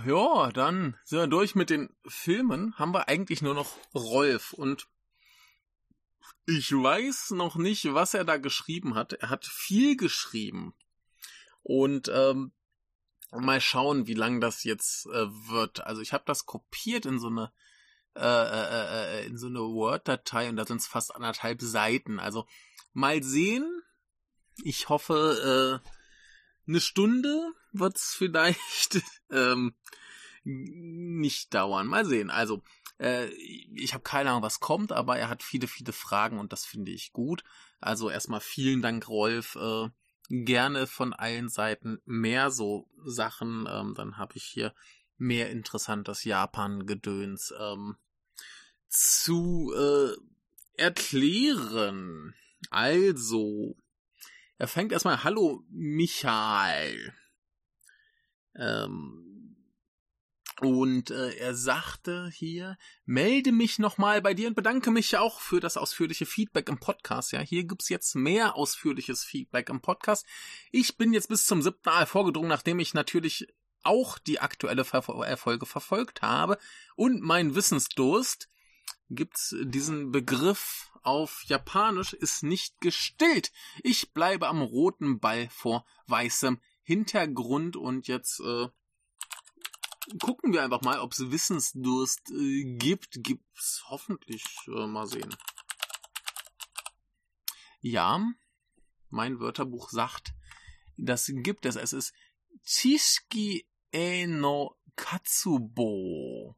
[0.06, 2.76] Ja, dann sind wir durch mit den Filmen.
[2.78, 4.88] Haben wir eigentlich nur noch Rolf und
[6.46, 9.14] ich weiß noch nicht, was er da geschrieben hat.
[9.14, 10.74] Er hat viel geschrieben.
[11.62, 12.52] Und ähm,
[13.32, 15.86] mal schauen, wie lang das jetzt äh, wird.
[15.86, 17.52] Also ich habe das kopiert in so eine
[18.16, 22.20] äh, äh, äh, in so eine Word-Datei und da sind es fast anderthalb Seiten.
[22.20, 22.46] Also
[22.92, 23.82] mal sehen.
[24.62, 25.88] Ich hoffe, äh,
[26.66, 29.74] eine Stunde wird's vielleicht ähm,
[30.44, 31.86] nicht dauern.
[31.86, 32.30] Mal sehen.
[32.30, 32.62] Also
[32.98, 36.64] äh, ich habe keine Ahnung, was kommt, aber er hat viele, viele Fragen und das
[36.64, 37.44] finde ich gut.
[37.80, 39.56] Also erstmal vielen Dank, Rolf.
[39.56, 39.88] Äh,
[40.28, 43.66] gerne von allen Seiten mehr so Sachen.
[43.68, 44.74] Ähm, dann habe ich hier
[45.16, 47.96] mehr interessantes Japan-Gedöns ähm,
[48.88, 50.16] zu äh,
[50.80, 52.34] erklären.
[52.70, 53.76] Also,
[54.58, 57.12] er fängt erstmal, hallo Michael.
[58.56, 59.24] Ähm,
[60.60, 65.58] und äh, er sagte hier, melde mich nochmal bei dir und bedanke mich auch für
[65.58, 67.32] das ausführliche Feedback im Podcast.
[67.32, 70.24] Ja, hier gibt's jetzt mehr ausführliches Feedback im Podcast.
[70.70, 73.48] Ich bin jetzt bis zum siebten Mal vorgedrungen, nachdem ich natürlich
[73.82, 76.58] auch die aktuelle Ver Erfolge verfolgt habe
[76.94, 78.48] und mein Wissensdurst
[79.10, 83.52] gibt's diesen Begriff auf Japanisch ist nicht gestillt.
[83.82, 88.68] Ich bleibe am roten Ball vor weißem Hintergrund und jetzt äh,
[90.20, 93.22] gucken wir einfach mal, ob es Wissensdurst äh, gibt.
[93.22, 95.34] Gibt's hoffentlich äh, mal sehen.
[97.80, 98.26] Ja,
[99.10, 100.34] mein Wörterbuch sagt,
[100.96, 101.76] das gibt es.
[101.76, 102.14] Es ist
[102.64, 106.56] Chishiki e no Katsubo.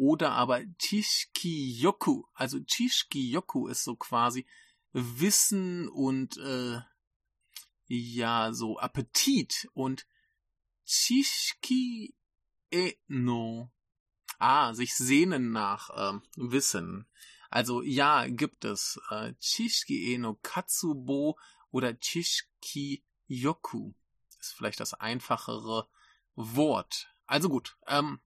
[0.00, 2.24] Oder aber Chishiki-yoku.
[2.32, 4.46] Also Chishiki-yoku ist so quasi
[4.92, 6.80] Wissen und äh,
[7.86, 9.68] ja, so Appetit.
[9.74, 10.06] Und
[10.86, 12.14] Chishiki
[12.70, 13.70] e no.
[14.38, 17.06] Ah, sich sehnen nach ähm, Wissen.
[17.50, 21.38] Also ja, gibt es äh, Chishiki e no Katsubo
[21.72, 23.92] oder Chishiki Yoku.
[24.38, 25.90] Ist vielleicht das einfachere
[26.36, 27.14] Wort.
[27.26, 27.76] Also gut.
[27.86, 28.18] Ähm,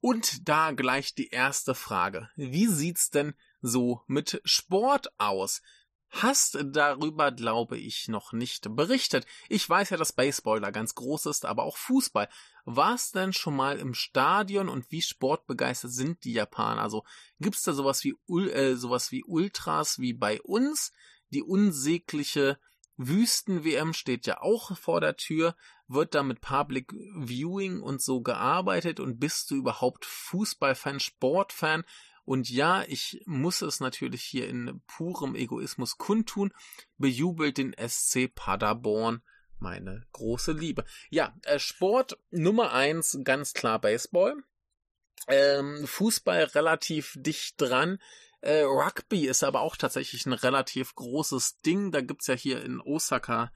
[0.00, 2.28] und da gleich die erste Frage.
[2.36, 5.62] Wie sieht's denn so mit Sport aus?
[6.10, 9.26] Hast darüber, glaube ich, noch nicht berichtet.
[9.48, 12.28] Ich weiß ja, dass Baseball da ganz groß ist, aber auch Fußball.
[12.64, 16.80] Warst denn schon mal im Stadion und wie sportbegeistert sind die Japaner?
[16.80, 17.04] Also
[17.40, 18.16] gibt's da sowas wie
[18.50, 20.92] äh, sowas wie Ultras wie bei uns?
[21.30, 22.58] Die unsägliche
[22.98, 25.56] Wüsten-WM steht ja auch vor der Tür.
[25.86, 29.00] Wird da mit Public Viewing und so gearbeitet?
[29.00, 31.84] Und bist du überhaupt Fußballfan, Sportfan?
[32.24, 36.52] Und ja, ich muss es natürlich hier in purem Egoismus kundtun,
[36.98, 39.22] bejubelt den SC Paderborn,
[39.58, 40.84] meine große Liebe.
[41.08, 44.34] Ja, äh, Sport Nummer eins, ganz klar Baseball.
[45.26, 47.98] Ähm, Fußball relativ dicht dran.
[48.40, 51.90] Äh, Rugby ist aber auch tatsächlich ein relativ großes Ding.
[51.90, 53.52] Da gibt's ja hier in Osaka,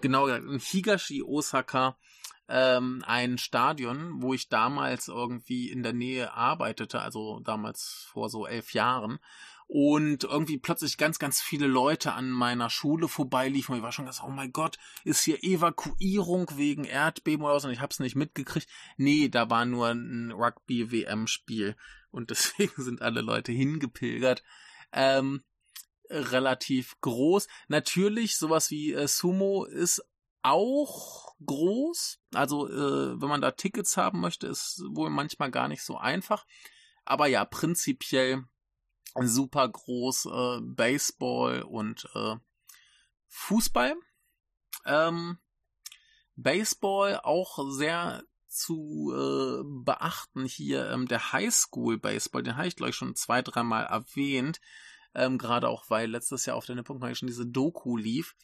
[0.00, 1.96] genau in Higashi Osaka,
[2.48, 8.46] ähm, ein Stadion, wo ich damals irgendwie in der Nähe arbeitete, also damals vor so
[8.46, 9.18] elf Jahren.
[9.68, 13.72] Und irgendwie plötzlich ganz, ganz viele Leute an meiner Schule vorbeiliefen.
[13.72, 17.66] Und ich war schon ganz, oh mein Gott, ist hier Evakuierung wegen Erdbeben oder so?
[17.66, 18.68] Und ich hab's nicht mitgekriegt.
[18.96, 21.74] Nee, da war nur ein Rugby-WM-Spiel.
[22.16, 24.42] Und deswegen sind alle Leute hingepilgert.
[24.92, 25.44] Ähm,
[26.08, 27.46] relativ groß.
[27.68, 30.02] Natürlich, sowas wie äh, Sumo ist
[30.42, 32.20] auch groß.
[32.32, 36.46] Also, äh, wenn man da Tickets haben möchte, ist wohl manchmal gar nicht so einfach.
[37.04, 38.44] Aber ja, prinzipiell
[39.20, 42.36] super groß äh, Baseball und äh,
[43.28, 43.94] Fußball.
[44.86, 45.38] Ähm,
[46.36, 48.22] Baseball auch sehr
[48.56, 53.42] zu äh, beachten hier ähm, der Highschool Baseball, den habe ich glaube ich schon zwei,
[53.42, 54.60] dreimal erwähnt,
[55.14, 58.34] ähm, gerade auch weil letztes Jahr auf der Nippon schon diese Doku lief.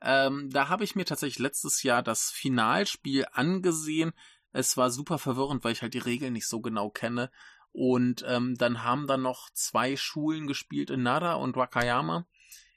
[0.00, 4.12] Ähm, da habe ich mir tatsächlich letztes Jahr das Finalspiel angesehen.
[4.52, 7.30] Es war super verwirrend, weil ich halt die Regeln nicht so genau kenne.
[7.72, 12.26] Und ähm, dann haben dann noch zwei Schulen gespielt in Nara und Wakayama,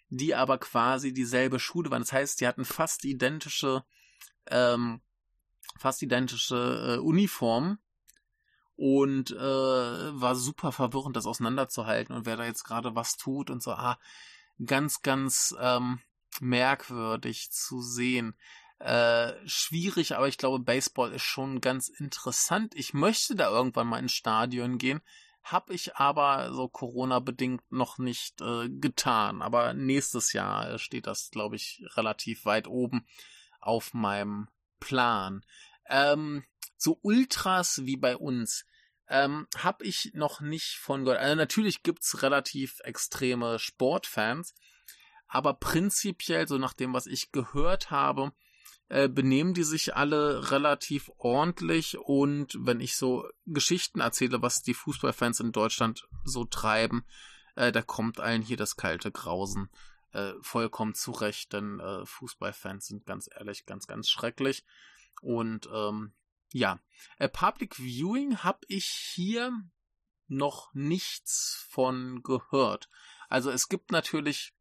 [0.10, 2.02] die aber quasi dieselbe Schule waren.
[2.02, 3.84] Das heißt, die hatten fast identische,
[4.48, 5.02] ähm,
[5.78, 7.80] fast identische äh, Uniformen
[8.76, 13.62] und äh, war super verwirrend, das auseinanderzuhalten und wer da jetzt gerade was tut und
[13.62, 14.00] so, ah,
[14.66, 16.00] ganz, ganz ähm,
[16.40, 18.36] merkwürdig zu sehen.
[18.80, 22.74] Äh, schwierig, aber ich glaube, Baseball ist schon ganz interessant.
[22.76, 25.02] Ich möchte da irgendwann mal ins Stadion gehen,
[25.44, 29.42] Hab ich aber so Corona-bedingt noch nicht äh, getan.
[29.42, 33.06] Aber nächstes Jahr steht das, glaube ich, relativ weit oben
[33.60, 34.48] auf meinem
[34.82, 35.46] Plan.
[35.88, 36.44] Ähm,
[36.76, 38.66] so Ultras wie bei uns
[39.08, 41.22] ähm, habe ich noch nicht von gehört.
[41.22, 44.54] Also natürlich gibt's relativ extreme Sportfans,
[45.28, 48.34] aber prinzipiell, so nach dem, was ich gehört habe,
[48.90, 54.74] äh, benehmen die sich alle relativ ordentlich und wenn ich so Geschichten erzähle, was die
[54.74, 57.06] Fußballfans in Deutschland so treiben,
[57.56, 59.70] äh, da kommt allen hier das kalte Grausen
[60.14, 64.66] äh, vollkommen zurecht, denn äh, Fußballfans sind ganz ehrlich ganz, ganz schrecklich.
[65.22, 66.14] Und ähm,
[66.54, 66.80] ja,
[67.18, 69.52] äh, Public Viewing habe ich hier
[70.28, 72.90] noch nichts von gehört.
[73.30, 74.54] Also es gibt natürlich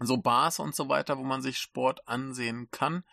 [0.00, 3.04] so Bars und so weiter, wo man sich Sport ansehen kann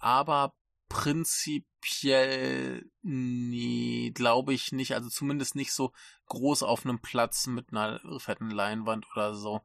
[0.00, 0.54] aber
[0.88, 5.92] prinzipiell nee, glaube ich nicht, also zumindest nicht so
[6.26, 9.60] groß auf einem Platz mit einer fetten Leinwand oder so.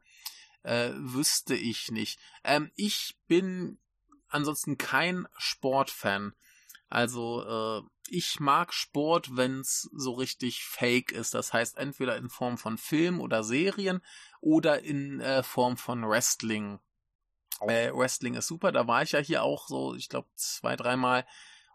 [0.66, 2.20] Äh, wüsste ich nicht.
[2.44, 3.78] Ähm, ich bin
[4.28, 6.34] ansonsten kein Sportfan.
[6.90, 11.34] Also äh, ich mag Sport, wenn's so richtig fake ist.
[11.34, 14.02] Das heißt entweder in Form von Film oder Serien
[14.42, 16.80] oder in äh, Form von Wrestling
[17.62, 21.26] äh, Wrestling ist super, da war ich ja hier auch so, ich glaube, zwei, dreimal.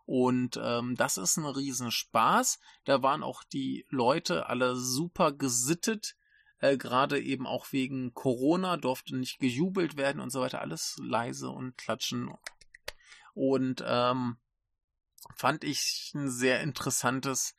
[0.05, 2.59] Und ähm, das ist ein Riesenspaß.
[2.85, 6.17] Da waren auch die Leute alle super gesittet.
[6.61, 10.61] Äh, Gerade eben auch wegen Corona durfte nicht gejubelt werden und so weiter.
[10.61, 12.33] Alles leise und klatschen.
[13.35, 14.37] Und ähm,
[15.37, 17.55] fand ich ein sehr interessantes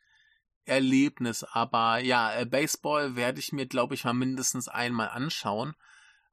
[0.64, 1.44] Erlebnis.
[1.44, 5.74] Aber ja, äh, Baseball werde ich mir, glaube ich, mal mindestens einmal anschauen.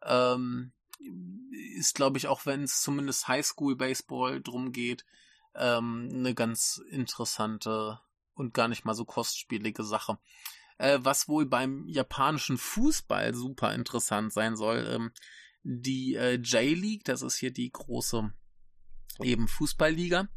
[0.03, 0.71] Ähm,
[1.77, 5.05] ist, glaube ich, auch wenn es zumindest Highschool-Baseball drum geht,
[5.55, 7.99] ähm, eine ganz interessante
[8.33, 10.17] und gar nicht mal so kostspielige Sache.
[10.79, 15.11] Äh, was wohl beim japanischen Fußball super interessant sein soll, ähm,
[15.63, 18.33] die äh, J-League, das ist hier die große
[19.21, 20.29] eben Fußballliga,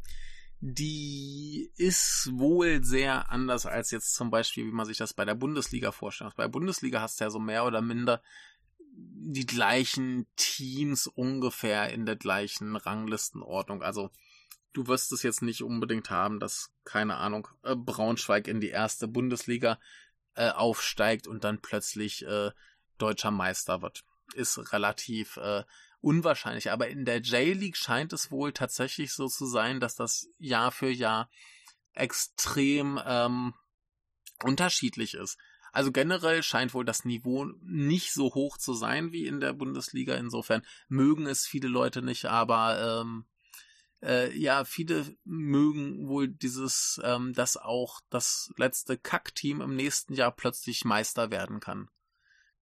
[0.59, 5.35] die ist wohl sehr anders als jetzt zum Beispiel, wie man sich das bei der
[5.35, 6.35] Bundesliga vorstellt.
[6.35, 8.21] Bei der Bundesliga hast du ja so mehr oder minder
[8.95, 13.81] die gleichen Teams ungefähr in der gleichen Ranglistenordnung.
[13.81, 14.11] Also
[14.73, 19.07] du wirst es jetzt nicht unbedingt haben, dass, keine Ahnung, äh, Braunschweig in die erste
[19.07, 19.79] Bundesliga
[20.35, 22.51] äh, aufsteigt und dann plötzlich äh,
[22.97, 24.03] deutscher Meister wird.
[24.33, 25.63] Ist relativ äh,
[26.01, 26.71] unwahrscheinlich.
[26.71, 30.89] Aber in der J-League scheint es wohl tatsächlich so zu sein, dass das Jahr für
[30.89, 31.29] Jahr
[31.93, 33.53] extrem ähm,
[34.43, 35.37] unterschiedlich ist.
[35.71, 40.15] Also generell scheint wohl das Niveau nicht so hoch zu sein wie in der Bundesliga.
[40.15, 43.25] Insofern mögen es viele Leute nicht, aber ähm,
[44.03, 50.31] äh, ja, viele mögen wohl dieses, ähm, dass auch das letzte Kackteam im nächsten Jahr
[50.31, 51.89] plötzlich Meister werden kann.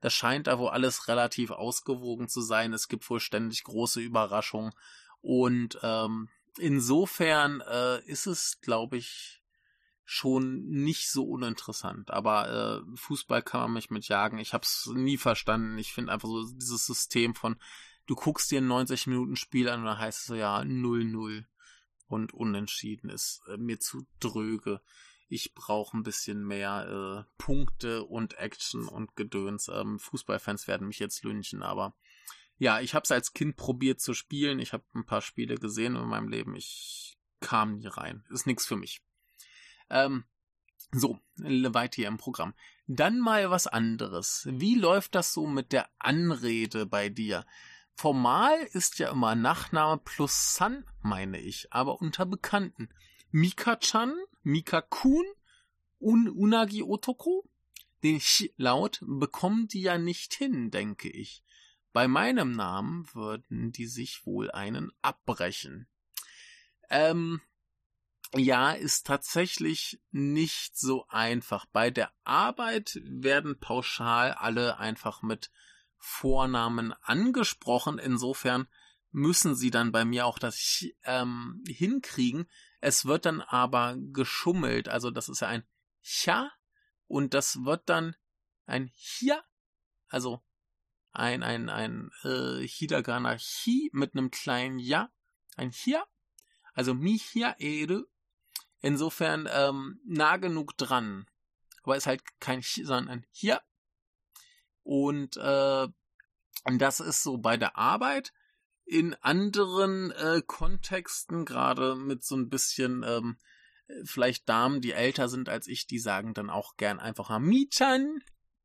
[0.01, 2.73] Das scheint da wohl alles relativ ausgewogen zu sein.
[2.73, 4.73] Es gibt wohl ständig große Überraschungen.
[5.21, 9.41] Und ähm, insofern äh, ist es, glaube ich,
[10.03, 12.11] schon nicht so uninteressant.
[12.11, 14.39] Aber äh, Fußball kann man mich mit jagen.
[14.39, 15.77] Ich habe es nie verstanden.
[15.77, 17.57] Ich finde einfach so dieses System von,
[18.05, 21.45] du guckst dir ein 90 Minuten Spiel an und dann heißt es so, ja, 0-0
[22.07, 24.81] und unentschieden ist äh, mir zu dröge.
[25.27, 29.69] Ich brauche ein bisschen mehr äh, Punkte und Action und Gedöns.
[29.69, 31.95] Ähm, Fußballfans werden mich jetzt lynchen, aber
[32.57, 34.59] ja, ich habe es als Kind probiert zu spielen.
[34.59, 36.55] Ich habe ein paar Spiele gesehen in meinem Leben.
[36.55, 38.23] Ich kam nie rein.
[38.29, 39.01] Ist nichts für mich.
[39.89, 40.25] Ähm,
[40.91, 42.53] so, weiter hier im Programm.
[42.87, 44.47] Dann mal was anderes.
[44.51, 47.45] Wie läuft das so mit der Anrede bei dir?
[48.01, 52.89] Formal ist ja immer Nachname plus San, meine ich, aber unter Bekannten.
[53.29, 55.23] Mika-chan, Mika-kun
[55.99, 57.47] und Unagi Otoko?
[58.01, 61.43] Den Ch-Laut bekommen die ja nicht hin, denke ich.
[61.93, 65.87] Bei meinem Namen würden die sich wohl einen abbrechen.
[66.89, 67.39] Ähm,
[68.35, 71.67] ja, ist tatsächlich nicht so einfach.
[71.67, 75.51] Bei der Arbeit werden pauschal alle einfach mit
[76.01, 77.99] Vornamen angesprochen.
[77.99, 78.67] Insofern
[79.11, 82.49] müssen sie dann bei mir auch das ähm, hinkriegen.
[82.79, 84.89] Es wird dann aber geschummelt.
[84.89, 85.63] Also das ist ja ein
[86.01, 86.51] Cha
[87.07, 88.15] und das wird dann
[88.65, 89.43] ein Chia.
[90.07, 90.43] Also
[91.11, 95.11] ein, ein, ein äh, Hidagana Hi mit einem kleinen Ja.
[95.55, 96.05] Ein Chia.
[96.73, 98.05] Also Mihiaere
[98.81, 101.27] Insofern ähm, nah genug dran.
[101.83, 103.61] Aber ist halt kein Ch, sondern ein Hier.
[104.83, 105.87] Und äh,
[106.77, 108.33] das ist so bei der Arbeit.
[108.85, 113.37] In anderen äh, Kontexten, gerade mit so ein bisschen ähm,
[114.03, 118.23] vielleicht Damen, die älter sind als ich, die sagen dann auch gern einfach Mietern.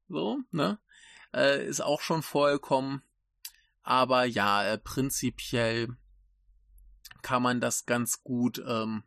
[0.08, 0.78] So, ne?
[1.34, 3.02] Äh, ist auch schon vorgekommen.
[3.82, 5.96] Aber ja, äh, prinzipiell
[7.22, 9.04] kann man das ganz gut ähm,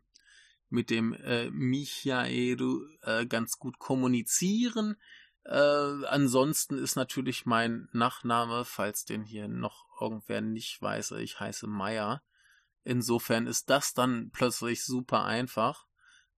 [0.68, 2.58] mit dem äh, Michael
[3.02, 4.96] äh, ganz gut kommunizieren.
[5.44, 11.66] Äh, ansonsten ist natürlich mein Nachname, falls den hier noch irgendwer nicht weiß, ich heiße
[11.66, 12.22] Meier.
[12.84, 15.86] Insofern ist das dann plötzlich super einfach.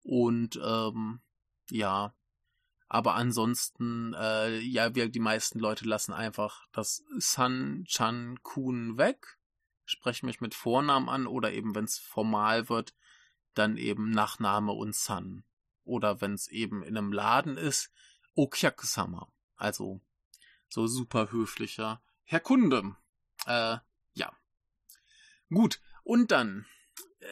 [0.03, 1.21] Und ähm,
[1.69, 2.13] ja,
[2.93, 9.37] aber ansonsten, äh, ja, wir, die meisten Leute lassen einfach das San Chan Kun weg,
[9.85, 12.93] sprechen mich mit Vornamen an oder eben, wenn es formal wird,
[13.53, 15.45] dann eben Nachname und San.
[15.83, 17.91] Oder wenn es eben in einem Laden ist,
[18.35, 19.31] Okyakusama.
[19.55, 20.01] Also
[20.69, 22.95] so super höflicher Herr Kunde.
[23.45, 23.77] Äh,
[24.13, 24.31] ja.
[25.49, 26.65] Gut, und dann,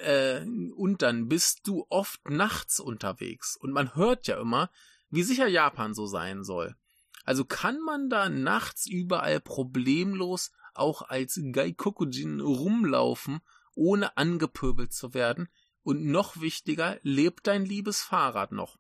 [0.04, 0.42] äh,
[0.76, 3.56] und dann bist du oft nachts unterwegs.
[3.56, 4.70] Und man hört ja immer,
[5.10, 6.76] wie sicher Japan so sein soll.
[7.24, 13.40] Also kann man da nachts überall problemlos auch als Gaikokujin rumlaufen,
[13.76, 15.50] ohne angepöbelt zu werden.
[15.84, 18.78] Und noch wichtiger, lebt dein liebes Fahrrad noch?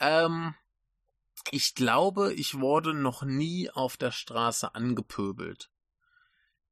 [0.00, 0.54] Ähm,
[1.50, 5.70] ich glaube, ich wurde noch nie auf der Straße angepöbelt.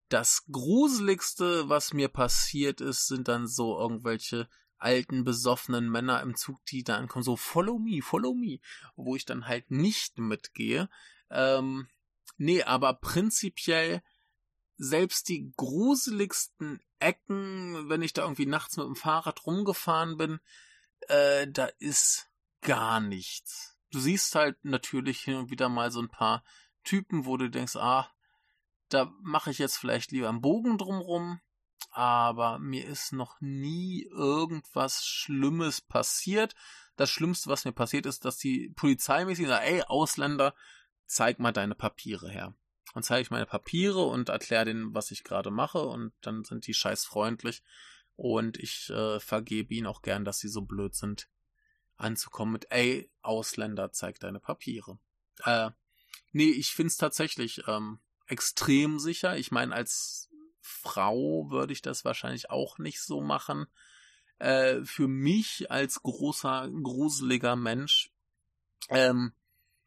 [0.08, 4.48] Das Gruseligste, was mir passiert ist, sind dann so irgendwelche
[4.80, 8.58] alten, besoffenen Männer im Zug, die da ankommen, so follow me, follow me,
[8.96, 10.88] wo ich dann halt nicht mitgehe.
[11.30, 11.88] Ähm,
[12.38, 14.02] nee, aber prinzipiell
[14.76, 20.40] selbst die gruseligsten Ecken, wenn ich da irgendwie nachts mit dem Fahrrad rumgefahren bin,
[21.08, 22.30] äh, da ist
[22.62, 23.69] gar nichts.
[23.90, 26.44] Du siehst halt natürlich hin und wieder mal so ein paar
[26.84, 28.10] Typen, wo du denkst, ah,
[28.88, 31.40] da mache ich jetzt vielleicht lieber einen Bogen drumrum,
[31.90, 36.54] aber mir ist noch nie irgendwas Schlimmes passiert.
[36.96, 40.54] Das Schlimmste, was mir passiert ist, dass die polizeimäßig sagt, ey, Ausländer,
[41.06, 42.54] zeig mal deine Papiere her.
[42.94, 46.66] Dann zeige ich meine Papiere und erkläre denen, was ich gerade mache und dann sind
[46.66, 47.62] die scheiß freundlich
[48.16, 51.28] und ich äh, vergebe ihnen auch gern, dass sie so blöd sind,
[52.00, 54.98] anzukommen mit, ey, Ausländer, zeig deine Papiere.
[55.44, 55.70] Äh,
[56.32, 59.36] nee, ich find's tatsächlich, ähm, extrem sicher.
[59.36, 63.66] Ich meine, als Frau würde ich das wahrscheinlich auch nicht so machen.
[64.38, 68.12] Äh, für mich als großer, gruseliger Mensch
[68.88, 69.32] ähm,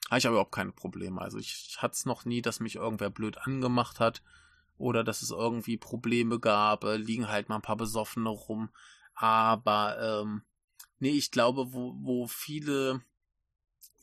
[0.09, 1.21] habe ich aber überhaupt keine Probleme.
[1.21, 4.21] Also ich, ich hatte es noch nie, dass mich irgendwer blöd angemacht hat
[4.77, 6.83] oder dass es irgendwie Probleme gab.
[6.83, 8.69] Äh, liegen halt mal ein paar Besoffene rum.
[9.15, 10.43] Aber ähm,
[11.03, 13.01] nee, ich glaube, wo, wo viele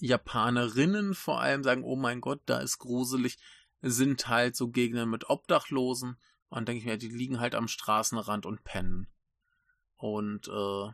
[0.00, 3.38] Japanerinnen vor allem sagen, oh mein Gott, da ist gruselig,
[3.80, 6.18] sind halt so Gegenden mit Obdachlosen.
[6.50, 9.08] Und denke ich mir, die liegen halt am Straßenrand und pennen.
[9.96, 10.90] Und äh,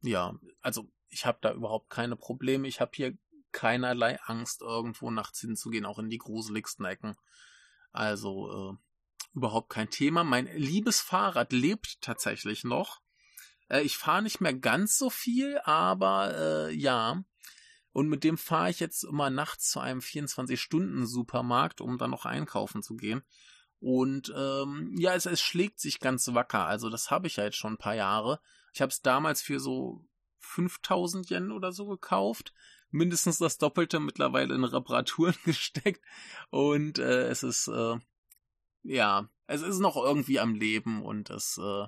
[0.00, 2.66] ja, also ich habe da überhaupt keine Probleme.
[2.66, 3.16] Ich habe hier
[3.52, 7.14] keinerlei Angst, irgendwo nachts hinzugehen, auch in die gruseligsten Ecken.
[7.92, 10.24] Also äh, überhaupt kein Thema.
[10.24, 13.03] Mein liebes Fahrrad lebt tatsächlich noch.
[13.68, 17.24] Äh, ich fahre nicht mehr ganz so viel, aber äh, ja,
[17.94, 22.82] und mit dem fahre ich jetzt immer nachts zu einem 24-Stunden-Supermarkt, um dann noch einkaufen
[22.82, 23.22] zu gehen.
[23.78, 26.66] Und ähm, ja, es, es schlägt sich ganz wacker.
[26.66, 28.40] Also das habe ich ja jetzt schon ein paar Jahre.
[28.72, 30.08] Ich habe es damals für so
[30.40, 32.52] 5000 Yen oder so gekauft.
[32.90, 36.04] Mindestens das Doppelte mittlerweile in Reparaturen gesteckt.
[36.50, 37.96] Und äh, es ist, äh,
[38.82, 41.86] ja, es ist noch irgendwie am Leben und es äh,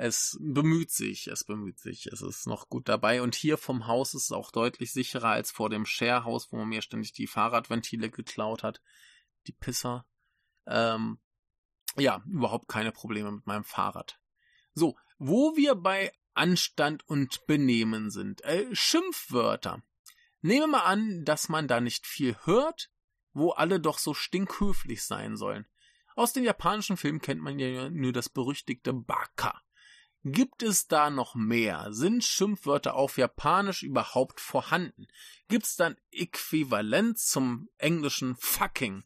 [0.00, 3.20] es bemüht sich, es bemüht sich, es ist noch gut dabei.
[3.20, 6.68] Und hier vom Haus ist es auch deutlich sicherer als vor dem Sharehouse, wo man
[6.68, 8.80] mir ständig die Fahrradventile geklaut hat.
[9.48, 10.06] Die Pisser.
[10.66, 11.18] Ähm,
[11.96, 14.20] ja, überhaupt keine Probleme mit meinem Fahrrad.
[14.72, 18.44] So, wo wir bei Anstand und Benehmen sind.
[18.44, 19.82] Äh, Schimpfwörter.
[20.42, 22.92] Nehme mal an, dass man da nicht viel hört,
[23.32, 25.66] wo alle doch so stinkhöflich sein sollen.
[26.14, 29.60] Aus den japanischen Filmen kennt man ja nur das berüchtigte Baka.
[30.32, 31.88] Gibt es da noch mehr?
[31.90, 35.06] Sind Schimpfwörter auf Japanisch überhaupt vorhanden?
[35.48, 39.04] Gibt's dann Äquivalent zum englischen fucking?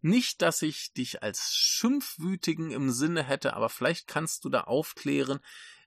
[0.00, 5.40] Nicht, dass ich dich als Schimpfwütigen im Sinne hätte, aber vielleicht kannst du da aufklären.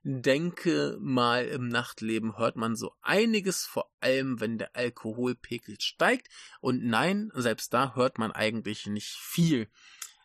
[0.04, 6.28] Denke mal, im Nachtleben hört man so einiges, vor allem wenn der Alkoholpegel steigt.
[6.60, 9.68] Und nein, selbst da hört man eigentlich nicht viel.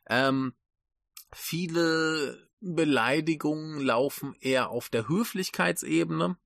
[0.08, 0.54] Ähm,
[1.34, 6.38] viele Beleidigungen laufen eher auf der Höflichkeitsebene,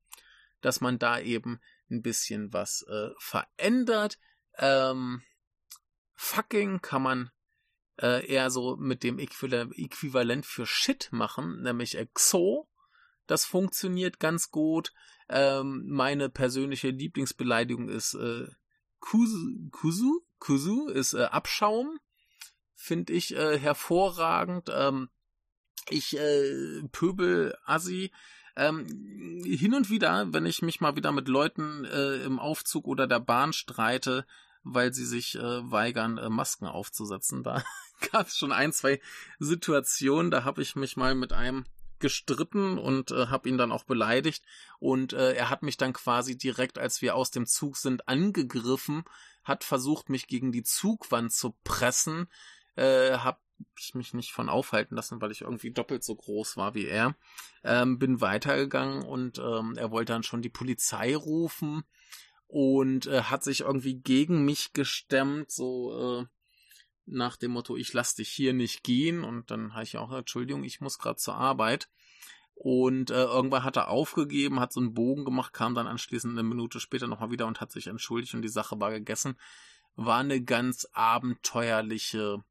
[0.61, 1.59] dass man da eben
[1.91, 4.17] ein bisschen was äh, verändert.
[4.57, 5.21] Ähm,
[6.13, 7.31] fucking kann man
[8.01, 12.69] äh, eher so mit dem Äquivalent für Shit machen, nämlich Exo.
[13.27, 14.93] Das funktioniert ganz gut.
[15.27, 18.47] Ähm, meine persönliche Lieblingsbeleidigung ist äh,
[18.99, 21.99] Kusu, Kusu ist äh, Abschaum,
[22.73, 24.69] finde ich äh, hervorragend.
[24.73, 25.09] Ähm,
[25.89, 28.11] ich äh, Pöbel, Assi.
[28.57, 33.05] Ähm, hin und wieder, wenn ich mich mal wieder mit Leuten äh, im Aufzug oder
[33.05, 34.25] der Bahn streite,
[34.63, 37.63] weil sie sich äh, weigern, äh, Masken aufzusetzen, da
[38.11, 39.01] gab es schon ein, zwei
[39.39, 41.65] Situationen, da habe ich mich mal mit einem
[41.99, 44.43] gestritten und äh, habe ihn dann auch beleidigt
[44.79, 49.03] und äh, er hat mich dann quasi direkt, als wir aus dem Zug sind, angegriffen,
[49.43, 52.27] hat versucht, mich gegen die Zugwand zu pressen,
[52.75, 53.41] äh, hab
[53.79, 57.15] ich mich nicht von aufhalten lassen, weil ich irgendwie doppelt so groß war wie er.
[57.63, 61.83] Ähm, bin weitergegangen und ähm, er wollte dann schon die Polizei rufen
[62.47, 66.25] und äh, hat sich irgendwie gegen mich gestemmt, so äh,
[67.05, 69.23] nach dem Motto, ich lass dich hier nicht gehen.
[69.23, 71.89] Und dann habe ich auch, Entschuldigung, ich muss gerade zur Arbeit.
[72.53, 76.43] Und äh, irgendwann hat er aufgegeben, hat so einen Bogen gemacht, kam dann anschließend eine
[76.43, 79.37] Minute später nochmal wieder und hat sich entschuldigt und die Sache war gegessen.
[79.95, 82.43] War eine ganz abenteuerliche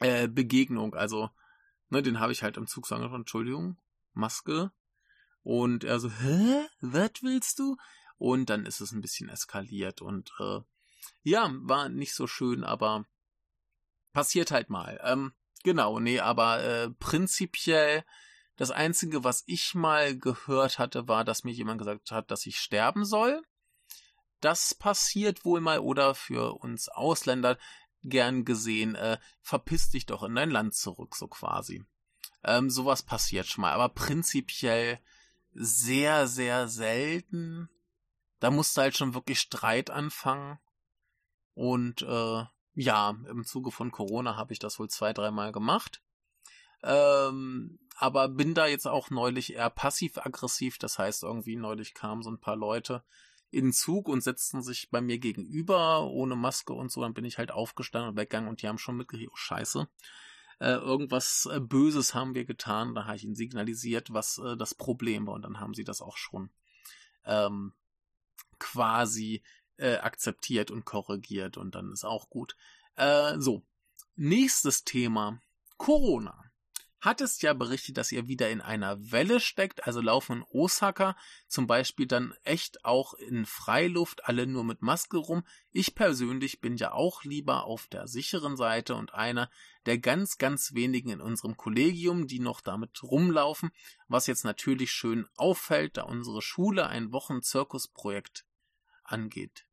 [0.00, 0.94] äh, Begegnung.
[0.94, 1.30] Also,
[1.88, 3.78] ne, den habe ich halt im Zug sagen, Entschuldigung,
[4.12, 4.70] Maske.
[5.42, 6.66] Und er so, hä?
[6.80, 7.76] Was willst du?
[8.16, 10.60] Und dann ist es ein bisschen eskaliert und äh,
[11.22, 13.06] ja, war nicht so schön, aber
[14.12, 15.00] passiert halt mal.
[15.04, 18.04] Ähm, genau, nee, aber äh, prinzipiell
[18.56, 22.60] das Einzige, was ich mal gehört hatte, war, dass mir jemand gesagt hat, dass ich
[22.60, 23.42] sterben soll.
[24.40, 27.58] Das passiert wohl mal oder für uns Ausländer
[28.04, 31.84] gern gesehen, äh, verpiss dich doch in dein Land zurück, so quasi.
[32.42, 35.00] Ähm, sowas passiert schon mal, aber prinzipiell
[35.52, 37.68] sehr, sehr selten.
[38.40, 40.58] Da musste halt schon wirklich Streit anfangen.
[41.54, 42.44] Und äh,
[42.74, 46.02] ja, im Zuge von Corona habe ich das wohl zwei, dreimal gemacht.
[46.82, 50.78] Ähm, aber bin da jetzt auch neulich eher passiv-aggressiv.
[50.78, 53.04] Das heißt, irgendwie neulich kamen so ein paar Leute
[53.54, 57.00] in den Zug und setzten sich bei mir gegenüber ohne Maske und so.
[57.00, 59.88] Dann bin ich halt aufgestanden und weggegangen und die haben schon mitgekriegt, oh Scheiße.
[60.60, 62.94] Äh, irgendwas äh, Böses haben wir getan.
[62.94, 65.34] Da habe ich ihnen signalisiert, was äh, das Problem war.
[65.34, 66.50] Und dann haben sie das auch schon
[67.24, 67.72] ähm,
[68.58, 69.42] quasi
[69.76, 72.56] äh, akzeptiert und korrigiert und dann ist auch gut.
[72.96, 73.62] Äh, so,
[74.16, 75.40] nächstes Thema.
[75.76, 76.43] Corona.
[77.04, 81.18] Hat es ja berichtet, dass ihr wieder in einer Welle steckt, also laufen in Osaka
[81.48, 85.44] zum Beispiel dann echt auch in Freiluft, alle nur mit Maske rum.
[85.70, 89.50] Ich persönlich bin ja auch lieber auf der sicheren Seite und einer
[89.84, 93.70] der ganz, ganz wenigen in unserem Kollegium, die noch damit rumlaufen,
[94.08, 98.46] was jetzt natürlich schön auffällt, da unsere Schule ein Wochen-Zirkusprojekt
[99.02, 99.66] angeht.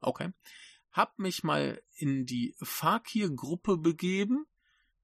[0.00, 0.32] Okay.
[0.90, 4.48] Hab mich mal in die Fakir-Gruppe begeben.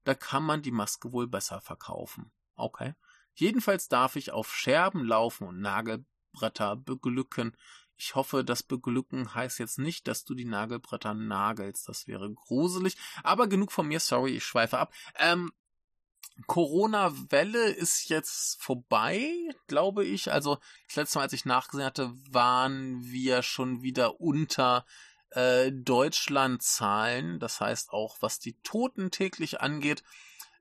[0.03, 2.31] Da kann man die Maske wohl besser verkaufen.
[2.55, 2.93] Okay.
[3.33, 7.55] Jedenfalls darf ich auf Scherben laufen und Nagelbretter beglücken.
[7.97, 11.87] Ich hoffe, das Beglücken heißt jetzt nicht, dass du die Nagelbretter nagelst.
[11.87, 12.97] Das wäre gruselig.
[13.23, 13.99] Aber genug von mir.
[13.99, 14.93] Sorry, ich schweife ab.
[15.17, 15.51] Ähm,
[16.47, 19.29] Corona-Welle ist jetzt vorbei,
[19.67, 20.31] glaube ich.
[20.31, 20.57] Also
[20.87, 24.85] das letzte Mal, als ich nachgesehen hatte, waren wir schon wieder unter
[25.31, 27.39] äh, Deutschland-Zahlen.
[27.39, 30.03] Das heißt auch, was die Toten täglich angeht,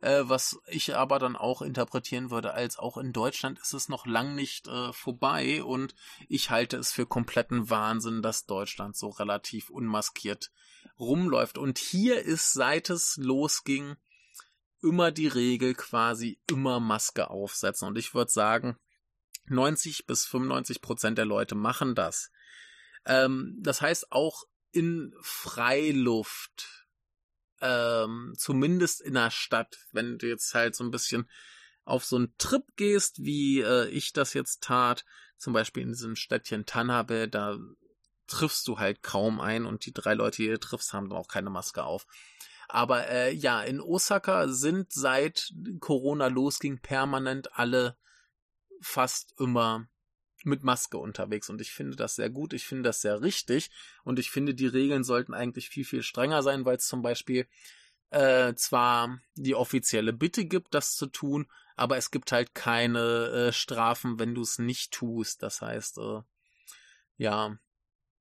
[0.01, 4.07] äh, was ich aber dann auch interpretieren würde, als auch in Deutschland ist es noch
[4.07, 5.95] lang nicht äh, vorbei und
[6.29, 10.51] ich halte es für kompletten Wahnsinn, dass Deutschland so relativ unmaskiert
[10.99, 11.59] rumläuft.
[11.59, 13.97] Und hier ist, seit es losging,
[14.83, 17.89] immer die Regel quasi immer Maske aufsetzen.
[17.89, 18.79] Und ich würde sagen,
[19.47, 22.31] 90 bis 95 Prozent der Leute machen das.
[23.05, 26.87] Ähm, das heißt auch in Freiluft,
[27.61, 31.29] ähm, zumindest in der Stadt, wenn du jetzt halt so ein bisschen
[31.85, 35.05] auf so einen Trip gehst, wie äh, ich das jetzt tat,
[35.37, 37.59] zum Beispiel in diesem Städtchen Tanabe, da
[38.27, 41.29] triffst du halt kaum ein und die drei Leute, die du triffst, haben dann auch
[41.29, 42.07] keine Maske auf.
[42.69, 47.97] Aber äh, ja, in Osaka sind seit Corona losging permanent alle
[48.81, 49.89] fast immer
[50.45, 53.71] mit Maske unterwegs und ich finde das sehr gut, ich finde das sehr richtig
[54.05, 57.47] und ich finde die Regeln sollten eigentlich viel, viel strenger sein, weil es zum Beispiel
[58.11, 61.47] äh, zwar die offizielle Bitte gibt, das zu tun,
[61.77, 65.43] aber es gibt halt keine äh, Strafen, wenn du es nicht tust.
[65.43, 66.21] Das heißt, äh,
[67.17, 67.57] ja,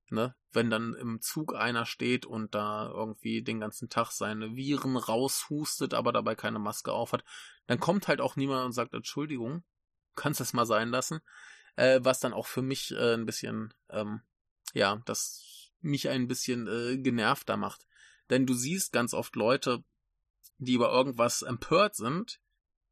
[0.10, 4.96] ne, wenn dann im Zug einer steht und da irgendwie den ganzen Tag seine Viren
[4.96, 7.24] raushustet, aber dabei keine Maske aufhat,
[7.68, 9.64] dann kommt halt auch niemand und sagt, Entschuldigung,
[10.16, 11.20] kannst das mal sein lassen.
[11.80, 14.20] Äh, was dann auch für mich äh, ein bisschen, ähm,
[14.74, 17.88] ja, das mich ein bisschen äh, genervter macht.
[18.30, 19.86] Denn du siehst ganz oft Leute,
[20.58, 22.42] die über irgendwas empört sind,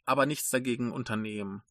[0.06, 1.64] aber nichts dagegen unternehmen.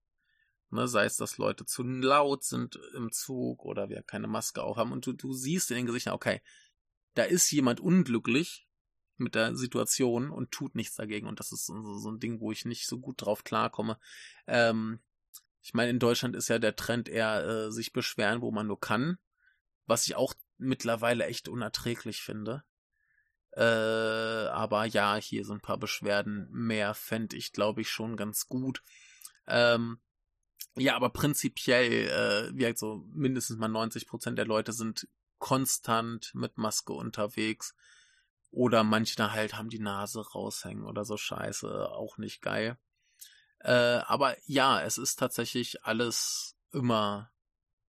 [0.68, 4.92] Ne, sei es, dass Leute zu laut sind im Zug oder wir keine Maske aufhaben
[4.92, 6.42] und du, du siehst in den Gesichtern, okay,
[7.14, 8.68] da ist jemand unglücklich
[9.16, 11.28] mit der Situation und tut nichts dagegen.
[11.28, 13.98] Und das ist so, so ein Ding, wo ich nicht so gut drauf klarkomme.
[14.46, 15.00] Ähm,
[15.66, 18.78] ich meine, in Deutschland ist ja der Trend eher äh, sich beschweren, wo man nur
[18.78, 19.18] kann,
[19.86, 22.62] was ich auch mittlerweile echt unerträglich finde.
[23.50, 28.46] Äh, aber ja, hier so ein paar Beschwerden mehr fände ich, glaube ich, schon ganz
[28.46, 28.84] gut.
[29.48, 29.98] Ähm,
[30.76, 36.30] ja, aber prinzipiell, äh, wie halt so mindestens mal 90 Prozent der Leute sind konstant
[36.32, 37.74] mit Maske unterwegs.
[38.52, 42.78] Oder manche da halt haben die Nase raushängen oder so Scheiße, auch nicht geil.
[43.60, 47.30] Äh, aber ja, es ist tatsächlich alles immer,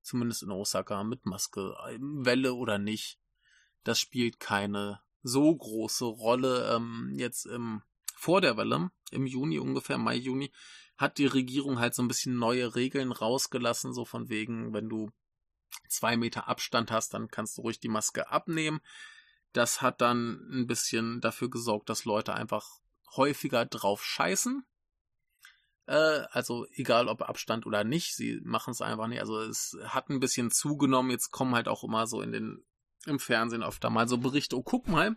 [0.02, 3.18] zumindest in Osaka, mit Maske, Welle oder nicht.
[3.84, 6.74] Das spielt keine so große Rolle.
[6.74, 7.82] Ähm, jetzt im,
[8.16, 10.52] vor der Welle, im Juni ungefähr, Mai, Juni,
[10.96, 15.10] hat die Regierung halt so ein bisschen neue Regeln rausgelassen, so von wegen, wenn du
[15.88, 18.80] zwei Meter Abstand hast, dann kannst du ruhig die Maske abnehmen.
[19.52, 22.80] Das hat dann ein bisschen dafür gesorgt, dass Leute einfach
[23.14, 24.64] häufiger drauf scheißen.
[25.86, 29.20] Äh, also egal ob Abstand oder nicht, sie machen es einfach nicht.
[29.20, 31.10] Also es hat ein bisschen zugenommen.
[31.10, 32.64] Jetzt kommen halt auch immer so in den
[33.06, 34.56] im Fernsehen oft mal so Berichte.
[34.56, 35.16] Oh, guck mal,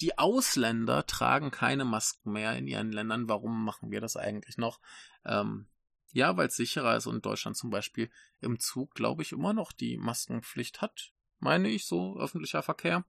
[0.00, 3.28] die Ausländer tragen keine Masken mehr in ihren Ländern.
[3.28, 4.80] Warum machen wir das eigentlich noch?
[5.24, 5.66] Ähm,
[6.12, 8.10] ja, weil es sicherer ist und Deutschland zum Beispiel
[8.40, 11.12] im Zug, glaube ich, immer noch die Maskenpflicht hat.
[11.38, 13.04] Meine ich, so öffentlicher Verkehr.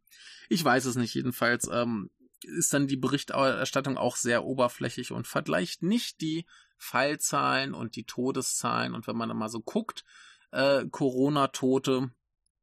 [0.50, 1.14] Ich weiß es nicht.
[1.14, 2.10] Jedenfalls ähm,
[2.44, 6.46] ist dann die Berichterstattung auch sehr oberflächlich und vergleicht nicht die
[6.84, 8.94] Fallzahlen und die Todeszahlen.
[8.94, 10.04] Und wenn man dann mal so guckt,
[10.52, 12.12] äh, Corona-Tote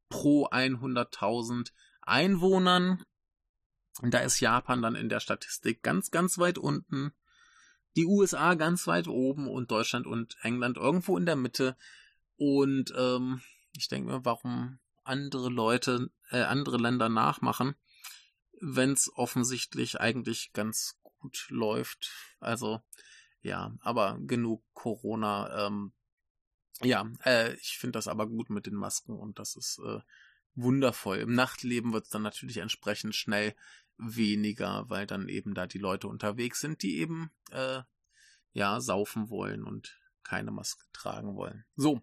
[0.09, 1.73] pro 100.000
[2.03, 3.05] Einwohnern,
[4.03, 7.13] da ist Japan dann in der Statistik ganz, ganz weit unten
[7.97, 11.77] die USA ganz weit oben und Deutschland und England irgendwo in der Mitte.
[12.37, 13.43] Und ähm,
[13.77, 17.75] ich denke mir, warum andere Leute, äh, andere Länder nachmachen,
[18.61, 22.11] wenn es offensichtlich eigentlich ganz gut läuft.
[22.39, 22.81] Also
[23.43, 25.67] ja, aber genug Corona.
[25.67, 25.93] Ähm,
[26.83, 30.01] ja, äh, ich finde das aber gut mit den Masken und das ist äh,
[30.55, 31.19] wundervoll.
[31.19, 33.55] Im Nachtleben wird es dann natürlich entsprechend schnell
[33.99, 37.83] weniger, weil dann eben da die Leute unterwegs sind, die eben äh,
[38.53, 41.65] ja saufen wollen und keine Maske tragen wollen.
[41.77, 42.01] So.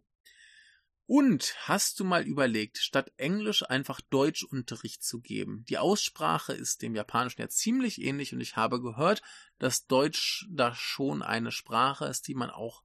[1.07, 5.65] Und hast du mal überlegt, statt Englisch einfach Deutschunterricht zu geben?
[5.69, 9.21] Die Aussprache ist dem Japanischen ja ziemlich ähnlich und ich habe gehört,
[9.57, 12.83] dass Deutsch da schon eine Sprache ist, die man auch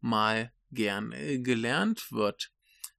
[0.00, 2.50] mal gern äh, gelernt wird.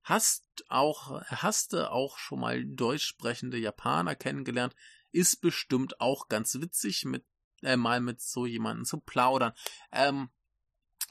[0.03, 4.73] Hast auch, hast du auch schon mal deutsch sprechende Japaner kennengelernt?
[5.11, 7.25] ist bestimmt auch ganz witzig, mit
[7.61, 9.53] äh, mal mit so jemandem zu plaudern.
[9.91, 10.29] Ähm,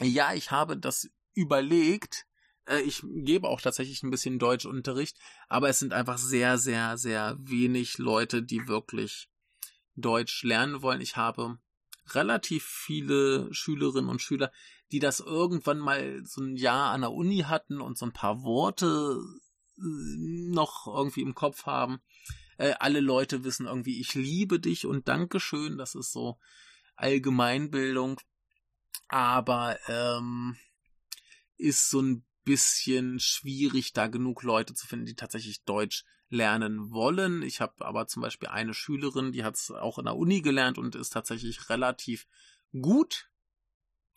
[0.01, 2.27] ja, ich habe das überlegt.
[2.71, 5.19] Äh, ich gebe auch tatsächlich ein bisschen Deutschunterricht,
[5.49, 9.29] aber es sind einfach sehr, sehr, sehr wenig Leute, die wirklich
[9.97, 11.01] Deutsch lernen wollen.
[11.01, 11.59] Ich habe
[12.09, 14.53] relativ viele Schülerinnen und Schüler,
[14.93, 18.43] die das irgendwann mal so ein Jahr an der Uni hatten und so ein paar
[18.43, 19.19] Worte
[19.79, 22.01] äh, noch irgendwie im Kopf haben
[22.61, 25.79] äh, alle Leute wissen irgendwie, ich liebe dich und Dankeschön.
[25.79, 26.39] Das ist so
[26.95, 28.21] Allgemeinbildung.
[29.09, 30.57] Aber ähm,
[31.57, 37.43] ist so ein bisschen schwierig, da genug Leute zu finden, die tatsächlich Deutsch lernen wollen.
[37.43, 40.77] Ich habe aber zum Beispiel eine Schülerin, die hat es auch in der Uni gelernt
[40.77, 42.27] und ist tatsächlich relativ
[42.73, 43.31] gut.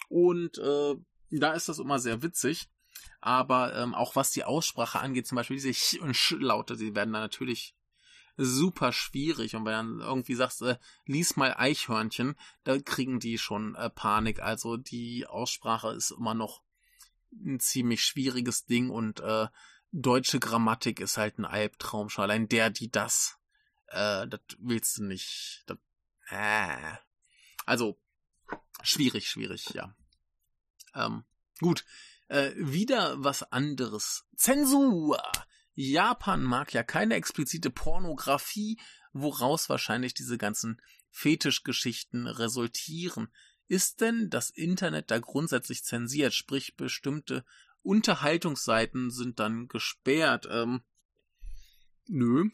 [0.09, 0.95] Und äh,
[1.29, 2.69] da ist das immer sehr witzig.
[3.21, 7.13] Aber ähm, auch was die Aussprache angeht, zum Beispiel diese Ch und Sch-Laute, die werden
[7.13, 7.75] da natürlich
[8.35, 9.55] super schwierig.
[9.55, 14.41] Und wenn dann irgendwie sagst, äh, lies mal Eichhörnchen, da kriegen die schon äh, Panik.
[14.41, 16.63] Also die Aussprache ist immer noch
[17.45, 19.47] ein ziemlich schwieriges Ding und äh,
[19.91, 22.09] deutsche Grammatik ist halt ein Albtraum.
[22.09, 23.37] Schon allein der, die das,
[23.87, 25.63] äh, das willst du nicht.
[25.67, 25.77] Das,
[26.29, 26.97] äh.
[27.65, 27.99] Also
[28.81, 29.95] schwierig, schwierig, ja.
[30.95, 31.23] Ähm,
[31.59, 31.85] gut.
[32.27, 34.25] Äh, wieder was anderes.
[34.35, 35.21] Zensur.
[35.75, 38.79] Japan mag ja keine explizite Pornografie,
[39.11, 43.31] woraus wahrscheinlich diese ganzen Fetischgeschichten resultieren.
[43.67, 47.45] Ist denn das Internet da grundsätzlich zensiert, sprich bestimmte
[47.81, 50.47] Unterhaltungsseiten sind dann gesperrt?
[50.49, 50.81] Ähm,
[52.07, 52.49] nö.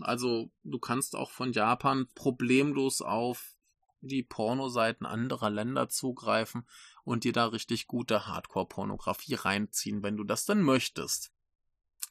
[0.00, 3.54] Also du kannst auch von Japan problemlos auf
[4.00, 6.66] die Pornoseiten anderer Länder zugreifen
[7.04, 11.32] und dir da richtig gute Hardcore-Pornografie reinziehen, wenn du das denn möchtest.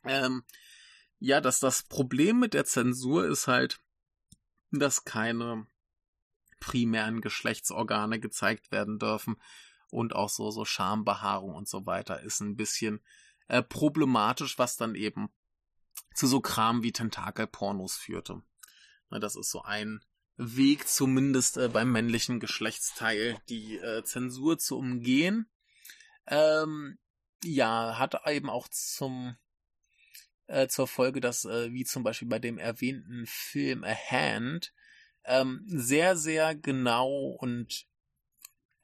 [0.04, 0.44] Ähm,
[1.20, 3.82] ja, dass das Problem mit der Zensur ist halt,
[4.72, 5.66] dass keine
[6.60, 9.38] primären Geschlechtsorgane gezeigt werden dürfen
[9.90, 13.02] und auch so, so Schambehaarung und so weiter ist ein bisschen
[13.48, 15.30] äh, problematisch, was dann eben
[16.14, 18.42] zu so Kram wie Tentakelpornos führte.
[19.10, 20.04] Na, das ist so ein
[20.38, 25.50] Weg, zumindest äh, beim männlichen Geschlechtsteil, die äh, Zensur zu umgehen.
[26.28, 26.98] Ähm,
[27.44, 29.36] ja, hat eben auch zum
[30.48, 34.74] äh, zur Folge, dass äh, wie zum Beispiel bei dem erwähnten Film A Hand
[35.30, 37.86] ähm, sehr, sehr genau und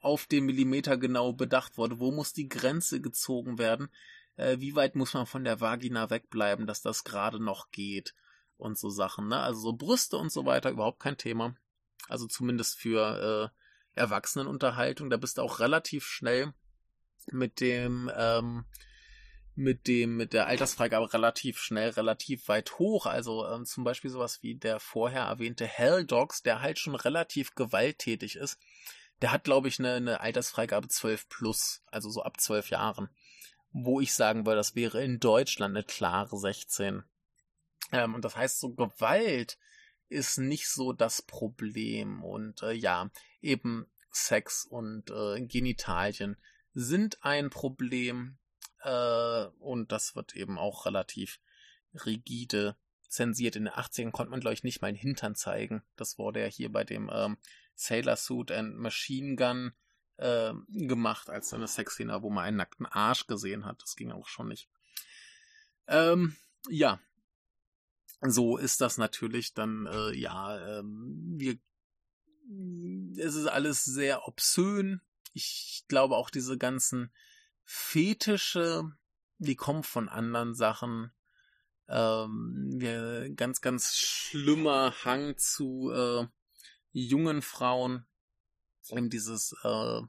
[0.00, 1.98] auf den Millimeter genau bedacht wurde.
[1.98, 3.88] Wo muss die Grenze gezogen werden?
[4.36, 8.14] Äh, wie weit muss man von der Vagina wegbleiben, dass das gerade noch geht?
[8.56, 9.38] Und so Sachen, ne?
[9.40, 11.56] Also so Brüste und so weiter, überhaupt kein Thema.
[12.08, 13.52] Also zumindest für
[13.94, 15.10] äh, Erwachsenenunterhaltung.
[15.10, 16.54] Da bist du auch relativ schnell
[17.32, 18.64] mit dem ähm,
[19.56, 23.06] mit dem, mit der Altersfreigabe relativ schnell, relativ weit hoch.
[23.06, 27.54] Also ähm, zum Beispiel sowas wie der vorher erwähnte Hell Dogs, der halt schon relativ
[27.54, 28.58] gewalttätig ist.
[29.22, 33.08] Der hat, glaube ich, eine, eine Altersfreigabe 12 plus, also so ab 12 Jahren.
[33.72, 37.02] Wo ich sagen würde, das wäre in Deutschland eine klare 16.
[37.92, 39.58] Ähm, und das heißt, so Gewalt
[40.08, 42.22] ist nicht so das Problem.
[42.22, 43.10] Und äh, ja,
[43.40, 46.36] eben Sex und äh, Genitalien
[46.74, 48.36] sind ein Problem
[48.86, 51.40] äh, und das wird eben auch relativ
[51.92, 52.76] rigide
[53.08, 53.56] zensiert.
[53.56, 55.82] In den 80ern konnte man, glaube ich, nicht mal einen Hintern zeigen.
[55.96, 57.36] Das wurde ja hier bei dem ähm,
[57.74, 59.72] Sailor Suit and Machine Gun
[60.18, 63.82] äh, gemacht, als eine Sexszene, wo man einen nackten Arsch gesehen hat.
[63.82, 64.68] Das ging auch schon nicht.
[65.88, 66.36] Ähm,
[66.68, 67.00] ja.
[68.20, 71.58] So ist das natürlich dann, äh, ja, ähm, wir,
[73.18, 75.00] es ist alles sehr obszön.
[75.32, 77.12] Ich glaube auch diese ganzen
[77.68, 78.92] Fetische,
[79.38, 81.12] die kommen von anderen Sachen.
[81.88, 86.26] Ähm, ja, ganz, ganz schlimmer Hang zu äh,
[86.92, 88.06] jungen Frauen.
[88.88, 90.00] Eben dieses äh,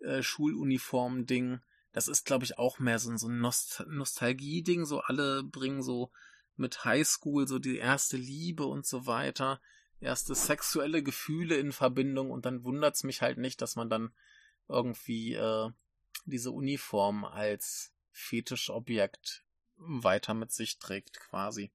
[0.00, 1.60] äh, Schuluniform-Ding.
[1.92, 4.84] Das ist, glaube ich, auch mehr so, so ein Nost Nostalgie-Ding.
[4.84, 6.10] So alle bringen so
[6.56, 9.60] mit Highschool so die erste Liebe und so weiter.
[10.00, 14.12] Erste sexuelle Gefühle in Verbindung und dann wundert's mich halt nicht, dass man dann
[14.68, 15.70] irgendwie äh,
[16.26, 19.44] diese Uniform als Fetischobjekt
[19.76, 21.72] weiter mit sich trägt, quasi.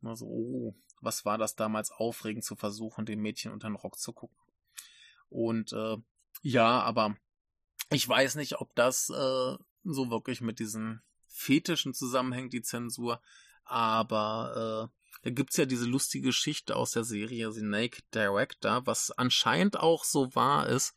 [0.00, 3.98] Immer so, oh, was war das damals aufregend zu versuchen, dem Mädchen unter den Rock
[3.98, 4.36] zu gucken.
[5.28, 5.96] Und äh,
[6.42, 7.16] ja, aber
[7.90, 13.20] ich weiß nicht, ob das äh, so wirklich mit diesen Fetischen zusammenhängt, die Zensur.
[13.64, 19.10] Aber äh, da gibt's ja diese lustige Geschichte aus der Serie The Naked Director, was
[19.10, 20.94] anscheinend auch so wahr ist,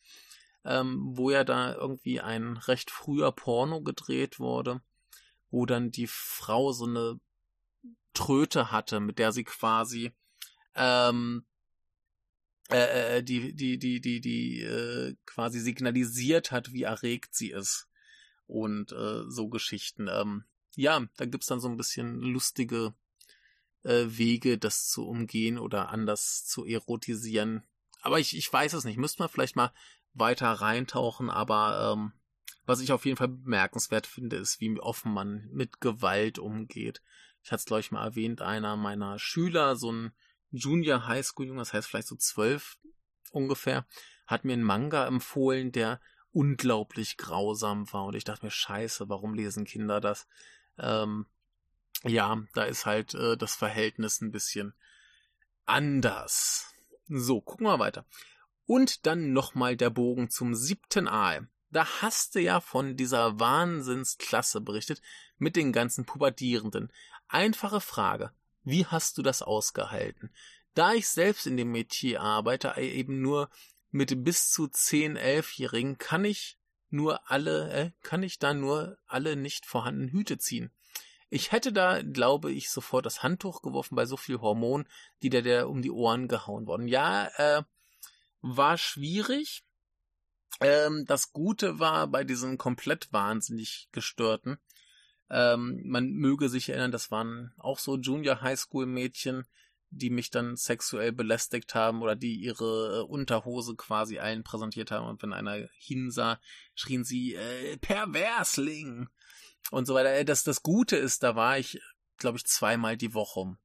[0.65, 4.81] ähm, wo ja da irgendwie ein recht früher Porno gedreht wurde,
[5.49, 7.19] wo dann die Frau so eine
[8.13, 10.11] Tröte hatte, mit der sie quasi
[10.75, 11.45] ähm,
[12.71, 17.87] äh, äh, die, die, die, die, die äh, quasi signalisiert hat, wie erregt sie ist.
[18.47, 20.07] Und äh, so Geschichten.
[20.09, 22.93] Ähm, ja, da gibt's dann so ein bisschen lustige
[23.83, 27.63] äh, Wege, das zu umgehen oder anders zu erotisieren.
[28.01, 28.97] Aber ich, ich weiß es nicht.
[28.97, 29.73] Müsste man vielleicht mal
[30.13, 32.13] weiter reintauchen, aber ähm,
[32.65, 37.01] was ich auf jeden Fall bemerkenswert finde, ist, wie offen man mit Gewalt umgeht.
[37.43, 40.13] Ich hatte es, glaube ich, mal erwähnt, einer meiner Schüler, so ein
[40.51, 42.77] Junior High School Junge, das heißt vielleicht so zwölf
[43.31, 43.85] ungefähr,
[44.27, 46.01] hat mir einen Manga empfohlen, der
[46.31, 48.05] unglaublich grausam war.
[48.05, 50.27] Und ich dachte mir, scheiße, warum lesen Kinder das?
[50.77, 51.25] Ähm,
[52.03, 54.73] ja, da ist halt äh, das Verhältnis ein bisschen
[55.65, 56.73] anders.
[57.07, 58.05] So, gucken wir weiter.
[58.71, 61.49] Und dann nochmal der Bogen zum siebten Aal.
[61.71, 65.01] Da hast du ja von dieser Wahnsinnsklasse berichtet
[65.37, 66.89] mit den ganzen Pubertierenden.
[67.27, 68.31] Einfache Frage.
[68.63, 70.33] Wie hast du das ausgehalten?
[70.73, 73.49] Da ich selbst in dem Metier arbeite, eben nur
[73.89, 76.57] mit bis zu 10, 11-Jährigen, kann ich
[76.89, 80.71] nur alle, äh, kann ich da nur alle nicht vorhandenen Hüte ziehen.
[81.29, 84.87] Ich hätte da, glaube ich, sofort das Handtuch geworfen bei so viel Hormon,
[85.23, 86.87] die der, der um die Ohren gehauen worden.
[86.87, 87.63] Ja, äh,
[88.41, 89.63] war schwierig.
[90.59, 94.57] Ähm, das Gute war bei diesen komplett wahnsinnig gestörten.
[95.29, 99.45] Ähm, man möge sich erinnern, das waren auch so Junior High School Mädchen,
[99.89, 105.07] die mich dann sexuell belästigt haben oder die ihre äh, Unterhose quasi allen präsentiert haben
[105.07, 106.39] und wenn einer hinsah,
[106.75, 109.09] schrien sie äh, Perversling
[109.69, 110.13] und so weiter.
[110.13, 111.81] Äh, das das Gute ist, da war ich,
[112.17, 113.57] glaube ich, zweimal die Woche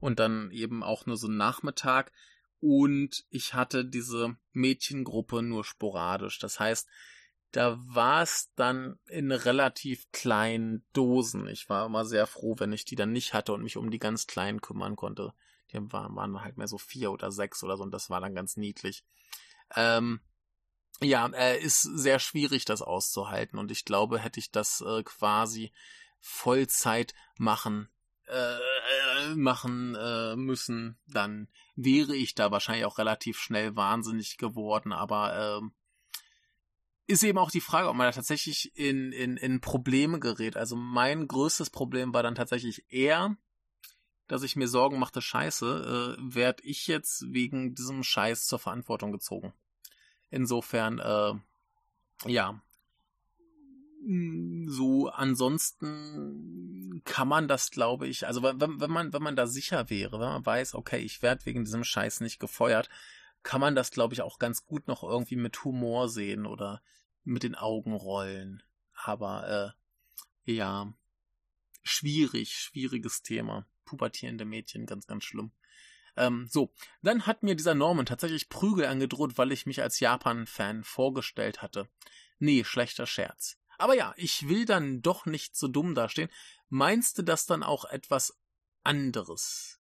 [0.00, 2.12] und dann eben auch nur so einen Nachmittag
[2.60, 6.38] und ich hatte diese Mädchengruppe nur sporadisch.
[6.38, 6.88] Das heißt,
[7.52, 11.48] da war es dann in relativ kleinen Dosen.
[11.48, 13.98] Ich war immer sehr froh, wenn ich die dann nicht hatte und mich um die
[13.98, 15.32] ganz kleinen kümmern konnte.
[15.72, 18.34] Die waren, waren halt mehr so vier oder sechs oder so und das war dann
[18.34, 19.04] ganz niedlich.
[19.74, 20.20] Ähm,
[21.00, 23.58] ja, äh, ist sehr schwierig, das auszuhalten.
[23.58, 25.72] Und ich glaube, hätte ich das äh, quasi
[26.20, 27.88] Vollzeit machen
[28.26, 34.92] äh, machen äh, müssen, dann wäre ich da wahrscheinlich auch relativ schnell wahnsinnig geworden.
[34.92, 35.66] Aber äh,
[37.06, 40.56] ist eben auch die Frage, ob man da tatsächlich in, in, in Probleme gerät.
[40.56, 43.36] Also mein größtes Problem war dann tatsächlich eher,
[44.26, 49.12] dass ich mir Sorgen machte, scheiße, äh, werd ich jetzt wegen diesem Scheiß zur Verantwortung
[49.12, 49.52] gezogen.
[50.30, 51.34] Insofern, äh,
[52.28, 52.60] ja,
[54.68, 59.90] so ansonsten kann man das, glaube ich, also wenn, wenn man, wenn man da sicher
[59.90, 62.88] wäre, wenn man weiß, okay, ich werde wegen diesem Scheiß nicht gefeuert,
[63.42, 66.82] kann man das, glaube ich, auch ganz gut noch irgendwie mit Humor sehen oder
[67.24, 68.62] mit den Augen rollen.
[68.92, 69.74] Aber
[70.46, 70.92] äh, ja,
[71.82, 73.66] schwierig, schwieriges Thema.
[73.84, 75.50] Pubertierende Mädchen, ganz, ganz schlimm.
[76.16, 76.72] Ähm, so,
[77.02, 81.88] dann hat mir dieser Norman tatsächlich Prügel angedroht, weil ich mich als Japan-Fan vorgestellt hatte.
[82.38, 83.58] Nee, schlechter Scherz.
[83.78, 86.30] Aber ja, ich will dann doch nicht so dumm dastehen.
[86.68, 88.38] Meinst du das dann auch etwas
[88.82, 89.80] anderes?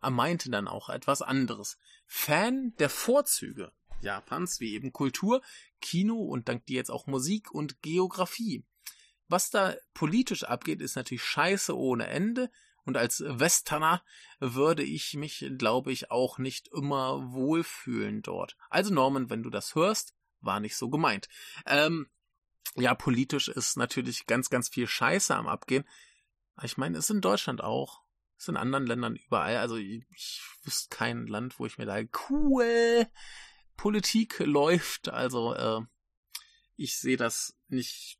[0.00, 1.78] Er meinte dann auch etwas anderes.
[2.06, 3.72] Fan der Vorzüge
[4.04, 5.42] Japans, wie eben Kultur,
[5.80, 8.64] Kino und dank dir jetzt auch Musik und Geografie.
[9.28, 12.50] Was da politisch abgeht, ist natürlich scheiße ohne Ende.
[12.84, 14.04] Und als Westerner
[14.38, 18.56] würde ich mich, glaube ich, auch nicht immer wohlfühlen dort.
[18.68, 21.28] Also Norman, wenn du das hörst, war nicht so gemeint.
[21.64, 22.10] Ähm,
[22.76, 25.84] ja, politisch ist natürlich ganz, ganz viel Scheiße am Abgehen.
[26.62, 28.02] Ich meine, ist in Deutschland auch.
[28.36, 29.58] Ist in anderen Ländern überall.
[29.58, 33.06] Also ich, ich wüsste kein Land, wo ich mir da cool
[33.76, 35.08] Politik läuft.
[35.08, 35.82] Also äh,
[36.76, 38.18] ich sehe das nicht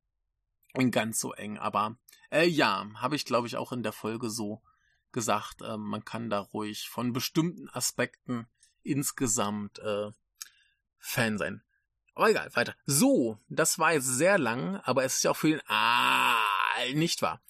[0.91, 1.59] ganz so eng.
[1.59, 1.99] Aber
[2.31, 4.63] äh, ja, habe ich glaube ich auch in der Folge so
[5.11, 5.63] gesagt.
[5.63, 8.47] Äh, man kann da ruhig von bestimmten Aspekten
[8.83, 10.13] insgesamt äh,
[10.99, 11.64] Fan sein.
[12.15, 12.77] Aber egal, weiter.
[12.87, 17.23] So, das war jetzt sehr lang, aber es ist ja auch für den Aal nicht
[17.23, 17.43] wahr.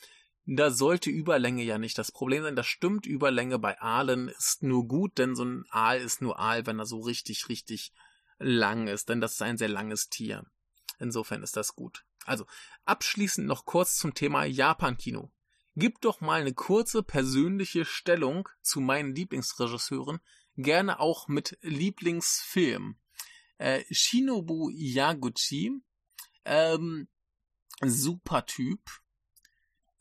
[0.47, 2.57] Da sollte Überlänge ja nicht das Problem sein.
[2.57, 6.67] Das stimmt, Überlänge bei Aalen ist nur gut, denn so ein Aal ist nur Aal,
[6.67, 7.93] wenn er so richtig, richtig
[8.39, 10.45] lang ist, denn das ist ein sehr langes Tier.
[10.99, 12.05] Insofern ist das gut.
[12.25, 12.47] Also,
[12.85, 15.31] abschließend noch kurz zum Thema Japan-Kino.
[15.77, 20.21] Gib doch mal eine kurze persönliche Stellung zu meinen Lieblingsregisseuren,
[20.57, 22.97] gerne auch mit Lieblingsfilm.
[23.59, 25.73] Äh, Shinobu Yaguchi,
[26.45, 27.09] ähm,
[27.83, 28.81] super Typ.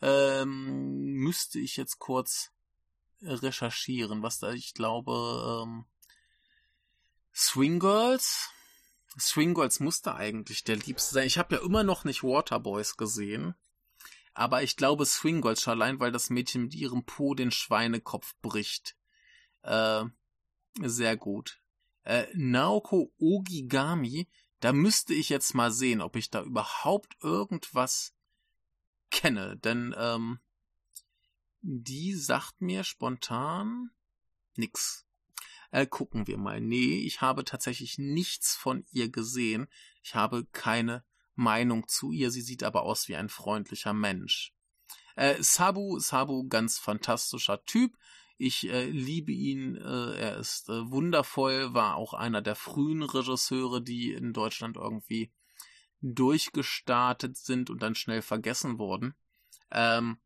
[0.01, 2.51] Ähm, müsste ich jetzt kurz
[3.21, 5.85] recherchieren, was da, ich glaube, ähm,
[7.33, 8.49] Swing Girls.
[9.17, 11.27] Swing Girls musste eigentlich der Liebste sein.
[11.27, 13.55] Ich habe ja immer noch nicht Waterboys gesehen.
[14.33, 18.35] Aber ich glaube Swing Girls schon allein, weil das Mädchen mit ihrem Po den Schweinekopf
[18.41, 18.97] bricht.
[19.61, 20.05] Äh,
[20.81, 21.62] sehr gut
[22.03, 24.27] äh, Naoko Ogigami,
[24.59, 28.13] da müsste ich jetzt mal sehen, ob ich da überhaupt irgendwas
[29.09, 30.39] kenne, denn ähm,
[31.61, 33.91] die sagt mir spontan
[34.55, 35.05] nix.
[35.71, 36.61] Äh, gucken wir mal.
[36.61, 39.67] Nee, ich habe tatsächlich nichts von ihr gesehen.
[40.03, 41.03] Ich habe keine
[41.35, 42.31] Meinung zu ihr.
[42.31, 44.53] Sie sieht aber aus wie ein freundlicher Mensch.
[45.15, 47.97] Äh, Sabu, Sabu, ganz fantastischer Typ.
[48.37, 53.81] Ich äh, liebe ihn, äh, er ist äh, wundervoll, war auch einer der frühen Regisseure,
[53.81, 55.31] die in Deutschland irgendwie
[56.01, 59.15] durchgestartet sind und dann schnell vergessen wurden.
[59.71, 60.17] Ähm,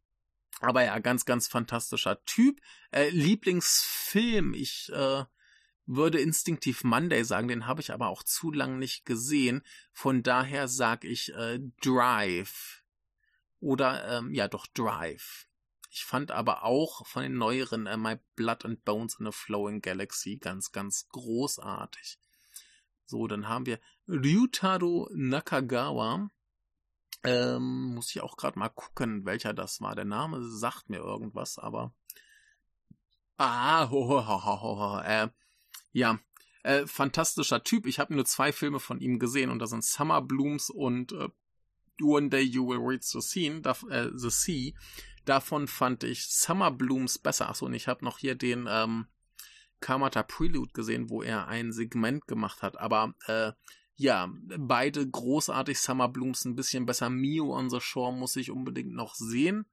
[0.60, 2.60] aber ja, ganz, ganz fantastischer Typ.
[2.92, 5.26] Äh, Lieblingsfilm, ich äh,
[5.86, 9.64] würde instinktiv Monday sagen, den habe ich aber auch zu lang nicht gesehen.
[9.94, 12.84] Von daher sage ich äh, Drive.
[13.60, 15.47] Oder ähm, ja, doch Drive.
[15.98, 19.82] Ich fand aber auch von den neueren äh, My Blood and Bones in a Flowing
[19.82, 22.20] Galaxy ganz, ganz großartig.
[23.08, 26.30] So, dann haben wir Ryutaro Nakagawa.
[27.24, 29.96] Ähm, muss ich auch gerade mal gucken, welcher das war.
[29.96, 31.96] Der Name sagt mir irgendwas, aber.
[33.38, 35.00] Ah, ho, ho, ho, ho, ho.
[35.00, 35.30] Äh,
[35.94, 36.20] ja,
[36.62, 37.88] äh, fantastischer Typ.
[37.88, 41.30] Ich habe nur zwei Filme von ihm gesehen und das sind Summer Blooms und äh,
[42.04, 43.62] One Day You Will Reach the Sea.
[43.62, 44.74] Da, äh, the sea.
[45.28, 47.50] Davon fand ich Summer Blooms besser.
[47.50, 49.08] Achso, und ich habe noch hier den ähm,
[49.82, 52.80] Kamata Prelude gesehen, wo er ein Segment gemacht hat.
[52.80, 53.52] Aber äh,
[53.96, 55.80] ja, beide großartig.
[55.80, 57.10] Summer Blooms ein bisschen besser.
[57.10, 59.66] Mio on the Shore muss ich unbedingt noch sehen.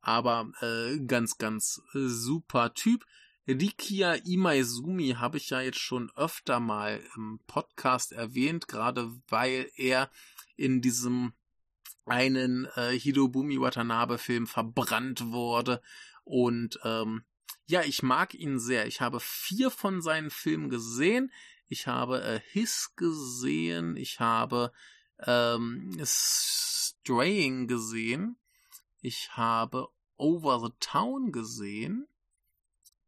[0.00, 3.04] Aber äh, ganz, ganz äh, super Typ.
[3.46, 10.10] Rikia Imaizumi habe ich ja jetzt schon öfter mal im Podcast erwähnt, gerade weil er
[10.56, 11.34] in diesem
[12.06, 15.82] einen äh, Hidobumi Watanabe Film verbrannt wurde
[16.24, 17.24] und ähm,
[17.66, 18.86] ja, ich mag ihn sehr.
[18.86, 21.32] Ich habe vier von seinen Filmen gesehen.
[21.68, 23.96] Ich habe äh, His gesehen.
[23.96, 24.72] Ich habe
[25.18, 28.38] ähm, Straying gesehen.
[29.00, 32.06] Ich habe Over the Town gesehen.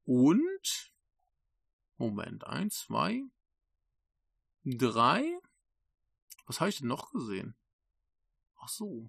[0.04, 0.92] Und
[1.96, 3.22] Moment, eins, zwei,
[4.64, 5.38] drei.
[6.46, 7.54] Was habe ich denn noch gesehen?
[8.68, 9.08] Ach so.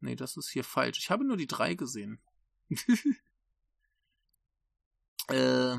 [0.00, 0.98] Nee, das ist hier falsch.
[0.98, 2.20] Ich habe nur die drei gesehen.
[5.28, 5.76] äh,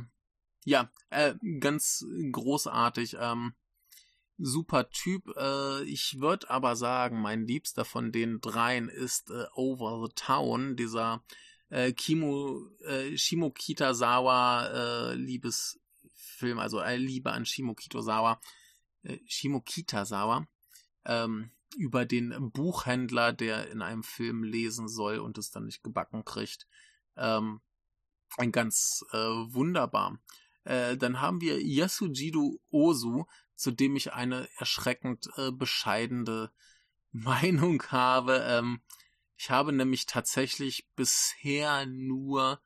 [0.64, 3.18] ja, äh, ganz großartig.
[3.19, 3.56] Ähm,
[4.38, 5.35] super Typ.
[5.38, 10.76] Äh, ich würde aber sagen, mein Liebster von den dreien ist äh, Over the Town,
[10.76, 11.23] dieser
[11.69, 18.39] äh, Kimo, äh, Shimo Kitazawa äh, Liebesfilm, also äh, Liebe an Shimo Kitazawa,
[19.01, 20.47] äh, Shimo Kitazawa,
[21.06, 26.25] ähm, über den Buchhändler, der in einem Film lesen soll und es dann nicht gebacken
[26.25, 26.67] kriegt.
[27.15, 27.61] Ähm,
[28.37, 30.19] ein ganz äh, wunderbar.
[30.63, 33.25] Äh, dann haben wir Yasujido Ozu,
[33.55, 36.51] zu dem ich eine erschreckend äh, bescheidene
[37.11, 38.43] Meinung habe.
[38.45, 38.81] Ähm,
[39.35, 42.61] ich habe nämlich tatsächlich bisher nur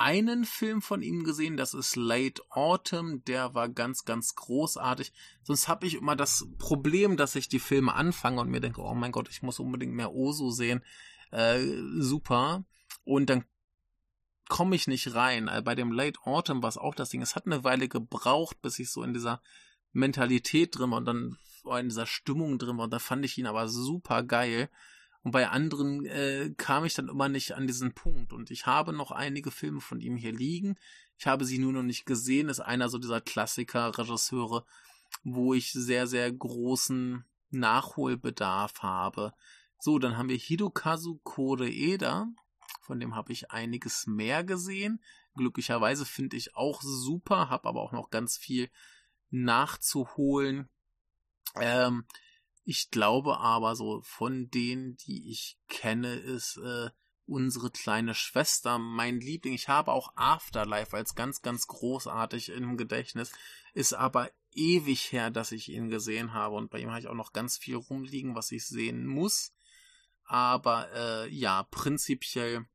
[0.00, 5.12] einen Film von ihm gesehen, das ist Late Autumn, der war ganz, ganz großartig.
[5.42, 8.94] Sonst habe ich immer das Problem, dass ich die Filme anfange und mir denke, oh
[8.94, 10.82] mein Gott, ich muss unbedingt mehr Oso sehen.
[11.30, 11.60] Äh,
[11.98, 12.64] super.
[13.04, 13.44] Und dann
[14.48, 15.48] komme ich nicht rein.
[15.48, 17.20] Also bei dem Late Autumn war es auch das Ding.
[17.20, 19.42] Es hat eine Weile gebraucht, bis ich so in dieser
[19.92, 21.36] Mentalität drin war und dann
[21.78, 22.84] in dieser Stimmung drin war.
[22.84, 24.70] Und da fand ich ihn aber super geil.
[25.22, 28.32] Und bei anderen äh, kam ich dann immer nicht an diesen Punkt.
[28.32, 30.76] Und ich habe noch einige Filme von ihm hier liegen.
[31.18, 32.48] Ich habe sie nur noch nicht gesehen.
[32.48, 34.64] Ist einer so dieser Klassiker-Regisseure,
[35.22, 39.34] wo ich sehr, sehr großen Nachholbedarf habe.
[39.78, 42.28] So, dann haben wir Hidokazu Koreeda.
[42.80, 45.02] Von dem habe ich einiges mehr gesehen.
[45.34, 48.70] Glücklicherweise finde ich auch super, habe aber auch noch ganz viel
[49.30, 50.68] nachzuholen.
[51.56, 52.04] Ähm,
[52.70, 56.90] ich glaube aber so von denen, die ich kenne, ist äh,
[57.26, 59.54] unsere kleine Schwester mein Liebling.
[59.54, 63.32] Ich habe auch Afterlife als ganz, ganz großartig im Gedächtnis.
[63.74, 67.14] Ist aber ewig her, dass ich ihn gesehen habe und bei ihm habe ich auch
[67.14, 69.52] noch ganz viel rumliegen, was ich sehen muss.
[70.22, 72.66] Aber äh, ja, prinzipiell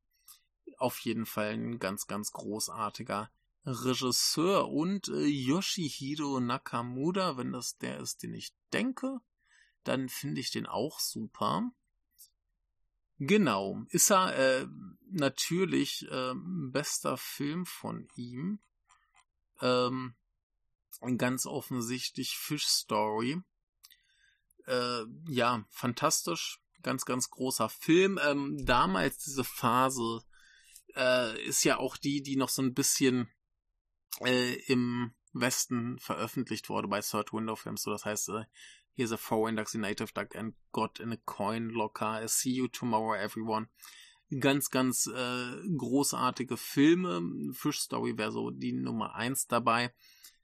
[0.76, 3.30] auf jeden Fall ein ganz, ganz großartiger
[3.64, 9.22] Regisseur und äh, Yoshihiro Nakamura, wenn das der ist, den ich denke
[9.86, 11.70] dann finde ich den auch super.
[13.18, 14.66] Genau, ist er äh,
[15.10, 18.60] natürlich äh, bester Film von ihm.
[19.60, 20.14] Ähm,
[21.16, 23.40] ganz offensichtlich Fish Story.
[24.66, 28.18] Äh, ja, fantastisch, ganz, ganz großer Film.
[28.22, 30.22] Ähm, damals diese Phase
[30.94, 33.30] äh, ist ja auch die, die noch so ein bisschen
[34.20, 37.82] äh, im Westen veröffentlicht wurde bei Third Window Films.
[37.82, 38.44] So, das heißt, äh,
[38.96, 42.06] Here's a foreign native duck and got in a coin locker.
[42.06, 43.68] I see you tomorrow, everyone.
[44.40, 47.52] Ganz, ganz äh, großartige Filme.
[47.52, 49.92] Fish Story wäre so die Nummer eins dabei.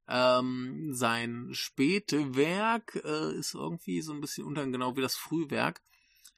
[0.07, 5.81] Ähm, sein Spätwerk äh, ist irgendwie so ein bisschen unter, genau wie das Frühwerk.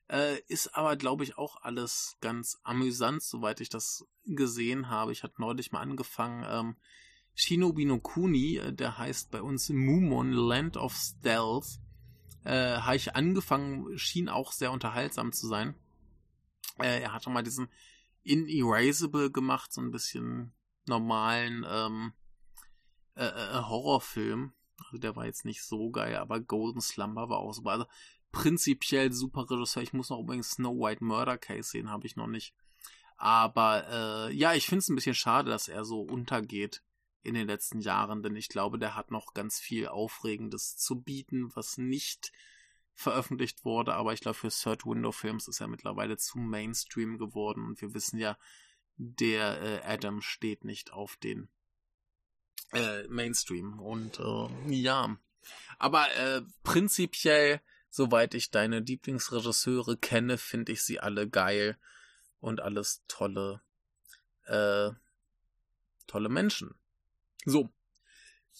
[0.09, 5.11] Äh, ist aber, glaube ich, auch alles ganz amüsant, soweit ich das gesehen habe.
[5.11, 6.77] Ich hatte neulich mal angefangen, ähm,
[7.35, 11.81] Shinobi no Kuni, äh, der heißt bei uns Mumon Land of Stealth
[12.45, 15.75] äh, habe ich angefangen, schien auch sehr unterhaltsam zu sein.
[16.79, 17.69] Äh, er hatte mal diesen
[18.23, 20.53] Inerasable gemacht, so ein bisschen
[20.87, 22.13] normalen ähm,
[23.17, 24.53] äh, äh, Horrorfilm.
[24.79, 27.71] Also der war jetzt nicht so geil, aber Golden Slumber war auch super.
[27.71, 27.87] Also
[28.33, 29.83] prinzipiell super Regisseur.
[29.83, 32.55] Ich muss noch übrigens Snow White Murder Case sehen, habe ich noch nicht.
[33.17, 36.83] Aber äh, ja, ich finde es ein bisschen schade, dass er so untergeht
[37.25, 41.51] in den letzten Jahren, denn ich glaube, der hat noch ganz viel Aufregendes zu bieten,
[41.57, 42.33] was nicht
[42.93, 47.65] veröffentlicht wurde, aber ich glaube, für Third Window Films ist er mittlerweile zu Mainstream geworden.
[47.65, 48.39] Und wir wissen ja,
[48.97, 51.49] der äh, Adam steht nicht auf den
[52.73, 53.81] äh, Mainstream.
[53.81, 55.17] Und äh, ja,
[55.79, 57.61] aber äh, prinzipiell,
[57.91, 61.79] soweit ich deine Lieblingsregisseure kenne, finde ich sie alle geil
[62.39, 63.63] und alles tolle,
[64.45, 64.91] äh,
[66.07, 66.75] tolle Menschen.
[67.45, 67.71] So.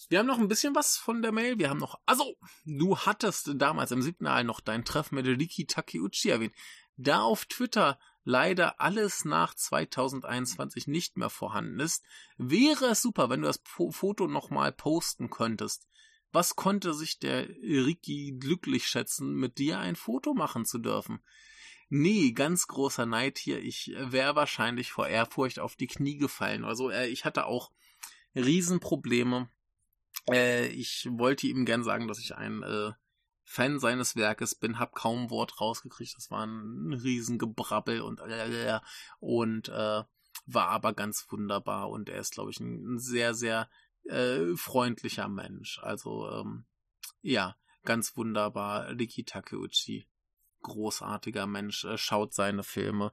[0.09, 1.57] Wir haben noch ein bisschen was von der Mail.
[1.57, 2.35] Wir haben noch, also,
[2.65, 6.53] du hattest damals im Signal noch dein Treffen mit Riki Takeuchi erwähnt.
[6.97, 12.03] Da auf Twitter leider alles nach 2021 nicht mehr vorhanden ist,
[12.37, 15.87] wäre es super, wenn du das Foto nochmal posten könntest.
[16.31, 21.23] Was konnte sich der Riki glücklich schätzen, mit dir ein Foto machen zu dürfen?
[21.87, 23.59] Nee, ganz großer Neid hier.
[23.59, 26.65] Ich wäre wahrscheinlich vor Ehrfurcht auf die Knie gefallen.
[26.65, 27.71] Also äh, ich hatte auch
[28.35, 29.49] Riesenprobleme
[30.29, 32.91] Äh, ich wollte ihm gern sagen, dass ich ein äh,
[33.43, 36.15] Fan seines Werkes bin, hab kaum ein Wort rausgekriegt.
[36.17, 38.79] Das war ein Riesengebrabbel und äh,
[39.19, 40.03] und äh,
[40.47, 43.69] war aber ganz wunderbar und er ist, glaube ich, ein, sehr, sehr
[44.03, 45.79] äh, freundlicher Mensch.
[45.81, 46.65] Also ähm,
[47.21, 48.89] ja, ganz wunderbar.
[48.89, 50.07] Riki Takeuchi,
[50.61, 53.11] großartiger Mensch, äh, schaut seine Filme.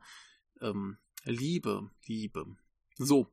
[0.61, 2.47] Ähm, Liebe, Liebe.
[2.97, 3.33] So,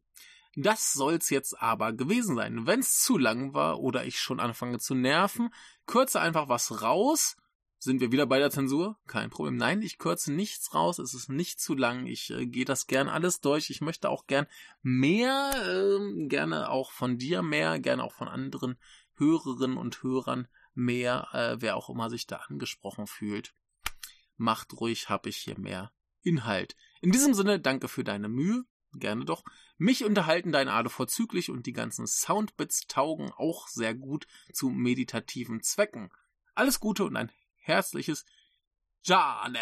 [0.63, 2.65] das soll's jetzt aber gewesen sein.
[2.65, 5.53] Wenn's zu lang war oder ich schon anfange zu nerven,
[5.85, 7.37] kürze einfach was raus.
[7.81, 8.97] Sind wir wieder bei der Zensur?
[9.07, 9.55] Kein Problem.
[9.55, 10.99] Nein, ich kürze nichts raus.
[10.99, 12.07] Es ist nicht zu lang.
[12.07, 13.69] Ich äh, gehe das gern alles durch.
[13.69, 14.47] Ich möchte auch gern
[14.81, 18.77] mehr, äh, gerne auch von dir mehr, gerne auch von anderen
[19.15, 23.53] Hörerinnen und Hörern mehr, äh, wer auch immer sich da angesprochen fühlt.
[24.35, 26.75] Macht ruhig, hab ich hier mehr Inhalt.
[26.99, 28.65] In diesem Sinne, danke für deine Mühe.
[28.93, 29.43] Gerne doch.
[29.77, 35.61] Mich unterhalten deine Ade vorzüglich und die ganzen Soundbits taugen auch sehr gut zu meditativen
[35.61, 36.11] Zwecken.
[36.55, 38.25] Alles Gute und ein herzliches
[39.03, 39.59] Jane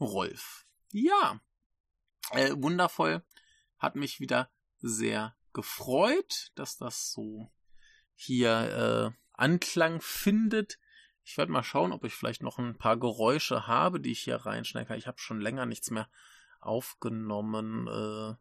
[0.00, 0.66] Rolf.
[0.90, 1.40] Ja,
[2.30, 3.22] äh, wundervoll.
[3.78, 7.52] Hat mich wieder sehr gefreut, dass das so
[8.14, 10.78] hier äh, Anklang findet.
[11.22, 14.36] Ich werde mal schauen, ob ich vielleicht noch ein paar Geräusche habe, die ich hier
[14.36, 14.98] reinschneiden kann.
[14.98, 16.08] Ich habe schon länger nichts mehr
[16.60, 17.86] aufgenommen.
[17.86, 18.34] Äh,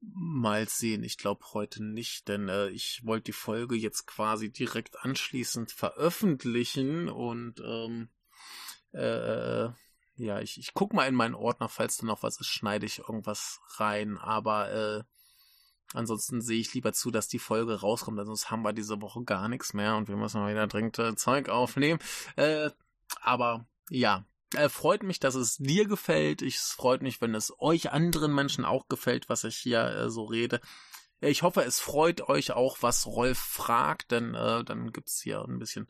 [0.00, 1.02] mal sehen.
[1.02, 7.08] Ich glaube heute nicht, denn äh, ich wollte die Folge jetzt quasi direkt anschließend veröffentlichen
[7.08, 8.08] und ähm,
[8.92, 9.68] äh,
[10.16, 12.98] ja, ich, ich guck mal in meinen Ordner, falls da noch was ist, schneide ich
[13.00, 14.18] irgendwas rein.
[14.18, 15.04] Aber äh,
[15.94, 19.48] ansonsten sehe ich lieber zu, dass die Folge rauskommt, sonst haben wir diese Woche gar
[19.48, 22.00] nichts mehr und wir müssen mal wieder dringend äh, Zeug aufnehmen.
[22.36, 22.70] Äh,
[23.20, 24.24] aber ja,
[24.54, 26.42] äh, freut mich, dass es dir gefällt.
[26.42, 30.24] Ich freut mich, wenn es euch anderen Menschen auch gefällt, was ich hier äh, so
[30.24, 30.60] rede.
[31.20, 35.58] Ich hoffe, es freut euch auch, was Rolf fragt, denn äh, dann gibt's hier ein
[35.58, 35.88] bisschen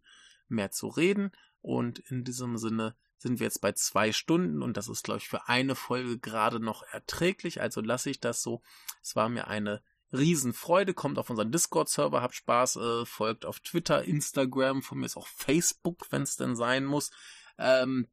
[0.48, 1.32] mehr zu reden.
[1.60, 5.28] Und in diesem Sinne sind wir jetzt bei zwei Stunden und das ist, glaube ich,
[5.28, 7.60] für eine Folge gerade noch erträglich.
[7.60, 8.62] Also lasse ich das so.
[9.02, 9.82] Es war mir eine
[10.12, 10.94] Riesenfreude.
[10.94, 15.26] Kommt auf unseren Discord-Server, habt Spaß, äh, folgt auf Twitter, Instagram, von mir ist auch
[15.26, 17.10] Facebook, wenn es denn sein muss.
[17.58, 18.08] Ähm,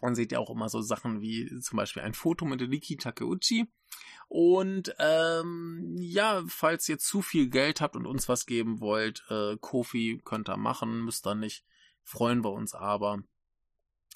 [0.00, 3.66] man sieht ja auch immer so Sachen wie zum Beispiel ein Foto mit Riki Takeuchi.
[4.28, 9.56] Und ähm, ja, falls ihr zu viel Geld habt und uns was geben wollt, äh,
[9.60, 11.64] Kofi könnt ihr machen, müsst ihr nicht.
[12.02, 13.22] Freuen wir uns aber.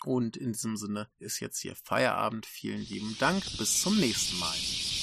[0.04, 2.46] Und in diesem Sinne ist jetzt hier Feierabend.
[2.46, 3.42] Vielen lieben Dank.
[3.58, 4.93] Bis zum nächsten Mal.